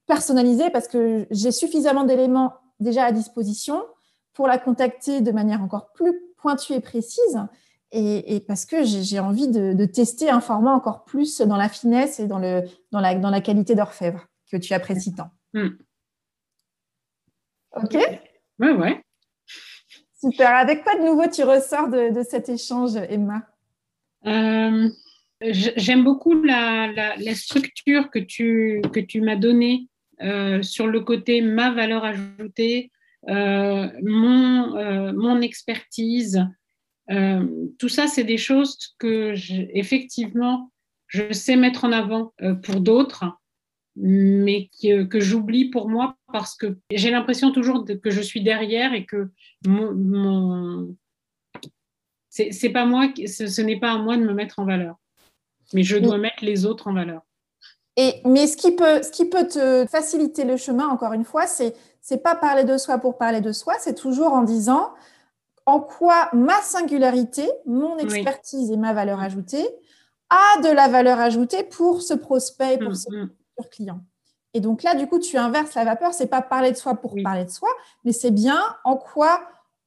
personnalisée 0.10 0.70
parce 0.72 0.88
que 0.88 1.28
j'ai 1.32 1.52
suffisamment 1.52 2.04
d'éléments 2.04 2.54
déjà 2.80 3.06
à 3.06 3.12
disposition 3.12 3.84
pour 4.40 4.48
la 4.48 4.58
contacter 4.58 5.20
de 5.20 5.34
manière 5.34 5.62
encore 5.62 5.92
plus 5.92 6.18
pointue 6.38 6.72
et 6.72 6.80
précise. 6.80 7.46
Et, 7.92 8.42
parce 8.48 8.66
que 8.66 8.86
j'ai 8.86 9.20
envie 9.20 9.50
de, 9.50 9.84
tester 9.84 10.30
un 10.30 10.40
format 10.40 10.72
encore 10.72 11.04
plus 11.04 11.42
dans 11.42 11.58
la 11.58 11.68
finesse 11.68 12.22
et 12.22 12.26
dans, 12.26 12.40
le, 12.40 12.64
dans, 12.94 13.02
la, 13.02 13.16
dans 13.16 13.32
la 13.32 13.42
qualité 13.42 13.76
d'orfèvre 13.76 14.30
que 14.50 14.56
tu 14.56 14.74
apprécies 14.74 15.14
tant. 15.14 15.30
Hmm. 15.54 15.72
OK 17.76 17.98
Ouais, 18.60 18.72
ouais. 18.72 19.04
Super. 20.18 20.56
Avec 20.56 20.86
quoi 20.86 20.96
de 20.96 21.04
nouveau 21.04 21.28
tu 21.28 21.44
ressors 21.44 21.90
de, 21.90 22.24
cet 22.24 22.48
échange, 22.48 22.96
Emma? 22.96 23.42
Euh, 24.26 24.88
J'aime 25.42 26.06
beaucoup 26.06 26.42
la, 26.44 26.94
la, 26.94 27.36
structure 27.36 28.10
que 28.10 28.20
tu, 28.20 28.82
que 28.94 29.02
tu 29.02 29.20
m'as 29.20 29.36
donnée 29.36 29.90
euh, 30.22 30.62
sur 30.62 30.88
le 30.88 31.02
côté 31.02 31.42
ma 31.42 31.72
valeur 31.72 32.06
ajoutée, 32.06 32.90
mon, 33.28 34.78
euh, 34.78 35.14
mon 35.14 35.42
expertise. 35.42 36.46
tout 37.08 37.90
ça, 37.90 38.08
c'est 38.08 38.24
des 38.24 38.38
choses 38.38 38.96
que 39.00 39.34
effectivement, 39.76 40.72
je 41.08 41.34
sais 41.34 41.56
mettre 41.56 41.86
en 41.86 41.92
avant 41.92 42.34
pour 42.64 42.82
d'autres, 42.82 43.26
mais 43.96 44.70
que, 44.82 45.20
j'oublie 45.20 45.70
pour 45.70 45.90
moi 45.90 46.16
parce 46.32 46.56
que 46.56 46.78
j'ai 46.92 47.12
l'impression 47.12 47.52
toujours 47.52 47.84
que 47.86 48.12
je 48.12 48.22
suis 48.22 48.42
derrière 48.42 48.94
et 48.94 49.06
que 49.06 49.30
mon, 49.66 49.94
mon 49.94 50.96
c'est 52.30 52.70
pas 52.70 52.86
moi, 52.86 53.12
ce, 53.26 53.48
ce 53.48 53.62
n'est 53.62 53.80
pas 53.80 53.94
à 53.94 53.98
moi 53.98 54.16
de 54.16 54.24
me 54.24 54.34
mettre 54.34 54.60
en 54.60 54.66
valeur, 54.66 54.96
mais 55.74 55.84
je 55.84 55.98
dois 55.98 56.18
mettre 56.18 56.46
les 56.46 56.66
autres 56.66 56.88
en 56.88 56.94
valeur 56.94 57.24
mais 58.26 58.48
ce 58.48 58.58
qui, 58.58 58.72
peut, 58.76 59.04
ce 59.04 59.12
qui 59.12 59.26
peut 59.26 59.48
te 59.48 59.86
faciliter 59.90 60.44
le 60.46 60.58
chemin, 60.58 60.88
encore 60.88 61.14
une 61.14 61.26
fois, 61.26 61.48
c'est 61.48 61.74
n'est 62.14 62.20
pas 62.20 62.36
parler 62.36 62.64
de 62.64 62.78
soi 62.78 62.98
pour 62.98 63.18
parler 63.18 63.42
de 63.42 63.52
soi, 63.52 63.76
c'est 63.80 63.96
toujours 63.96 64.34
en 64.34 64.44
disant 64.44 64.94
en 65.66 65.80
quoi 65.80 66.30
ma 66.34 66.60
singularité, 66.62 67.50
mon 67.66 67.98
expertise 67.98 68.72
et 68.72 68.78
ma 68.78 68.94
valeur 68.94 69.20
ajoutée 69.20 69.68
a 70.30 70.62
de 70.62 70.70
la 70.70 70.88
valeur 70.88 71.20
ajoutée 71.20 71.64
pour 71.64 72.02
ce 72.02 72.14
prospect, 72.14 72.78
pour 72.78 72.96
ce 72.96 73.10
mm. 73.10 73.30
client. 73.72 74.02
Et 74.54 74.62
donc 74.62 74.84
là, 74.84 74.96
du 74.96 75.08
coup, 75.08 75.20
tu 75.20 75.38
inverses 75.38 75.76
la 75.76 75.86
vapeur. 75.86 76.14
C'est 76.14 76.28
pas 76.28 76.42
parler 76.42 76.72
de 76.72 76.78
soi 76.78 76.96
pour 76.96 77.16
parler 77.24 77.46
de 77.46 77.52
soi, 77.52 77.70
mais 78.04 78.12
c'est 78.12 78.32
bien 78.32 78.60
en 78.84 78.98
quoi 78.98 79.42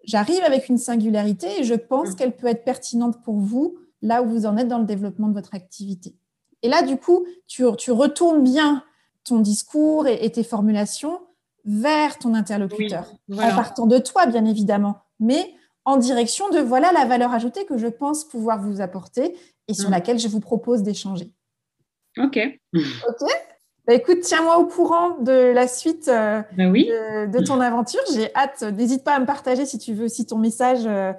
j'arrive 0.05 0.43
avec 0.45 0.69
une 0.69 0.79
singularité 0.79 1.61
et 1.61 1.65
je 1.65 1.75
pense 1.75 2.11
mm. 2.11 2.15
qu'elle 2.17 2.37
peut 2.37 2.47
être 2.47 2.65
pertinente 2.65 3.23
pour 3.23 3.37
vous 3.37 3.77
là 4.03 4.23
où 4.23 4.29
vous 4.29 4.47
en 4.47 4.57
êtes 4.57 4.69
dans 4.69 4.79
le 4.79 4.85
développement 4.85 5.29
de 5.29 5.35
votre 5.35 5.55
activité. 5.55 6.15
Et 6.63 6.69
là, 6.69 6.83
du 6.83 6.97
coup, 6.97 7.27
tu, 7.47 7.65
retournes 7.65 8.43
bien 8.43 8.85
ton 9.25 9.41
discours 9.41 10.07
et, 10.07 10.31
tes 10.31 10.45
formulations 10.45 11.21
vers 11.65 12.19
ton 12.19 12.35
interlocuteur, 12.35 13.13
en 13.33 13.55
partant 13.55 13.87
de 13.87 13.99
toi, 13.99 14.27
bien 14.27 14.45
évidemment, 14.45 14.99
mais 15.21 15.55
en 15.85 15.97
direction 15.97 16.49
de 16.51 16.59
voilà 16.59 16.93
la 16.93 17.05
valeur 17.05 17.33
ajoutée 17.33 17.65
que 17.67 17.79
je 17.79 17.87
pense 17.87 18.25
pouvoir 18.25 18.61
vous 18.61 18.81
apporter 18.81 19.37
et 19.69 19.75
sur 19.75 19.89
mm. 19.89 19.93
laquelle 19.93 20.19
je 20.19 20.29
vous 20.29 20.41
propose 20.41 20.83
d'échanger. 20.83 21.33
Ok. 22.19 22.39
Ok. 22.75 23.29
Bah, 23.87 23.95
écoute, 23.95 24.21
tiens-moi 24.21 24.59
au 24.59 24.67
courant 24.67 25.19
de 25.19 25.53
la 25.53 25.67
suite 25.67 26.07
euh, 26.09 26.41
bah 26.57 26.69
oui. 26.69 26.87
de, 26.87 27.45
ton 27.45 27.61
aventure. 27.61 28.01
J'ai 28.15 28.33
hâte. 28.37 28.63
N'hésite 28.63 29.03
pas 29.03 29.15
à 29.15 29.19
me 29.19 29.27
partager 29.27 29.67
si 29.67 29.79
tu 29.79 29.93
veux 29.93 30.09
si 30.09 30.25
ton 30.25 30.39
message, 30.39 30.87
euh, 30.87 31.13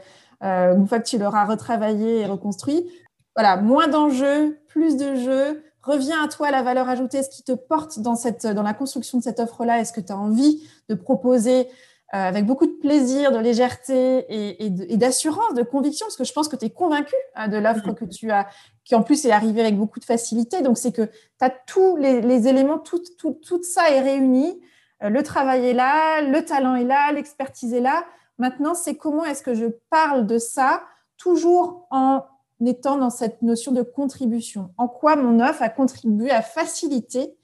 euh, 0.44 0.76
une 0.76 0.88
fois 0.88 1.00
que 1.00 1.08
tu 1.08 1.18
l'auras 1.18 1.46
retravaillé 1.46 2.22
et 2.22 2.26
reconstruit, 2.26 2.90
voilà, 3.36 3.58
moins 3.58 3.90
d'enjeux, 3.90 4.60
plus 4.68 4.96
de 4.96 5.16
jeux. 5.16 5.64
Reviens 5.84 6.24
à 6.24 6.28
toi 6.30 6.50
la 6.50 6.64
valeur 6.64 6.88
ajoutée, 6.88 7.22
ce 7.24 7.30
qui 7.30 7.44
te 7.44 7.52
porte 7.52 8.00
dans, 8.00 8.16
cette, 8.16 8.48
dans 8.48 8.64
la 8.64 8.74
construction 8.74 9.18
de 9.18 9.24
cette 9.24 9.40
offre-là. 9.40 9.80
Est-ce 9.80 9.92
que 9.92 10.02
tu 10.02 10.14
as 10.14 10.18
envie 10.18 10.64
de 10.88 10.96
proposer 10.96 11.68
euh, 12.14 12.18
avec 12.18 12.46
beaucoup 12.46 12.68
de 12.68 12.72
plaisir, 12.80 13.32
de 13.32 13.40
légèreté 13.40 14.26
et, 14.30 14.98
d'assurance, 14.98 15.56
de, 15.56 15.64
conviction, 15.64 16.06
parce 16.06 16.16
que 16.16 16.24
je 16.24 16.32
pense 16.32 16.48
que 16.48 16.56
tu 16.56 16.66
es 16.66 16.70
convaincu 16.70 17.16
hein, 17.34 17.48
de 17.48 17.58
l'offre 17.58 17.92
que 17.94 18.06
tu 18.06 18.30
as, 18.30 18.48
qui 18.86 18.94
en 18.94 19.02
plus 19.02 19.26
est 19.26 19.32
arrivée 19.32 19.62
avec 19.62 19.76
beaucoup 19.76 20.00
de 20.00 20.06
facilité. 20.06 20.62
Donc, 20.62 20.78
c'est 20.78 20.92
que 20.92 21.02
tu 21.02 21.12
as 21.42 21.50
tous 21.50 21.98
les, 21.98 22.48
éléments, 22.48 22.78
tout, 22.78 23.02
tout, 23.18 23.40
tout, 23.44 23.64
ça 23.64 23.90
est 23.90 24.02
réuni. 24.02 24.62
Euh, 25.02 25.10
le 25.10 25.24
travail 25.24 25.68
est 25.68 25.74
là, 25.74 26.22
le 26.22 26.46
talent 26.46 26.76
est 26.76 26.86
là, 26.86 27.12
l'expertise 27.12 27.74
est 27.74 27.82
là. 27.82 28.06
Maintenant, 28.38 28.76
c'est 28.76 28.96
comment 28.96 29.26
est-ce 29.26 29.42
que 29.42 29.56
je 29.56 29.66
parle 29.90 30.28
de 30.28 30.38
ça, 30.38 30.84
toujours 31.18 31.88
en 31.90 32.22
étant 32.68 32.98
dans 32.98 33.10
cette 33.10 33.42
notion 33.42 33.72
de 33.72 33.82
contribution. 33.82 34.74
En 34.78 34.88
quoi 34.88 35.16
mon 35.16 35.40
offre 35.40 35.62
a 35.62 35.70
contribué 35.70 36.32
à 36.32 36.42
faciliter 36.42 37.36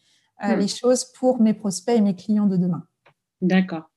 euh, 0.44 0.56
hmm. 0.56 0.60
les 0.60 0.68
choses 0.68 1.06
pour 1.06 1.42
mes 1.42 1.54
prospects 1.54 1.96
et 1.96 2.02
mes 2.02 2.16
clients 2.16 2.48
de 2.48 2.58
demain? 2.58 2.86
D'accord. 3.42 3.90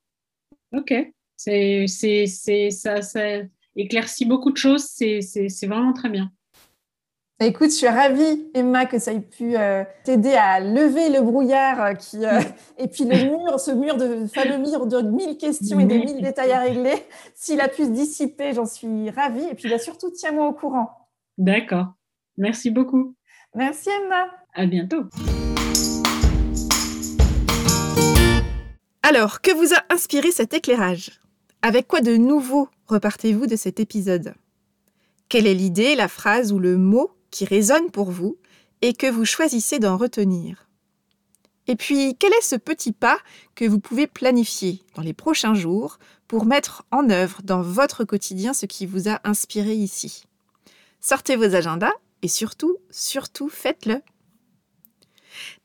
Ok. 0.74 0.94
C'est, 1.36 1.86
ça, 2.70 3.02
ça 3.02 3.20
éclaircit 3.76 4.24
beaucoup 4.24 4.50
de 4.50 4.56
choses. 4.56 4.84
C'est, 4.84 5.66
vraiment 5.66 5.92
très 5.92 6.08
bien. 6.08 6.30
Bah, 7.40 7.46
écoute, 7.46 7.70
je 7.70 7.76
suis 7.76 7.88
ravie, 7.88 8.48
Emma, 8.54 8.86
que 8.86 9.00
ça 9.00 9.12
ait 9.12 9.20
pu 9.20 9.56
euh, 9.56 9.82
t'aider 10.04 10.34
à 10.34 10.60
lever 10.60 11.08
le 11.08 11.20
brouillard 11.22 11.84
euh, 11.84 11.94
qui, 11.94 12.18
et 12.78 12.86
puis 12.86 13.04
le 13.04 13.16
mur, 13.16 13.58
ce 13.58 13.72
mur 13.72 13.96
de 13.96 14.26
fameux 14.26 14.58
mur 14.58 14.86
de 14.86 15.02
mille 15.02 15.36
questions 15.36 15.80
et 15.80 15.84
de 15.84 15.94
mille 15.94 16.22
détails 16.22 16.52
à 16.52 16.60
régler. 16.60 16.94
S'il 17.34 17.60
a 17.60 17.68
pu 17.68 17.84
se 17.84 17.90
dissiper, 17.90 18.52
j'en 18.52 18.66
suis 18.66 19.10
ravie. 19.10 19.46
Et 19.50 19.54
puis 19.54 19.68
bah, 19.68 19.78
surtout, 19.78 20.10
tiens-moi 20.10 20.46
au 20.46 20.52
courant. 20.52 21.01
D'accord. 21.38 21.94
Merci 22.36 22.70
beaucoup. 22.70 23.14
Merci 23.54 23.88
Emma. 23.90 24.26
À 24.54 24.66
bientôt. 24.66 25.04
Alors, 29.02 29.40
que 29.40 29.50
vous 29.52 29.74
a 29.74 29.82
inspiré 29.92 30.30
cet 30.30 30.54
éclairage? 30.54 31.20
Avec 31.62 31.86
quoi 31.86 32.00
de 32.00 32.16
nouveau 32.16 32.68
repartez-vous 32.86 33.46
de 33.46 33.56
cet 33.56 33.80
épisode? 33.80 34.34
Quelle 35.28 35.46
est 35.46 35.54
l'idée, 35.54 35.94
la 35.94 36.08
phrase 36.08 36.52
ou 36.52 36.58
le 36.58 36.76
mot 36.76 37.10
qui 37.30 37.44
résonne 37.44 37.90
pour 37.90 38.10
vous 38.10 38.36
et 38.80 38.92
que 38.92 39.06
vous 39.06 39.24
choisissez 39.24 39.78
d'en 39.78 39.96
retenir? 39.96 40.68
Et 41.66 41.76
puis, 41.76 42.16
quel 42.18 42.32
est 42.32 42.42
ce 42.42 42.56
petit 42.56 42.92
pas 42.92 43.18
que 43.54 43.64
vous 43.64 43.78
pouvez 43.78 44.06
planifier 44.06 44.82
dans 44.94 45.02
les 45.02 45.12
prochains 45.12 45.54
jours 45.54 45.98
pour 46.26 46.44
mettre 46.44 46.84
en 46.90 47.08
œuvre 47.08 47.42
dans 47.42 47.62
votre 47.62 48.04
quotidien 48.04 48.52
ce 48.52 48.66
qui 48.66 48.84
vous 48.86 49.08
a 49.08 49.20
inspiré 49.24 49.74
ici? 49.74 50.24
Sortez 51.04 51.34
vos 51.34 51.56
agendas 51.56 51.92
et 52.22 52.28
surtout, 52.28 52.76
surtout 52.90 53.48
faites-le. 53.48 54.00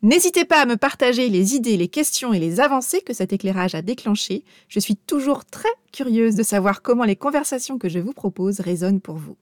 N'hésitez 0.01 0.45
pas 0.45 0.61
à 0.61 0.65
me 0.65 0.77
partager 0.77 1.29
les 1.29 1.53
idées, 1.53 1.77
les 1.77 1.89
questions 1.89 2.33
et 2.33 2.39
les 2.39 2.59
avancées 2.59 3.01
que 3.01 3.13
cet 3.13 3.33
éclairage 3.33 3.75
a 3.75 3.83
déclenchées. 3.83 4.43
Je 4.67 4.79
suis 4.79 4.95
toujours 4.95 5.45
très 5.45 5.69
curieuse 5.93 6.33
de 6.33 6.41
savoir 6.41 6.81
comment 6.81 7.03
les 7.03 7.15
conversations 7.15 7.77
que 7.77 7.87
je 7.87 7.99
vous 7.99 8.13
propose 8.13 8.61
résonnent 8.61 8.99
pour 8.99 9.17
vous. 9.17 9.37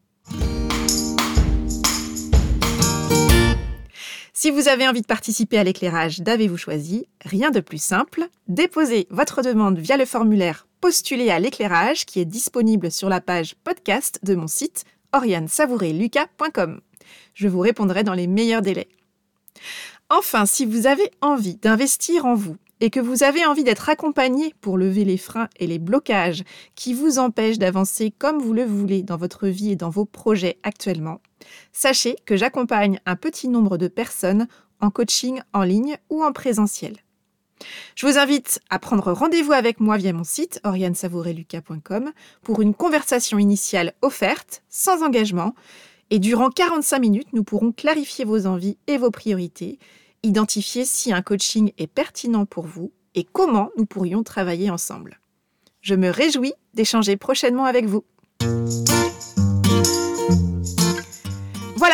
Si 4.33 4.51
vous 4.51 4.67
avez 4.67 4.85
envie 4.85 5.01
de 5.01 5.07
participer 5.07 5.57
à 5.57 5.63
l'éclairage 5.63 6.19
d'Avez-vous 6.19 6.57
choisi, 6.57 7.07
rien 7.21 7.51
de 7.51 7.61
plus 7.61 7.81
simple, 7.81 8.27
déposez 8.49 9.07
votre 9.11 9.41
demande 9.41 9.79
via 9.79 9.95
le 9.95 10.05
formulaire 10.05 10.67
Postuler 10.81 11.31
à 11.31 11.39
l'éclairage 11.39 12.05
qui 12.05 12.19
est 12.19 12.25
disponible 12.25 12.91
sur 12.91 13.09
la 13.09 13.21
page 13.21 13.55
podcast 13.63 14.19
de 14.23 14.35
mon 14.35 14.47
site 14.47 14.83
oriane-savourer-lucas.com. 15.15 16.81
Je 17.33 17.47
vous 17.47 17.59
répondrai 17.59 18.03
dans 18.03 18.13
les 18.13 18.27
meilleurs 18.27 18.61
délais. 18.61 18.89
Enfin, 20.09 20.45
si 20.45 20.65
vous 20.65 20.85
avez 20.85 21.09
envie 21.21 21.55
d'investir 21.55 22.25
en 22.25 22.35
vous 22.35 22.57
et 22.81 22.89
que 22.89 22.99
vous 22.99 23.23
avez 23.23 23.45
envie 23.45 23.63
d'être 23.63 23.89
accompagné 23.89 24.53
pour 24.61 24.77
lever 24.77 25.05
les 25.05 25.17
freins 25.17 25.49
et 25.57 25.67
les 25.67 25.79
blocages 25.79 26.43
qui 26.75 26.93
vous 26.93 27.19
empêchent 27.19 27.57
d'avancer 27.57 28.13
comme 28.17 28.39
vous 28.39 28.53
le 28.53 28.65
voulez 28.65 29.01
dans 29.01 29.17
votre 29.17 29.47
vie 29.47 29.71
et 29.71 29.75
dans 29.75 29.89
vos 29.89 30.05
projets 30.05 30.59
actuellement, 30.63 31.21
sachez 31.71 32.17
que 32.25 32.35
j'accompagne 32.35 32.99
un 33.05 33.15
petit 33.15 33.47
nombre 33.47 33.77
de 33.77 33.87
personnes 33.87 34.47
en 34.81 34.91
coaching 34.91 35.41
en 35.53 35.63
ligne 35.63 35.97
ou 36.09 36.23
en 36.23 36.33
présentiel. 36.33 37.04
Je 37.95 38.05
vous 38.05 38.17
invite 38.17 38.59
à 38.69 38.79
prendre 38.79 39.11
rendez-vous 39.11 39.53
avec 39.53 39.79
moi 39.79 39.97
via 39.97 40.13
mon 40.13 40.23
site 40.23 40.59
oriansavoureluca.com 40.63 42.11
pour 42.43 42.61
une 42.61 42.73
conversation 42.73 43.39
initiale 43.39 43.93
offerte, 44.01 44.63
sans 44.69 45.03
engagement, 45.03 45.55
et 46.09 46.19
durant 46.19 46.49
45 46.49 46.99
minutes, 46.99 47.33
nous 47.33 47.43
pourrons 47.43 47.71
clarifier 47.71 48.25
vos 48.25 48.45
envies 48.45 48.77
et 48.87 48.97
vos 48.97 49.11
priorités, 49.11 49.79
identifier 50.23 50.85
si 50.85 51.11
un 51.11 51.21
coaching 51.21 51.71
est 51.77 51.87
pertinent 51.87 52.45
pour 52.45 52.65
vous 52.65 52.91
et 53.15 53.23
comment 53.23 53.69
nous 53.77 53.85
pourrions 53.85 54.23
travailler 54.23 54.69
ensemble. 54.69 55.19
Je 55.81 55.95
me 55.95 56.09
réjouis 56.09 56.53
d'échanger 56.73 57.17
prochainement 57.17 57.65
avec 57.65 57.85
vous. 57.85 58.03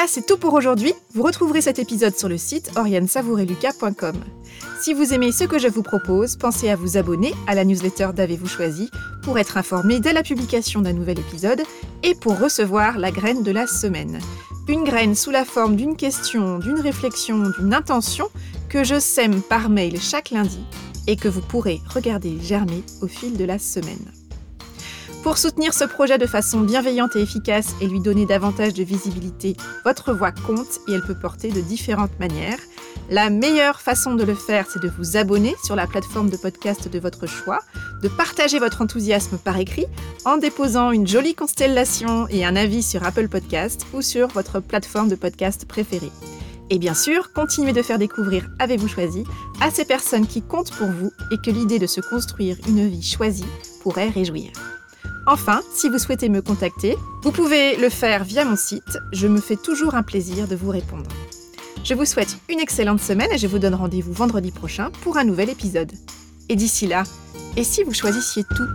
C'est 0.08 0.26
tout 0.26 0.38
pour 0.38 0.54
aujourd'hui. 0.54 0.94
Vous 1.14 1.24
retrouverez 1.24 1.62
cet 1.62 1.80
épisode 1.80 2.18
sur 2.18 2.28
le 2.28 2.38
site 2.38 2.72
oriansavoureluca.com. 2.76 4.16
Si 4.82 4.94
vous 4.94 5.14
aimez 5.14 5.32
ce 5.32 5.44
que 5.44 5.60
je 5.60 5.68
vous 5.68 5.84
propose, 5.84 6.38
pensez 6.38 6.70
à 6.70 6.76
vous 6.76 6.98
abonner 6.98 7.34
à 7.48 7.56
la 7.56 7.64
newsletter 7.64 8.10
d'Avez-vous 8.14 8.48
choisi 8.48 8.90
pour 9.22 9.38
être 9.38 9.58
informé 9.58 10.00
dès 10.00 10.14
la 10.14 10.24
publication 10.24 10.82
d'un 10.82 10.94
nouvel 10.94 11.20
épisode 11.20 11.62
et 12.04 12.16
pour 12.16 12.40
recevoir 12.40 12.98
la 12.98 13.12
graine 13.12 13.44
de 13.44 13.52
la 13.52 13.68
semaine. 13.68 14.20
Une 14.68 14.84
graine 14.84 15.16
sous 15.16 15.32
la 15.32 15.46
forme 15.46 15.76
d'une 15.76 15.96
question, 15.96 16.60
d'une 16.60 16.80
réflexion, 16.80 17.52
d'une 17.58 17.74
intention 17.74 18.28
que 18.70 18.84
je 18.84 19.00
sème 19.00 19.42
par 19.42 19.70
mail 19.70 20.00
chaque 20.00 20.32
lundi 20.32 20.60
et 21.08 21.16
que 21.16 21.28
vous 21.28 21.42
pourrez 21.42 21.80
regarder 21.94 22.40
germer 22.42 22.84
au 23.02 23.08
fil 23.08 23.38
de 23.38 23.46
la 23.46 23.60
semaine. 23.60 24.21
Pour 25.24 25.38
soutenir 25.38 25.72
ce 25.76 25.84
projet 25.84 26.18
de 26.18 26.26
façon 26.26 26.62
bienveillante 26.62 27.16
et 27.16 27.22
efficace 27.22 27.76
et 27.80 27.88
lui 27.88 28.00
donner 28.00 28.26
davantage 28.26 28.74
de 28.74 28.84
visibilité, 28.84 29.56
votre 29.86 30.14
voix 30.14 30.32
compte 30.32 30.80
et 30.88 30.94
elle 30.94 31.04
peut 31.04 31.18
porter 31.18 31.52
de 31.52 31.62
différentes 31.62 32.20
manières. 32.20 32.58
La 33.12 33.30
meilleure 33.30 33.82
façon 33.82 34.16
de 34.16 34.24
le 34.24 34.34
faire, 34.34 34.66
c'est 34.68 34.82
de 34.82 34.90
vous 34.90 35.18
abonner 35.18 35.56
sur 35.64 35.76
la 35.76 35.86
plateforme 35.86 36.32
de 36.32 36.38
podcast 36.38 36.88
de 36.88 37.00
votre 37.00 37.28
choix, 37.28 37.60
de 38.02 38.08
partager 38.08 38.58
votre 38.58 38.82
enthousiasme 38.82 39.38
par 39.38 39.58
écrit 39.58 39.86
en 40.26 40.38
déposant 40.38 40.90
une 40.90 41.08
jolie 41.08 41.36
constellation 41.36 42.28
et 42.30 42.44
un 42.44 42.56
avis 42.56 42.82
sur 42.82 43.04
Apple 43.04 43.28
Podcast 43.28 43.86
ou 43.94 44.02
sur 44.02 44.28
votre 44.30 44.60
plateforme 44.60 45.10
de 45.10 45.16
podcast 45.16 45.66
préférée. 45.66 46.12
Et 46.72 46.80
bien 46.80 46.96
sûr, 46.96 47.32
continuez 47.32 47.74
de 47.74 47.84
faire 47.84 48.00
découvrir 48.00 48.50
Avez-vous 48.58 48.88
choisi 48.88 49.24
à 49.62 49.70
ces 49.70 49.86
personnes 49.86 50.26
qui 50.26 50.42
comptent 50.42 50.72
pour 50.72 50.88
vous 50.88 51.12
et 51.32 51.38
que 51.38 51.52
l'idée 51.52 51.78
de 51.78 51.88
se 51.88 52.02
construire 52.02 52.58
une 52.68 52.88
vie 52.88 53.04
choisie 53.04 53.46
pourrait 53.84 54.10
réjouir. 54.10 54.52
Enfin, 55.28 55.62
si 55.74 55.88
vous 55.90 56.00
souhaitez 56.00 56.30
me 56.30 56.42
contacter, 56.42 56.98
vous 57.24 57.32
pouvez 57.32 57.78
le 57.78 57.90
faire 57.90 58.24
via 58.24 58.44
mon 58.44 58.56
site, 58.56 58.98
je 59.14 59.28
me 59.28 59.40
fais 59.40 59.56
toujours 59.56 59.96
un 59.96 60.04
plaisir 60.04 60.48
de 60.48 60.56
vous 60.56 60.70
répondre. 60.70 61.10
Je 61.84 61.94
vous 61.94 62.06
souhaite 62.06 62.38
une 62.50 62.60
excellente 62.60 63.02
semaine 63.02 63.32
et 63.32 63.38
je 63.38 63.48
vous 63.48 63.60
donne 63.60 63.76
rendez-vous 63.76 64.14
vendredi 64.14 64.52
prochain 64.52 64.92
pour 65.04 65.18
un 65.18 65.24
nouvel 65.24 65.50
épisode. 65.50 65.92
Et 66.50 66.56
d'ici 66.56 66.88
là, 66.88 67.04
et 67.56 67.64
si 67.64 67.84
vous 67.84 67.94
choisissiez 67.94 68.44
tout? 68.56 68.68